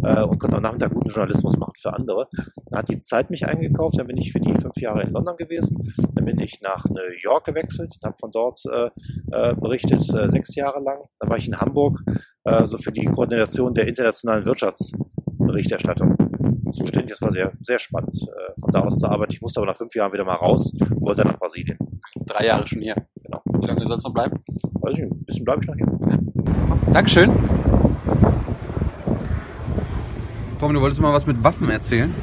äh, 0.03 0.23
und 0.23 0.38
konnte 0.38 0.57
am 0.59 0.62
Nachmittag 0.62 0.92
guten 0.92 1.09
Journalismus 1.09 1.57
machen 1.57 1.75
für 1.81 1.95
andere. 1.95 2.29
Dann 2.77 2.83
hat 2.83 2.91
die 2.91 3.01
Zeit 3.01 3.31
mich 3.31 3.47
eingekauft. 3.47 3.99
Dann 3.99 4.07
bin 4.07 4.19
ich 4.19 4.33
für 4.33 4.41
die 4.41 4.53
fünf 4.53 4.77
Jahre 4.77 5.03
in 5.03 5.12
London 5.12 5.39
gewesen. 5.39 5.95
Dann 6.15 6.27
bin 6.27 6.39
ich 6.39 6.61
nach 6.61 6.85
New 6.85 7.01
York 7.23 7.47
gewechselt, 7.47 7.95
habe 8.05 8.19
von 8.19 8.31
dort 8.31 8.61
äh, 8.67 8.91
äh, 9.33 9.55
berichtet, 9.55 10.03
äh, 10.15 10.29
sechs 10.29 10.55
Jahre 10.55 10.81
lang. 10.81 11.09
Dann 11.19 11.31
war 11.31 11.39
ich 11.39 11.49
in 11.49 11.59
Hamburg, 11.59 12.03
äh, 12.45 12.69
so 12.69 12.77
für 12.77 12.93
die 12.93 13.07
Koordination 13.07 13.73
der 13.73 13.89
internationalen 13.89 14.45
Wirtschaftsberichterstattung 14.45 16.19
zuständig. 16.71 17.12
Das 17.12 17.23
war 17.23 17.31
sehr, 17.31 17.53
sehr 17.62 17.79
spannend, 17.79 18.15
äh, 18.15 18.61
von 18.61 18.71
da 18.73 18.81
aus 18.81 18.99
zu 18.99 19.07
arbeiten. 19.07 19.33
Ich 19.33 19.41
musste 19.41 19.61
aber 19.61 19.69
nach 19.69 19.77
fünf 19.77 19.95
Jahren 19.95 20.12
wieder 20.12 20.27
mal 20.27 20.35
raus 20.35 20.71
und 20.75 21.01
wollte 21.01 21.23
dann 21.23 21.33
nach 21.33 21.39
Brasilien. 21.39 21.79
Jetzt 22.15 22.27
drei 22.27 22.45
Jahre 22.45 22.67
schon 22.67 22.83
hier. 22.83 22.97
Genau. 23.25 23.41
Wie 23.59 23.67
lange 23.67 23.81
soll 23.81 23.97
es 23.97 24.05
noch 24.05 24.12
bleiben? 24.12 24.39
Weiß 24.83 24.93
ich 24.93 24.99
nicht, 24.99 25.12
ein 25.12 25.25
bisschen 25.25 25.45
bleibe 25.47 25.62
ich 25.62 25.69
noch 25.69 25.77
hier. 25.77 26.93
Dankeschön. 26.93 27.33
Tom, 30.61 30.75
du 30.75 30.81
wolltest 30.83 31.01
mal 31.01 31.15
was 31.15 31.27
mit 31.27 31.43
Waffen 31.43 31.71
erzählen? 31.71 32.15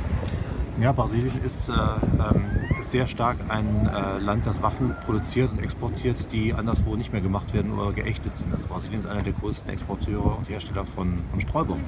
Ja, 0.82 0.92
Brasilien 0.92 1.40
ist 1.46 1.70
äh, 1.70 1.74
ähm, 1.74 2.46
sehr 2.84 3.06
stark 3.06 3.38
ein 3.48 3.88
äh, 3.88 4.18
Land, 4.20 4.46
das 4.48 4.62
Waffen 4.62 4.96
produziert 5.06 5.52
und 5.52 5.60
exportiert, 5.60 6.18
die 6.32 6.54
anderswo 6.54 6.96
nicht 6.96 7.12
mehr 7.14 7.22
gemacht 7.22 7.54
werden 7.54 7.72
oder 7.74 7.94
geächtet 7.94 8.34
sind. 8.34 8.52
Also 8.54 8.68
Brasilien 8.68 9.00
ist 9.00 9.06
einer 9.06 9.22
der 9.22 9.34
größten 9.34 9.70
Exporteure 9.70 10.38
und 10.38 10.50
Hersteller 10.50 10.86
von, 10.86 11.20
von 11.30 11.40
Streubomben 11.40 11.86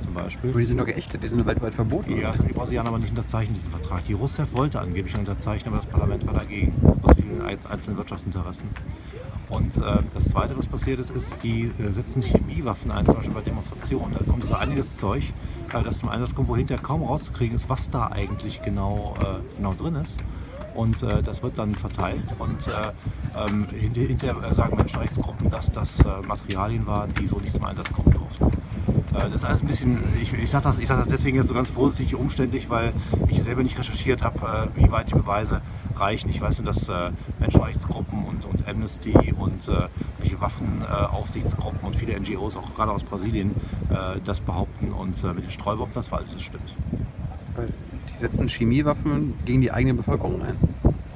zum 0.00 0.14
Beispiel. 0.14 0.52
Die 0.52 0.64
sind 0.64 0.78
doch 0.78 0.86
geächtet, 0.86 1.22
die 1.24 1.28
sind 1.28 1.44
weltweit 1.44 1.74
verboten. 1.74 2.18
Ja, 2.20 2.32
die 2.32 2.52
Brasilianer 2.52 2.88
aber 2.90 2.98
nicht 3.00 3.10
unterzeichnet, 3.10 3.58
diesen 3.58 3.72
Vertrag. 3.72 4.04
Die 4.04 4.12
Rousseff 4.14 4.52
wollte 4.54 4.80
angeblich 4.80 5.18
unterzeichnen, 5.18 5.74
aber 5.74 5.82
das 5.82 5.90
Parlament 5.90 6.24
war 6.26 6.34
dagegen, 6.34 6.72
aus 7.02 7.16
vielen 7.16 7.42
ein- 7.42 7.58
einzelnen 7.68 7.96
Wirtschaftsinteressen. 7.98 8.68
Und 9.50 9.76
äh, 9.78 9.80
das 10.14 10.26
Zweite, 10.26 10.56
was 10.56 10.68
passiert 10.68 11.00
ist, 11.00 11.10
ist, 11.10 11.34
die 11.42 11.64
äh, 11.80 11.90
setzen 11.90 12.22
Chemiewaffen 12.22 12.92
ein, 12.92 13.04
zum 13.04 13.16
Beispiel 13.16 13.34
bei 13.34 13.40
Demonstrationen. 13.40 14.14
Da 14.16 14.24
kommt 14.30 14.44
so 14.44 14.54
einiges 14.54 14.96
Zeug, 14.96 15.24
äh, 15.74 15.82
das 15.82 15.98
zum 15.98 16.08
Einsatz 16.08 16.34
kommt, 16.34 16.48
wo 16.48 16.56
hinterher 16.56 16.82
kaum 16.82 17.02
rauszukriegen 17.02 17.56
ist, 17.56 17.68
was 17.68 17.90
da 17.90 18.08
eigentlich 18.08 18.62
genau, 18.62 19.14
äh, 19.20 19.56
genau 19.56 19.74
drin 19.74 19.96
ist. 19.96 20.16
Und 20.74 21.02
äh, 21.02 21.22
das 21.22 21.42
wird 21.42 21.58
dann 21.58 21.74
verteilt 21.74 22.24
und 22.38 22.66
äh, 22.68 22.92
ähm, 23.36 23.66
hinter, 23.72 24.00
hinterher 24.02 24.50
äh, 24.50 24.54
sagen 24.54 24.76
Menschenrechtsgruppen, 24.76 25.50
dass 25.50 25.70
das 25.72 26.00
äh, 26.00 26.04
Materialien 26.26 26.86
waren, 26.86 27.12
die 27.14 27.26
so 27.26 27.38
nicht 27.38 27.52
zum 27.52 27.64
Einsatz 27.64 27.92
kommen 27.92 28.12
durften. 28.12 28.46
Äh, 29.14 29.28
Das 29.30 29.34
ist 29.34 29.44
alles 29.44 29.62
ein 29.62 29.66
bisschen, 29.66 29.98
ich, 30.22 30.32
ich 30.32 30.48
sage 30.50 30.64
das, 30.64 30.76
sag 30.76 30.98
das 30.98 31.08
deswegen 31.08 31.36
jetzt 31.36 31.48
so 31.48 31.54
ganz 31.54 31.68
vorsichtig 31.70 32.14
umständlich, 32.14 32.70
weil 32.70 32.92
ich 33.28 33.42
selber 33.42 33.64
nicht 33.64 33.76
recherchiert 33.78 34.22
habe, 34.22 34.70
äh, 34.76 34.80
wie 34.80 34.90
weit 34.92 35.10
die 35.10 35.14
Beweise 35.14 35.60
reichen. 35.96 36.30
Ich 36.30 36.40
weiß 36.40 36.58
nur, 36.60 36.66
dass 36.66 36.88
äh, 36.88 37.10
Menschenrechtsgruppen 37.40 38.24
und, 38.24 38.44
und 38.44 38.68
Amnesty 38.68 39.12
und 39.36 39.66
äh, 39.68 39.88
Waffenaufsichtsgruppen 40.40 41.80
und 41.86 41.96
viele 41.96 42.18
NGOs, 42.18 42.56
auch 42.56 42.74
gerade 42.74 42.92
aus 42.92 43.04
Brasilien, 43.04 43.50
äh, 43.50 43.79
das 44.24 44.40
behaupten. 44.40 44.92
Und 44.92 45.22
äh, 45.22 45.32
mit 45.32 45.44
den 45.44 45.50
Streubomben, 45.50 45.94
das 45.94 46.10
weiß 46.10 46.26
ich, 46.28 46.32
das 46.34 46.42
stimmt. 46.42 46.74
Die 48.08 48.20
setzen 48.20 48.48
Chemiewaffen 48.48 49.34
gegen 49.44 49.60
die 49.60 49.72
eigene 49.72 49.94
Bevölkerung 49.94 50.42
ein. 50.42 50.56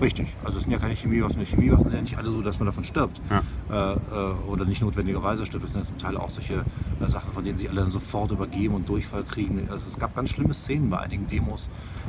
Richtig, 0.00 0.36
also 0.44 0.58
es 0.58 0.64
sind 0.64 0.72
ja 0.72 0.78
keine 0.78 0.94
Chemiewaffen. 0.94 1.38
Die 1.38 1.46
Chemiewaffen 1.46 1.84
sind 1.88 1.94
ja 1.94 2.02
nicht 2.02 2.18
alle 2.18 2.30
so, 2.30 2.42
dass 2.42 2.58
man 2.58 2.66
davon 2.66 2.82
stirbt. 2.82 3.20
Ja. 3.30 3.92
Äh, 3.92 3.94
äh, 3.94 4.34
oder 4.48 4.64
nicht 4.64 4.82
notwendigerweise 4.82 5.46
stirbt. 5.46 5.64
Es 5.64 5.72
sind 5.72 5.82
ja 5.82 5.88
zum 5.88 5.98
Teil 5.98 6.16
auch 6.16 6.30
solche 6.30 6.54
äh, 7.00 7.08
Sachen, 7.08 7.32
von 7.32 7.44
denen 7.44 7.58
sich 7.58 7.70
alle 7.70 7.80
dann 7.80 7.92
sofort 7.92 8.32
übergeben 8.32 8.74
und 8.74 8.88
Durchfall 8.88 9.22
kriegen. 9.22 9.68
Also 9.70 9.84
es 9.88 9.98
gab 9.98 10.16
ganz 10.16 10.30
schlimme 10.30 10.52
Szenen 10.52 10.90
bei 10.90 10.98
einigen 10.98 11.28
Demos 11.28 11.68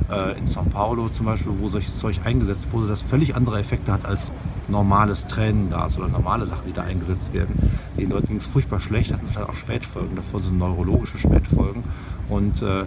äh, 0.09 0.37
in 0.37 0.47
São 0.47 0.67
Paulo 0.67 1.09
zum 1.09 1.27
Beispiel, 1.27 1.51
wo 1.59 1.69
solches 1.69 1.99
Zeug 1.99 2.19
eingesetzt 2.25 2.67
wurde, 2.71 2.87
das 2.87 3.03
völlig 3.03 3.35
andere 3.35 3.59
Effekte 3.59 3.93
hat 3.93 4.05
als 4.05 4.31
normales 4.69 5.27
Tränengas 5.27 5.97
oder 5.97 6.07
normale 6.07 6.45
Sachen, 6.45 6.65
die 6.67 6.73
da 6.73 6.83
eingesetzt 6.83 7.33
werden. 7.33 7.55
Den 7.97 8.09
Leuten 8.09 8.27
ging 8.27 8.37
es 8.37 8.45
furchtbar 8.45 8.79
schlecht, 8.79 9.13
hatten 9.13 9.27
dann 9.33 9.43
auch 9.43 9.55
Spätfolgen, 9.55 10.15
davon 10.15 10.41
sind 10.41 10.57
neurologische 10.57 11.17
Spätfolgen. 11.17 11.83
Und 12.29 12.61
äh, 12.61 12.81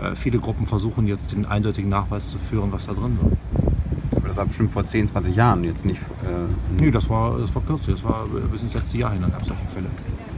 äh, 0.00 0.14
viele 0.14 0.38
Gruppen 0.38 0.66
versuchen 0.66 1.06
jetzt 1.06 1.32
den 1.32 1.46
eindeutigen 1.46 1.90
Nachweis 1.90 2.30
zu 2.30 2.38
führen, 2.38 2.72
was 2.72 2.86
da 2.86 2.92
drin 2.92 3.18
war. 3.20 3.32
Aber 4.16 4.28
das 4.28 4.36
war 4.36 4.46
bestimmt 4.46 4.70
vor 4.70 4.86
10, 4.86 5.08
20 5.08 5.36
Jahren, 5.36 5.64
jetzt 5.64 5.84
nicht 5.84 6.00
äh, 6.00 6.82
Nee, 6.82 6.90
das 6.90 7.08
war, 7.10 7.38
das 7.38 7.54
war 7.54 7.62
kürzlich, 7.62 7.96
das 7.96 8.04
war 8.04 8.26
bis 8.50 8.62
ins 8.62 8.74
letzte 8.74 8.98
Jahr 8.98 9.12
hinein 9.12 9.30
gab 9.30 9.42
es 9.42 9.48
solche 9.48 9.66
Fälle. 9.66 9.86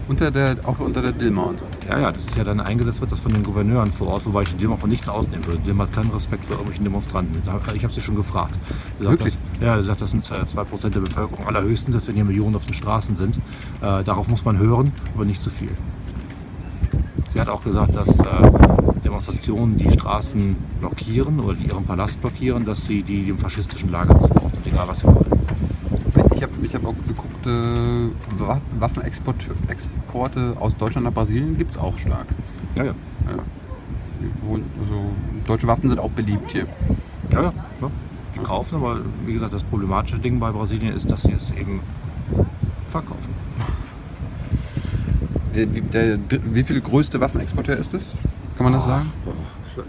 unter 0.08 0.30
der, 0.30 0.56
auch 0.64 0.78
unter 0.80 1.00
der 1.02 1.12
Dilma 1.12 1.42
und 1.44 1.60
so. 1.60 1.64
Ja, 1.88 1.98
ja, 2.00 2.12
das 2.12 2.26
ist 2.26 2.36
ja 2.36 2.44
dann 2.44 2.60
eingesetzt 2.60 3.00
wird, 3.00 3.12
das 3.12 3.20
von 3.20 3.32
den 3.32 3.44
Gouverneuren 3.44 3.92
vor 3.92 4.08
Ort, 4.08 4.26
wobei 4.26 4.42
ich 4.42 4.56
Dilma 4.56 4.76
von 4.76 4.90
nichts 4.90 5.08
ausnehmen 5.08 5.46
würde. 5.46 5.60
Dilma 5.60 5.84
hat 5.84 5.92
keinen 5.92 6.10
Respekt 6.10 6.44
vor 6.44 6.56
irgendwelchen 6.56 6.84
Demonstranten. 6.84 7.42
Ich 7.74 7.84
habe 7.84 7.92
sie 7.92 8.00
schon 8.00 8.16
gefragt. 8.16 8.54
Er 8.98 9.06
sagt, 9.06 9.18
Wirklich? 9.20 9.34
Das, 9.34 9.51
ja, 9.62 9.76
er 9.76 9.82
sagt, 9.82 10.00
das 10.00 10.10
sind 10.10 10.28
äh, 10.30 10.34
2% 10.44 10.88
der 10.90 11.00
Bevölkerung, 11.00 11.46
allerhöchstens, 11.46 11.94
als 11.94 12.08
wenn 12.08 12.14
hier 12.14 12.24
Millionen 12.24 12.56
auf 12.56 12.66
den 12.66 12.74
Straßen 12.74 13.16
sind. 13.16 13.36
Äh, 13.80 14.02
darauf 14.04 14.28
muss 14.28 14.44
man 14.44 14.58
hören, 14.58 14.92
aber 15.14 15.24
nicht 15.24 15.42
zu 15.42 15.50
viel. 15.50 15.70
Sie 17.30 17.40
hat 17.40 17.48
auch 17.48 17.62
gesagt, 17.64 17.94
dass 17.96 18.18
äh, 18.18 18.24
Demonstrationen, 19.04 19.76
die 19.76 19.90
Straßen 19.90 20.56
blockieren 20.80 21.40
oder 21.40 21.54
die 21.54 21.66
ihren 21.66 21.84
Palast 21.84 22.20
blockieren, 22.20 22.64
dass 22.64 22.84
sie 22.84 23.02
die 23.02 23.24
dem 23.26 23.38
faschistischen 23.38 23.90
Lager 23.90 24.18
zuordnen, 24.20 24.60
egal 24.64 24.84
was 24.88 24.98
sie 25.00 25.06
wollen. 25.06 25.24
Ich 26.34 26.42
habe 26.42 26.52
ich 26.62 26.74
hab 26.74 26.84
auch 26.84 26.94
geguckt, 27.06 27.46
äh, 27.46 28.40
Wa- 28.40 28.60
Waffenexporte 28.78 29.46
Exporte 29.68 30.54
aus 30.60 30.76
Deutschland 30.76 31.04
nach 31.06 31.12
Brasilien 31.14 31.56
gibt 31.56 31.72
es 31.72 31.78
auch 31.78 31.96
stark. 31.98 32.26
Ja, 32.76 32.84
ja. 32.84 32.94
Ja. 33.28 33.42
Also, 34.80 35.00
deutsche 35.46 35.66
Waffen 35.66 35.88
sind 35.88 35.98
auch 35.98 36.10
beliebt 36.10 36.50
hier. 36.52 36.66
Ja, 37.32 37.42
ja, 37.42 37.52
ja. 37.80 37.90
Kaufen, 38.42 38.76
aber 38.76 38.98
wie 39.26 39.32
gesagt, 39.34 39.52
das 39.52 39.62
problematische 39.64 40.18
Ding 40.18 40.38
bei 40.40 40.50
Brasilien 40.50 40.94
ist, 40.94 41.10
dass 41.10 41.22
sie 41.22 41.32
es 41.32 41.50
eben 41.52 41.80
verkaufen. 42.90 43.30
Der, 45.54 45.72
wie- 45.74 45.80
der, 45.82 46.18
wie 46.52 46.62
viel 46.62 46.80
größte 46.80 47.20
Waffenexporteur 47.20 47.76
ist 47.76 47.92
das? 47.94 48.02
Kann 48.56 48.64
man 48.64 48.72
das 48.74 48.84
sagen? 48.84 49.12
Boah, 49.24 49.34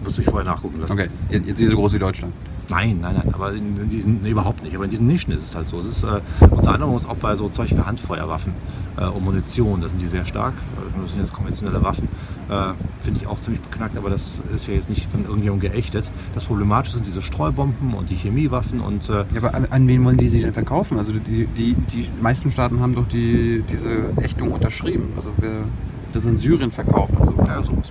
muss 0.04 0.18
ich 0.18 0.26
vorher 0.26 0.46
nachgucken 0.50 0.80
lassen. 0.82 0.92
Okay, 0.94 1.08
jetzt 1.30 1.48
jetzt 1.48 1.60
nicht 1.60 1.70
so 1.70 1.76
groß 1.78 1.94
wie 1.94 2.00
Deutschland. 2.00 2.34
Nein, 2.70 3.00
nein, 3.02 3.16
nein, 3.18 3.34
aber 3.34 3.52
in, 3.54 3.78
in 3.78 3.90
diesen, 3.90 4.22
nee, 4.22 4.30
überhaupt 4.32 4.64
nicht. 4.64 4.74
Aber 4.76 4.86
in 4.86 4.90
diesen 4.90 5.06
Nischen 5.08 5.34
ist 5.34 5.44
es 5.44 5.56
halt 5.56 5.68
so. 5.68 5.80
Es 5.80 5.86
ist 5.86 6.04
äh, 6.04 6.22
unter 6.50 6.74
anderem 6.74 6.94
auch 6.96 7.16
bei 7.18 7.36
so 7.36 7.50
Zeug 7.50 7.70
für 7.70 7.86
Handfeuerwaffen 7.86 8.54
äh, 8.98 9.06
und 9.06 9.24
Munition, 9.24 9.82
da 9.82 9.90
sind 9.90 10.02
die 10.02 10.08
sehr 10.08 10.24
stark. 10.26 10.54
Äh, 10.54 11.02
Das 11.02 11.12
sind 11.12 11.20
jetzt 11.20 11.34
konventionelle 11.34 11.84
Waffen. 11.84 12.08
Äh, 12.50 12.74
Finde 13.04 13.20
ich 13.22 13.28
auch 13.28 13.40
ziemlich 13.40 13.62
beknackt, 13.62 13.98
aber 13.98 14.10
das 14.10 14.42
ist 14.56 14.68
ja 14.68 14.74
jetzt 14.74 14.90
nicht 14.90 15.10
von 15.12 15.24
irgendjemandem 15.26 15.72
geächtet. 15.72 16.10
Das 16.34 16.46
Problematische 16.46 16.96
sind 16.96 17.08
diese 17.08 17.22
Streubomben 17.22 17.94
und 17.94 18.10
die 18.10 18.16
Chemiewaffen 18.16 18.80
und 18.82 19.10
äh, 19.10 19.14
Ja, 19.14 19.26
aber 19.38 19.54
an, 19.56 19.66
an 19.70 19.88
wen 19.88 20.04
wollen 20.06 20.18
die 20.18 20.28
sich 20.30 20.42
denn 20.44 20.54
verkaufen? 20.54 20.98
Also 21.00 21.14
die, 21.14 21.46
die, 21.48 21.74
die 21.92 22.08
meisten 22.22 22.52
Staaten 22.52 22.80
haben 22.80 22.96
doch 22.96 23.08
die, 23.08 23.64
diese 23.70 24.22
Ächtung 24.24 24.52
unterschrieben. 24.52 25.06
Also 25.18 25.32
wer 25.38 25.64
das 26.14 26.26
in 26.26 26.38
Syrien 26.38 26.72
verkauft 26.72 27.14
und 27.18 27.26
so. 27.28 27.34
Ja, 27.48 27.64
sowas. 27.64 27.90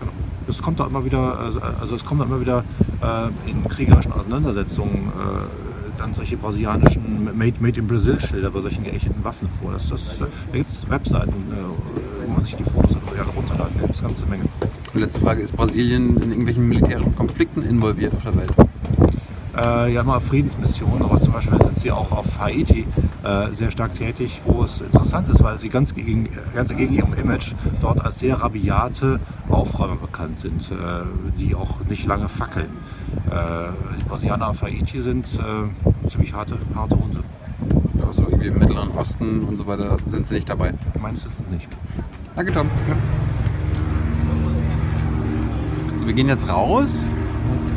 Genau. 0.00 0.12
Es 0.48 0.60
kommt 0.60 0.80
da 0.80 0.86
immer 0.86 1.04
wieder, 1.04 1.38
also- 1.38 1.60
also 1.60 1.94
es 1.94 2.04
kommt 2.04 2.20
da 2.20 2.24
immer 2.24 2.40
wieder 2.40 2.64
äh, 3.02 3.50
in 3.50 3.66
kriegerischen 3.68 4.12
Auseinandersetzungen 4.12 5.08
äh, 5.08 5.98
dann 5.98 6.14
solche 6.14 6.36
brasilianischen 6.38 7.24
Made, 7.36 7.54
Made 7.60 7.78
in 7.78 7.86
Brazil 7.86 8.18
Schilder 8.20 8.50
bei 8.50 8.60
solchen 8.62 8.84
geächteten 8.84 9.22
Waffen 9.22 9.48
vor. 9.60 9.72
Das, 9.72 9.88
das, 9.90 10.18
da 10.18 10.26
gibt 10.52 10.70
es 10.70 10.88
Webseiten, 10.88 11.32
äh, 11.52 12.26
wo 12.26 12.32
man 12.32 12.42
sich 12.42 12.56
die 12.56 12.64
Fotos 12.64 12.96
ja, 14.00 14.08
eine 14.08 14.14
ganze 14.14 14.26
Menge. 14.26 14.44
Und 14.92 15.00
letzte 15.00 15.20
Frage, 15.20 15.42
ist 15.42 15.56
Brasilien 15.56 16.16
in 16.16 16.30
irgendwelchen 16.30 16.68
militärischen 16.68 17.14
Konflikten 17.16 17.62
involviert 17.62 18.14
auf 18.14 18.22
der 18.22 18.36
Welt? 18.36 18.52
Äh, 19.56 19.92
ja, 19.92 20.02
mal 20.02 20.20
Friedensmissionen, 20.20 21.02
aber 21.02 21.20
zum 21.20 21.32
Beispiel 21.32 21.60
sind 21.62 21.78
sie 21.78 21.90
auch 21.90 22.12
auf 22.12 22.38
Haiti 22.38 22.86
äh, 23.24 23.52
sehr 23.52 23.70
stark 23.70 23.94
tätig, 23.94 24.40
wo 24.44 24.62
es 24.62 24.80
interessant 24.80 25.28
ist, 25.28 25.42
weil 25.42 25.58
sie 25.58 25.68
ganz 25.68 25.94
gegen, 25.94 26.28
ganz 26.54 26.74
gegen 26.74 26.94
ihrem 26.94 27.14
Image 27.14 27.54
dort 27.80 28.04
als 28.04 28.20
sehr 28.20 28.40
rabiate 28.40 29.20
Aufräumer 29.48 29.96
bekannt 29.96 30.38
sind, 30.38 30.70
äh, 30.70 31.02
die 31.38 31.54
auch 31.54 31.80
nicht 31.88 32.06
lange 32.06 32.28
fackeln. 32.28 32.70
Äh, 33.28 33.72
die 33.98 34.04
Brasilianer 34.04 34.50
auf 34.50 34.62
Haiti 34.62 35.02
sind 35.02 35.26
äh, 35.26 36.08
ziemlich 36.08 36.32
harte, 36.32 36.56
harte 36.74 36.96
Hunde. 36.96 37.22
Also 38.06 38.22
irgendwie 38.22 38.48
im 38.48 38.58
Mittleren 38.58 38.90
Osten 38.92 39.44
und 39.44 39.56
so 39.56 39.66
weiter 39.66 39.96
sind 40.10 40.26
sie 40.26 40.34
nicht 40.34 40.48
dabei. 40.48 40.72
Meines 41.00 41.26
Wissens 41.26 41.48
nicht. 41.50 41.68
Danke, 42.34 42.52
Tom. 42.52 42.68
So, 42.86 42.94
wir 46.10 46.16
gehen 46.16 46.28
jetzt 46.28 46.48
raus. 46.48 46.90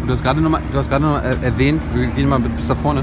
Du 0.08 0.14
hast 0.14 0.24
gerade 0.24 0.42
noch 0.42 0.50
mal, 0.50 0.62
du 0.72 0.78
hast 0.80 0.90
gerade 0.90 1.06
noch 1.06 1.22
äh, 1.22 1.36
erwähnt, 1.46 1.80
wir 1.94 2.08
gehen 2.08 2.28
mal 2.28 2.40
bis 2.40 2.68
da 2.68 2.74
vorne. 2.74 3.02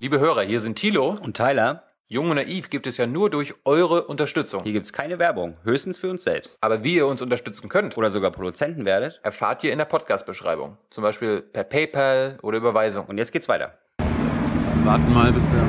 Liebe 0.00 0.18
Hörer, 0.18 0.42
hier 0.42 0.58
sind 0.58 0.74
Thilo. 0.74 1.14
Und 1.22 1.36
Tyler, 1.36 1.84
Jung 2.08 2.30
und 2.30 2.36
Naiv 2.36 2.70
gibt 2.70 2.88
es 2.88 2.96
ja 2.96 3.06
nur 3.06 3.30
durch 3.30 3.54
eure 3.64 4.02
Unterstützung. 4.08 4.62
hier 4.64 4.72
gibt's 4.72 4.92
keine 4.92 5.20
Werbung, 5.20 5.58
höchstens 5.62 5.96
für 5.96 6.10
uns 6.10 6.24
selbst. 6.24 6.58
Aber 6.60 6.82
wie 6.82 6.96
ihr 6.96 7.06
uns 7.06 7.22
unterstützen 7.22 7.68
könnt, 7.68 7.96
Oder 7.96 8.10
sogar 8.10 8.32
Produzenten 8.32 8.84
werdet. 8.84 9.20
erfahrt 9.22 9.62
ihr 9.62 9.70
in 9.70 9.78
der 9.78 9.84
Podcast-Beschreibung. 9.84 10.78
Zum 10.90 11.02
Beispiel 11.02 11.40
per 11.40 11.62
PayPal 11.62 12.40
oder 12.42 12.58
Überweisung. 12.58 13.06
Und 13.06 13.16
jetzt 13.16 13.30
geht's 13.30 13.48
weiter. 13.48 13.74
Warten 14.82 15.14
mal, 15.14 15.30
bis 15.30 15.44
der. 15.50 15.62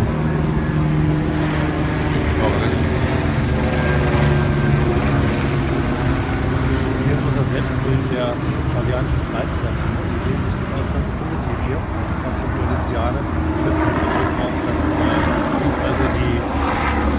Hier 5.78 7.14
ist 7.14 7.24
unser 7.24 7.46
Selbstbild 7.54 8.04
der 8.12 8.34
brasilianischen 8.74 9.22
Streitkräfte. 9.30 9.86
Die 10.10 10.20
sehen 10.26 10.42
sich 10.42 10.56
durchaus 10.58 10.88
ganz 10.92 11.08
positiv 11.18 11.58
hier 11.68 11.80
auf 11.80 12.36
der 12.42 12.50
Olympiade. 12.68 13.20
Schützen 13.62 13.92
da 13.98 14.06
steht 14.12 14.32
drauf, 14.38 14.56
dass 14.68 14.82
äh, 14.98 15.18
dies 15.62 15.78
also 15.88 16.06
die 16.18 16.36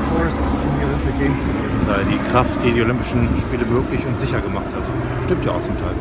Force 0.09 0.41
in 0.59 0.71
die 0.77 0.85
Olympic 0.89 1.15
Games 1.23 1.41
gewesen 1.47 1.81
sei. 1.89 1.99
Die 2.13 2.21
Kraft, 2.39 2.63
die 2.63 2.71
die 2.71 2.83
Olympischen 2.83 3.29
Spiele 3.41 3.65
möglich 3.65 4.07
und 4.07 4.17
sicher 4.21 4.41
gemacht 4.41 4.67
hat. 4.67 5.25
Stimmt 5.25 5.45
ja 5.45 5.51
auch 5.51 5.61
zum 5.61 5.77
Teil. 5.77 5.95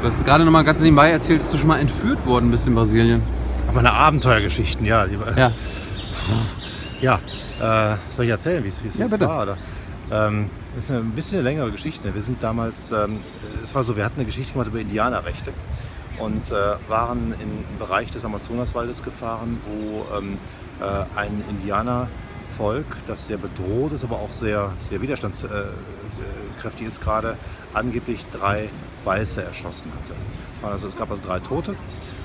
Du 0.00 0.06
hast 0.06 0.24
gerade 0.24 0.44
noch 0.44 0.52
mal 0.52 0.62
ganz 0.62 0.78
nebenbei 0.78 1.10
erzählt, 1.10 1.40
dass 1.42 1.50
du 1.50 1.58
schon 1.58 1.66
mal 1.66 1.80
entführt 1.80 2.24
worden 2.24 2.52
bist 2.52 2.68
in 2.68 2.76
Brasilien. 2.76 3.20
Aber 3.66 3.74
meine 3.74 3.92
Abenteuergeschichten, 3.92 4.86
ja. 4.86 5.04
Ja. 5.36 5.50
Ja, 7.00 7.14
äh, 7.58 7.96
soll 8.14 8.26
ich 8.26 8.30
erzählen, 8.30 8.62
wie 8.62 8.68
es 8.68 8.96
Ja, 8.96 9.08
bitte. 9.08 9.26
war? 9.26 9.42
Oder? 9.42 9.56
Ähm, 10.12 10.50
das 10.76 10.84
ist 10.84 10.90
eine 10.92 11.00
ein 11.00 11.10
bisschen 11.10 11.38
eine 11.40 11.48
längere 11.48 11.72
Geschichte. 11.72 12.14
Wir 12.14 12.22
sind 12.22 12.40
damals, 12.40 12.92
ähm, 12.92 13.18
es 13.60 13.74
war 13.74 13.82
so, 13.82 13.96
wir 13.96 14.04
hatten 14.04 14.18
eine 14.20 14.26
Geschichte 14.26 14.52
gemacht 14.52 14.68
über 14.68 14.78
Indianerrechte 14.78 15.52
und 16.20 16.48
äh, 16.52 16.54
waren 16.88 17.34
in 17.42 17.50
einen 17.50 17.78
Bereich 17.80 18.08
des 18.12 18.24
Amazonaswaldes 18.24 19.02
gefahren, 19.02 19.60
wo 19.66 20.06
ähm, 20.16 20.38
äh, 20.80 21.18
ein 21.18 21.42
Indianervolk, 22.54 22.86
das 23.06 23.26
sehr 23.26 23.36
bedroht 23.36 23.92
ist, 23.92 24.04
aber 24.04 24.16
auch 24.16 24.32
sehr, 24.32 24.72
sehr 24.88 25.00
widerstandskräftig 25.00 26.86
ist 26.86 27.00
gerade, 27.00 27.36
angeblich 27.72 28.24
drei 28.32 28.68
Weiße 29.04 29.42
erschossen 29.42 29.90
hatte. 29.92 30.14
Also 30.62 30.88
es 30.88 30.96
gab 30.96 31.10
also 31.10 31.22
drei 31.22 31.40
Tote 31.40 31.74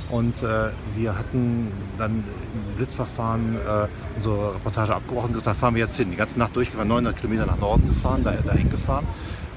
und 0.09 0.41
äh, 0.43 0.69
wir 0.95 1.17
hatten 1.17 1.71
dann 1.97 2.23
im 2.53 2.75
Blitzverfahren 2.77 3.55
äh, 3.55 3.87
unsere 4.15 4.55
Reportage 4.55 4.95
abgebrochen 4.95 5.29
und 5.29 5.33
gesagt, 5.33 5.47
da 5.47 5.53
fahren 5.53 5.75
wir 5.75 5.81
jetzt 5.81 5.97
hin. 5.97 6.11
Die 6.11 6.17
ganze 6.17 6.39
Nacht 6.39 6.55
durchgefahren, 6.55 6.87
900 6.87 7.17
Kilometer 7.17 7.45
nach 7.45 7.57
Norden 7.57 7.87
gefahren, 7.87 8.23
da, 8.23 8.31
dahin 8.31 8.69
gefahren 8.69 9.07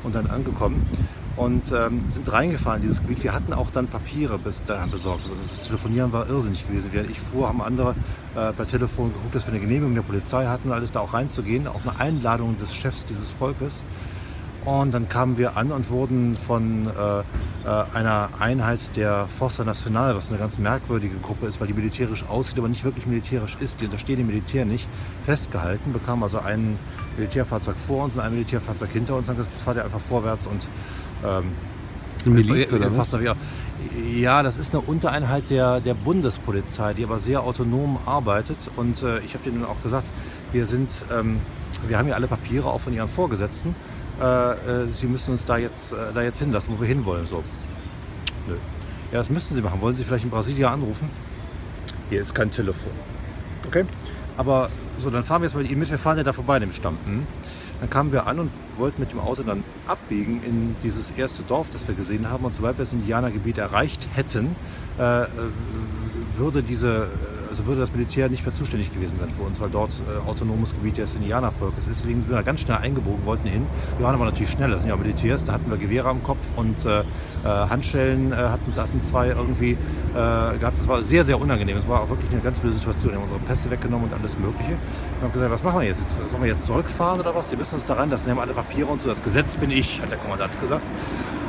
und 0.03 0.15
dann 0.15 0.27
angekommen. 0.27 0.87
Und 1.37 1.73
ähm, 1.73 2.03
sind 2.11 2.31
reingefahren 2.31 2.83
in 2.83 2.89
dieses 2.89 3.01
Gebiet. 3.01 3.23
Wir 3.25 3.33
hatten 3.33 3.53
auch 3.55 3.71
dann 3.71 3.87
Papiere 3.87 4.39
bis 4.39 4.65
dahin 4.67 4.91
besorgt. 4.91 5.25
Also 5.25 5.41
das 5.51 5.63
Telefonieren 5.63 6.13
war 6.13 6.29
irrsinnig 6.29 6.67
gewesen. 6.67 6.91
Während 6.93 7.11
ich 7.11 7.21
fuhr, 7.21 7.49
haben 7.49 7.63
andere 7.63 7.95
äh, 8.35 8.53
per 8.53 8.67
Telefon 8.67 9.13
geguckt, 9.13 9.35
dass 9.35 9.47
wir 9.47 9.53
eine 9.53 9.61
Genehmigung 9.61 9.95
der 9.95 10.03
Polizei 10.03 10.47
hatten, 10.47 10.71
alles 10.73 10.93
da 10.93 11.01
auch 11.01 11.15
reinzugehen. 11.15 11.67
Auch 11.67 11.81
eine 11.83 11.99
Einladung 11.99 12.59
des 12.59 12.75
Chefs 12.75 13.07
dieses 13.07 13.31
Volkes. 13.31 13.83
Und 14.65 14.93
dann 14.93 15.09
kamen 15.09 15.39
wir 15.39 15.57
an 15.57 15.73
und 15.73 15.91
wurden 15.91 16.37
von 16.37 16.87
äh, 16.87 17.21
äh, 17.21 17.85
einer 17.95 18.29
Einheit 18.39 18.97
der 18.97 19.27
Forza 19.27 19.65
Nacional, 19.65 20.15
was 20.15 20.29
eine 20.29 20.39
ganz 20.39 20.59
merkwürdige 20.59 21.17
Gruppe 21.17 21.47
ist, 21.47 21.61
weil 21.61 21.67
die 21.67 21.73
militärisch 21.73 22.25
aussieht, 22.29 22.59
aber 22.59 22.69
nicht 22.69 22.85
wirklich 22.85 23.07
militärisch 23.07 23.57
ist. 23.59 23.81
Die 23.81 23.87
unterstehen 23.87 24.19
dem 24.19 24.29
Militär 24.29 24.65
nicht, 24.65 24.87
festgehalten, 25.25 25.93
bekamen 25.93 26.23
also 26.23 26.39
ein 26.39 26.79
Militärfahrzeug 27.17 27.77
vor 27.77 28.05
uns 28.05 28.15
und 28.15 28.21
ein 28.21 28.33
Militärfahrzeug 28.33 28.91
hinter 28.91 29.17
uns. 29.17 29.29
Und 29.29 29.31
dann 29.31 29.37
gesagt, 29.39 29.55
jetzt 29.55 29.63
fahrt 29.63 29.79
ihr 29.79 29.85
einfach 29.85 30.01
vorwärts 30.01 30.47
und 30.47 30.63
ähm, 31.25 31.45
Ist 32.17 32.27
eine 32.27 32.35
Miliz 32.35 32.73
oder 32.73 32.97
was? 32.97 33.11
Ja, 34.15 34.43
das 34.43 34.57
ist 34.57 34.75
eine 34.75 34.83
Untereinheit 34.83 35.51
der, 35.51 35.81
der 35.81 35.95
Bundespolizei, 35.95 36.95
die 36.95 37.05
aber 37.05 37.19
sehr 37.19 37.43
autonom 37.43 37.99
arbeitet. 38.07 38.57
Und 38.77 39.03
äh, 39.03 39.19
ich 39.21 39.35
habe 39.35 39.45
denen 39.45 39.65
auch 39.65 39.83
gesagt, 39.83 40.07
wir 40.53 40.67
sind, 40.67 40.91
ähm, 41.13 41.41
wir 41.89 41.99
haben 41.99 42.09
ja 42.09 42.15
alle 42.15 42.29
Papiere 42.29 42.67
auch 42.67 42.81
von 42.81 42.93
ihren 42.93 43.09
Vorgesetzten. 43.09 43.75
Äh, 44.21 44.25
äh, 44.25 44.93
sie 44.93 45.07
müssen 45.07 45.33
uns 45.33 45.45
da 45.45 45.57
jetzt, 45.57 45.93
äh, 45.93 45.97
da 46.15 46.23
jetzt 46.23 46.39
hinlassen, 46.39 46.75
wo 46.77 46.81
wir 46.81 46.89
hinwollen. 46.89 47.27
So. 47.27 47.43
Nö. 48.47 48.55
Ja, 49.11 49.19
das 49.19 49.31
müssten 49.31 49.55
sie 49.55 49.63
machen. 49.63 49.81
Wollen 49.81 49.97
Sie 49.97 50.05
vielleicht 50.05 50.25
in 50.25 50.31
Brasilia 50.31 50.73
anrufen? 50.73 51.09
Hier 52.09 52.21
ist 52.21 52.35
kein 52.35 52.51
Telefon. 52.51 52.93
Okay. 53.67 53.85
Aber 54.37 54.71
so, 54.99 55.11
dann 55.11 55.25
fahren 55.25 55.43
wir 55.43 55.47
jetzt 55.47 55.55
mal 55.55 55.63
mit 55.63 55.71
Ihnen 55.71 55.81
mit. 55.81 55.91
Wir 55.91 55.99
fahren 55.99 56.17
ja 56.17 56.25
da 56.25 56.33
vorbei, 56.33 56.59
dem 56.59 56.73
Stamm. 56.73 56.97
Hm? 57.05 57.27
Dann 57.83 57.91
kamen 57.91 58.13
wir 58.13 58.29
an 58.29 58.39
und 58.39 58.51
wollten 58.77 59.01
mit 59.01 59.11
dem 59.11 59.19
Auto 59.19 59.43
dann 59.43 59.65
abbiegen 59.89 60.41
in 60.45 60.77
dieses 60.85 61.11
erste 61.11 61.43
Dorf, 61.43 61.67
das 61.73 61.89
wir 61.89 61.97
gesehen 61.97 62.31
haben. 62.31 62.45
Und 62.45 62.55
sobald 62.55 62.79
wir 62.79 62.85
das 62.85 62.93
Indianergebiet 62.93 63.59
erreicht 63.59 64.07
hätten, 64.15 64.55
äh, 65.01 65.23
äh, 65.23 65.27
würde 66.37 66.63
diese, 66.63 67.09
also 67.53 67.67
würde 67.67 67.83
das 67.83 67.93
Militär 67.93 68.31
nicht 68.31 68.47
mehr 68.47 68.55
zuständig 68.55 68.93
gewesen 68.95 69.19
sein 69.21 69.29
für 69.37 69.43
uns, 69.43 69.61
weil 69.61 69.69
dort 69.69 69.91
äh, 70.09 70.27
autonomes 70.27 70.73
Gebiet 70.73 70.97
des 70.97 71.15
Indianervolkes 71.15 71.87
ist. 71.87 72.01
Deswegen 72.01 72.23
sind 72.23 72.31
wir 72.31 72.43
ganz 72.43 72.61
schnell 72.61 72.79
eingebogen, 72.79 73.27
wollten 73.27 73.47
hin. 73.47 73.67
Wir 73.99 74.07
waren 74.07 74.15
aber 74.15 74.25
natürlich 74.25 74.51
schneller, 74.51 74.73
das 74.73 74.83
sind 74.83 74.89
ja 74.89 74.97
Militärs, 74.97 75.45
da 75.45 75.53
hatten 75.53 75.71
wir 75.71 75.77
Gewehre 75.77 76.09
am 76.09 76.23
Kopf 76.23 76.41
und 76.57 76.83
äh, 76.87 77.01
äh, 77.01 77.05
Handschellen 77.45 78.33
äh, 78.33 78.37
hatten, 78.37 78.75
hatten 78.75 79.03
zwei 79.03 79.29
irgendwie 79.29 79.73
äh, 79.73 79.77
gehabt. 80.15 80.79
Das 80.79 80.89
war 80.89 81.03
sehr, 81.03 81.25
sehr 81.25 81.39
unangenehm. 81.39 81.77
Es 81.77 81.87
war 81.87 82.01
auch 82.01 82.09
wirklich 82.09 82.31
eine 82.33 82.41
ganz 82.41 82.59
blöde 82.59 82.75
Situation. 82.75 83.13
Wir 83.13 83.17
haben 83.17 83.25
unsere 83.25 83.41
Pässe 83.41 83.71
weggenommen 83.71 84.09
und 84.09 84.19
alles 84.19 84.39
Mögliche. 84.39 84.73
Und 84.73 85.23
haben 85.23 85.33
gesagt, 85.35 85.53
was 85.53 85.63
machen 85.63 85.81
wir 85.81 85.89
jetzt? 85.89 86.01
jetzt? 86.01 86.15
Sollen 86.31 86.43
wir 86.43 86.49
jetzt 86.49 86.65
zurückfahren 86.65 87.21
oder 87.21 87.35
was? 87.35 87.51
Sie 87.51 87.57
müssen 87.57 87.75
uns 87.75 87.85
da 87.85 87.95
reinlassen. 87.95 88.25
Sie 88.25 88.31
haben 88.31 88.39
alle 88.39 88.55
Papiere 88.55 88.89
und 88.89 89.03
so. 89.03 89.11
Das 89.11 89.23
Gesetz 89.23 89.57
bin 89.57 89.71
ich, 89.71 90.01
hat 90.01 90.11
der 90.11 90.19
Kommandant 90.19 90.59
gesagt. 90.59 90.83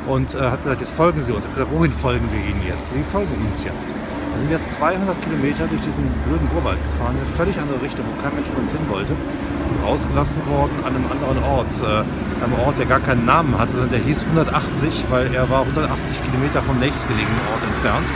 Und 0.06 0.34
äh, 0.34 0.38
hat 0.38 0.62
gesagt, 0.62 0.82
jetzt 0.82 0.92
folgen 0.92 1.22
Sie 1.22 1.32
uns. 1.32 1.44
Ich 1.44 1.50
habe 1.50 1.60
gesagt, 1.60 1.78
wohin 1.78 1.92
folgen 1.92 2.28
wir 2.30 2.40
Ihnen 2.40 2.62
jetzt? 2.66 2.92
Sie 2.92 3.02
folgen 3.04 3.32
uns 3.46 3.64
jetzt. 3.64 3.88
Da 4.34 4.40
sind 4.40 4.50
wir 4.50 4.58
200 4.58 5.22
Kilometer 5.22 5.66
durch 5.70 5.80
diesen 5.82 6.10
blöden 6.26 6.50
Urwald 6.56 6.78
gefahren, 6.82 7.14
in 7.14 7.22
eine 7.22 7.36
völlig 7.38 7.54
andere 7.54 7.80
Richtung, 7.80 8.04
wo 8.10 8.20
kein 8.20 8.34
Mensch 8.34 8.48
von 8.48 8.66
uns 8.66 8.72
hin 8.72 8.82
wollte. 8.90 9.14
Und 9.14 9.78
rausgelassen 9.86 10.42
worden 10.50 10.74
an 10.82 10.96
einem 10.96 11.06
anderen 11.06 11.38
Ort. 11.44 11.70
Äh, 11.78 12.02
einem 12.42 12.58
Ort, 12.66 12.76
der 12.78 12.86
gar 12.86 12.98
keinen 12.98 13.24
Namen 13.24 13.56
hatte, 13.56 13.78
sondern 13.78 13.94
der 13.94 14.00
hieß 14.00 14.26
180, 14.26 15.04
weil 15.08 15.32
er 15.32 15.48
war 15.48 15.62
180 15.62 16.18
Kilometer 16.26 16.62
vom 16.62 16.80
nächstgelegenen 16.80 17.46
Ort 17.54 17.62
entfernt. 17.62 18.06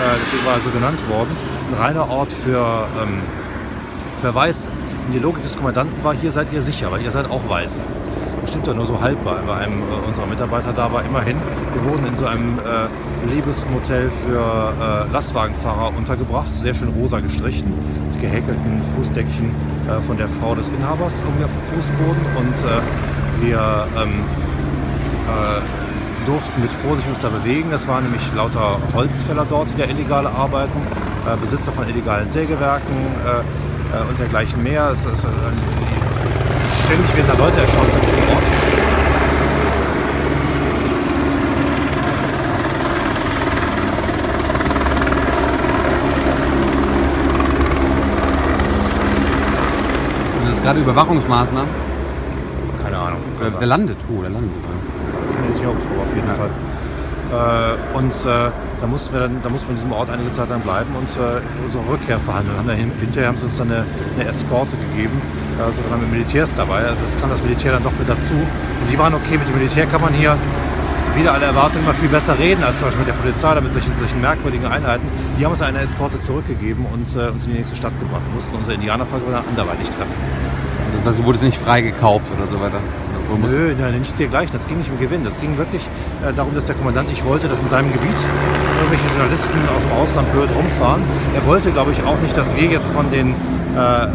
Äh, 0.00 0.16
deswegen 0.24 0.46
war 0.48 0.54
er 0.54 0.60
so 0.64 0.70
genannt 0.70 1.00
worden. 1.12 1.36
Ein 1.68 1.76
reiner 1.76 2.08
Ort 2.08 2.32
für, 2.32 2.88
ähm, 2.96 3.20
für 4.22 4.34
Weiße. 4.34 4.66
Und 4.66 5.12
die 5.12 5.18
Logik 5.18 5.42
des 5.42 5.56
Kommandanten 5.56 6.02
war, 6.02 6.14
hier 6.14 6.32
seid 6.32 6.54
ihr 6.54 6.62
sicher, 6.62 6.90
weil 6.90 7.02
ihr 7.02 7.10
seid 7.10 7.28
auch 7.28 7.46
Weiße. 7.46 7.82
Das 8.40 8.50
stimmt 8.50 8.66
ja 8.66 8.74
nur 8.74 8.86
so 8.86 9.00
halb 9.00 9.22
bei, 9.24 9.54
einem 9.54 9.82
äh, 9.82 10.06
unserer 10.06 10.26
Mitarbeiter 10.26 10.72
da, 10.72 10.84
aber 10.84 11.04
immerhin, 11.04 11.36
wir 11.74 11.90
wurden 11.90 12.06
in 12.06 12.16
so 12.16 12.26
einem 12.26 12.58
äh, 12.58 13.32
Liebesmotel 13.34 14.10
für 14.24 14.40
äh, 14.40 15.12
Lastwagenfahrer 15.12 15.92
untergebracht, 15.96 16.52
sehr 16.54 16.74
schön 16.74 16.88
rosa 16.88 17.20
gestrichen, 17.20 17.74
mit 18.10 18.20
gehäkelten 18.20 18.82
Fußdeckchen 18.96 19.54
äh, 19.88 20.00
von 20.02 20.16
der 20.16 20.28
Frau 20.28 20.54
des 20.54 20.68
Inhabers 20.68 21.12
irgendwie 21.24 21.44
auf 21.44 21.50
dem 21.50 21.62
Fußboden 21.74 22.24
und 22.36 22.56
äh, 22.64 23.46
wir 23.46 23.86
ähm, 23.96 24.24
äh, 25.26 26.26
durften 26.26 26.60
mit 26.60 26.72
Vorsicht 26.72 27.08
uns 27.08 27.18
da 27.20 27.28
bewegen. 27.28 27.70
Das 27.70 27.88
waren 27.88 28.04
nämlich 28.04 28.22
lauter 28.36 28.78
Holzfäller 28.94 29.46
dort, 29.48 29.68
die 29.74 29.80
da 29.80 29.88
illegal 29.88 30.26
arbeiten, 30.26 30.78
äh, 31.26 31.36
Besitzer 31.40 31.72
von 31.72 31.88
illegalen 31.88 32.28
Sägewerken 32.28 32.94
und 34.08 34.20
dergleichen 34.20 34.62
mehr. 34.62 34.92
Es, 34.92 35.00
es, 35.00 35.24
ständig 36.90 37.16
werden 37.16 37.28
da 37.28 37.44
Leute 37.44 37.60
erschossen 37.60 38.00
im 38.00 38.34
Ort. 38.34 38.42
Das 50.46 50.54
ist 50.56 50.64
gerade 50.64 50.80
Überwachungsmaßnahmen. 50.80 51.70
Keine 52.82 52.98
Ahnung. 52.98 53.20
Wer, 53.38 53.60
wer 53.60 53.66
landet? 53.66 53.96
Oh, 54.12 54.20
der 54.22 54.30
landet. 54.30 54.50
Militärhubschrauber 55.46 56.02
auf 56.02 56.14
jeden 56.14 56.28
Ja. 56.28 56.34
Fall. 56.34 56.50
Äh, 57.30 57.96
und 57.96 58.10
äh, 58.10 58.50
da 58.80 58.86
mussten 58.88 59.12
wir 59.12 59.20
dann, 59.20 59.40
da 59.44 59.48
mussten 59.48 59.68
wir 59.68 59.76
in 59.76 59.76
diesem 59.76 59.92
Ort 59.92 60.10
einige 60.10 60.32
Zeit 60.32 60.48
lang 60.48 60.60
bleiben 60.62 60.90
und 60.96 61.08
äh, 61.22 61.40
unsere 61.64 61.84
Rückkehr 61.88 62.18
verhandeln. 62.18 62.58
Haben 62.58 62.66
dann 62.66 62.76
hin, 62.76 62.90
hinterher 62.98 63.28
haben 63.28 63.36
sie 63.36 63.44
uns 63.44 63.56
dann 63.56 63.70
eine, 63.70 63.84
eine 64.18 64.28
Eskorte 64.28 64.74
gegeben, 64.90 65.22
äh, 65.60 65.72
sogar 65.76 65.98
mit 65.98 66.10
Militärs 66.10 66.54
dabei. 66.54 66.80
Also 66.88 67.04
es 67.04 67.20
kam 67.20 67.30
das 67.30 67.42
Militär 67.42 67.72
dann 67.72 67.84
doch 67.84 67.92
mit 67.98 68.08
dazu. 68.08 68.32
Und 68.32 68.86
die 68.90 68.98
waren 68.98 69.14
okay, 69.14 69.36
mit 69.36 69.46
dem 69.46 69.56
Militär 69.56 69.86
kann 69.86 70.00
man 70.00 70.14
hier 70.14 70.36
wieder 71.16 71.34
alle 71.34 71.46
Erwartungen 71.46 71.84
mal 71.84 71.94
viel 71.94 72.08
besser 72.08 72.38
reden 72.38 72.62
als 72.62 72.78
zum 72.78 72.86
Beispiel 72.88 73.04
mit 73.04 73.08
der 73.08 73.20
Polizei 73.20 73.52
oder 73.52 73.60
mit 73.60 73.72
solchen, 73.72 73.92
solchen 73.98 74.20
merkwürdigen 74.20 74.66
Einheiten. 74.66 75.06
Die 75.38 75.44
haben 75.44 75.52
uns 75.52 75.62
eine 75.62 75.80
Eskorte 75.80 76.18
zurückgegeben 76.20 76.86
und 76.86 77.06
äh, 77.14 77.28
uns 77.28 77.44
in 77.44 77.52
die 77.52 77.58
nächste 77.58 77.76
Stadt 77.76 77.92
gebracht. 78.00 78.22
Wir 78.26 78.34
mussten 78.34 78.54
unsere 78.56 78.74
Indianerfolge 78.74 79.26
dann 79.30 79.44
anderweitig 79.46 79.88
treffen. 79.88 80.14
Das 80.98 81.12
heißt, 81.12 81.18
du 81.20 81.24
wurdest 81.24 81.44
nicht 81.44 81.58
freigekauft 81.58 82.26
oder 82.36 82.50
so 82.50 82.60
weiter. 82.60 82.80
Nö, 83.38 83.74
nein, 83.78 83.98
nicht 83.98 84.18
dergleichen. 84.18 84.52
Das 84.52 84.66
ging 84.66 84.78
nicht 84.78 84.90
um 84.90 84.98
Gewinn. 84.98 85.24
Das 85.24 85.38
ging 85.40 85.56
wirklich 85.56 85.82
äh, 86.26 86.32
darum, 86.34 86.54
dass 86.54 86.66
der 86.66 86.74
Kommandant 86.74 87.08
nicht 87.08 87.24
wollte, 87.24 87.48
dass 87.48 87.58
in 87.60 87.68
seinem 87.68 87.92
Gebiet 87.92 88.18
irgendwelche 88.80 89.06
Journalisten 89.14 89.58
aus 89.74 89.82
dem 89.82 89.92
Ausland 89.92 90.32
blöd 90.32 90.48
rumfahren. 90.54 91.02
Er 91.34 91.46
wollte, 91.46 91.70
glaube 91.70 91.92
ich, 91.92 92.02
auch 92.02 92.18
nicht, 92.20 92.36
dass 92.36 92.54
wir 92.56 92.68
jetzt 92.68 92.88
von, 92.88 93.10
den, 93.10 93.34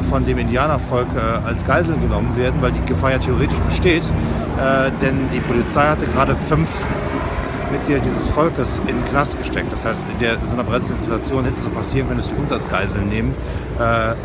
von 0.10 0.26
dem 0.26 0.38
Indianervolk 0.38 1.08
äh, 1.16 1.46
als 1.46 1.66
Geiseln 1.66 2.02
genommen 2.02 2.36
werden, 2.38 2.62
weil 2.62 2.72
die 2.72 2.84
Gefahr 2.86 3.12
ja 3.12 3.20
theoretisch 3.20 3.60
besteht. 3.60 4.04
Äh, 4.04 4.92
denn 5.02 5.30
die 5.34 5.40
Polizei 5.40 5.86
hatte 5.86 6.06
gerade 6.08 6.36
fünf 6.36 6.70
Mitglieder 7.72 8.00
dieses 8.00 8.30
Volkes 8.30 8.80
in 8.88 8.96
den 8.96 9.06
Knast 9.06 9.38
gesteckt. 9.38 9.72
Das 9.72 9.84
heißt, 9.84 10.06
in 10.14 10.20
der, 10.20 10.38
so 10.46 10.54
einer 10.54 10.64
brenzlichen 10.64 11.04
Situation 11.04 11.44
hätte 11.44 11.58
es 11.58 11.64
so 11.64 11.70
passieren 11.70 12.08
können, 12.08 12.20
dass 12.20 12.30
die 12.30 12.36
uns 12.36 12.52
als 12.52 12.68
Geiseln 12.70 13.10
nehmen. 13.10 13.34
Äh, 13.80 14.16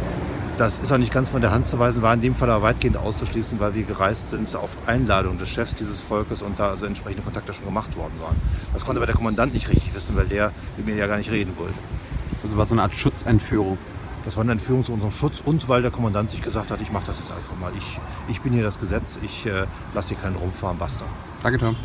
das 0.56 0.78
ist 0.78 0.92
auch 0.92 0.98
nicht 0.98 1.12
ganz 1.12 1.30
von 1.30 1.40
der 1.40 1.52
Hand 1.52 1.66
zu 1.66 1.78
weisen, 1.78 2.02
war 2.02 2.12
in 2.12 2.20
dem 2.20 2.34
Fall 2.34 2.50
aber 2.50 2.62
weitgehend 2.62 2.98
auszuschließen, 2.98 3.58
weil 3.60 3.74
wir 3.74 3.84
gereist 3.84 4.28
sind 4.28 4.54
auf 4.54 4.68
Einladung 4.86 5.38
des 5.38 5.48
Chefs 5.48 5.74
dieses 5.74 6.02
Volkes 6.02 6.42
und 6.42 6.60
da 6.60 6.68
also 6.68 6.84
entsprechende 6.84 7.22
Kontakte 7.22 7.54
schon 7.54 7.64
gemacht 7.64 7.96
worden 7.96 8.12
waren. 8.20 8.36
Das 8.74 8.84
konnte 8.84 8.98
aber 8.98 9.06
der 9.06 9.14
Kommandant 9.14 9.54
nicht 9.54 9.70
richtig 9.70 9.94
wissen, 9.94 10.14
weil 10.16 10.26
der 10.26 10.52
mit 10.76 10.84
mir 10.84 10.96
ja 10.96 11.06
gar 11.06 11.16
nicht 11.16 11.30
reden 11.30 11.54
wollte. 11.56 11.78
Also 12.42 12.58
war 12.58 12.66
so 12.66 12.74
eine 12.74 12.82
Art 12.82 12.94
Schutzentführung. 12.94 13.78
Das 14.24 14.36
war 14.36 14.42
eine 14.42 14.52
Entführung 14.52 14.84
zu 14.84 14.92
unserem 14.92 15.10
Schutz 15.10 15.40
und 15.40 15.68
weil 15.68 15.82
der 15.82 15.90
Kommandant 15.90 16.30
sich 16.30 16.42
gesagt 16.42 16.70
hat, 16.70 16.80
ich 16.80 16.92
mache 16.92 17.06
das 17.06 17.18
jetzt 17.18 17.32
einfach 17.32 17.56
mal. 17.58 17.72
Ich, 17.76 17.98
ich 18.28 18.40
bin 18.40 18.52
hier 18.52 18.62
das 18.62 18.78
Gesetz, 18.78 19.18
ich 19.22 19.46
äh, 19.46 19.64
lasse 19.94 20.10
hier 20.10 20.18
keinen 20.18 20.36
rumfahren, 20.36 20.78
basta. 20.78 21.04
Danke, 21.42 21.58
Tom. 21.58 21.76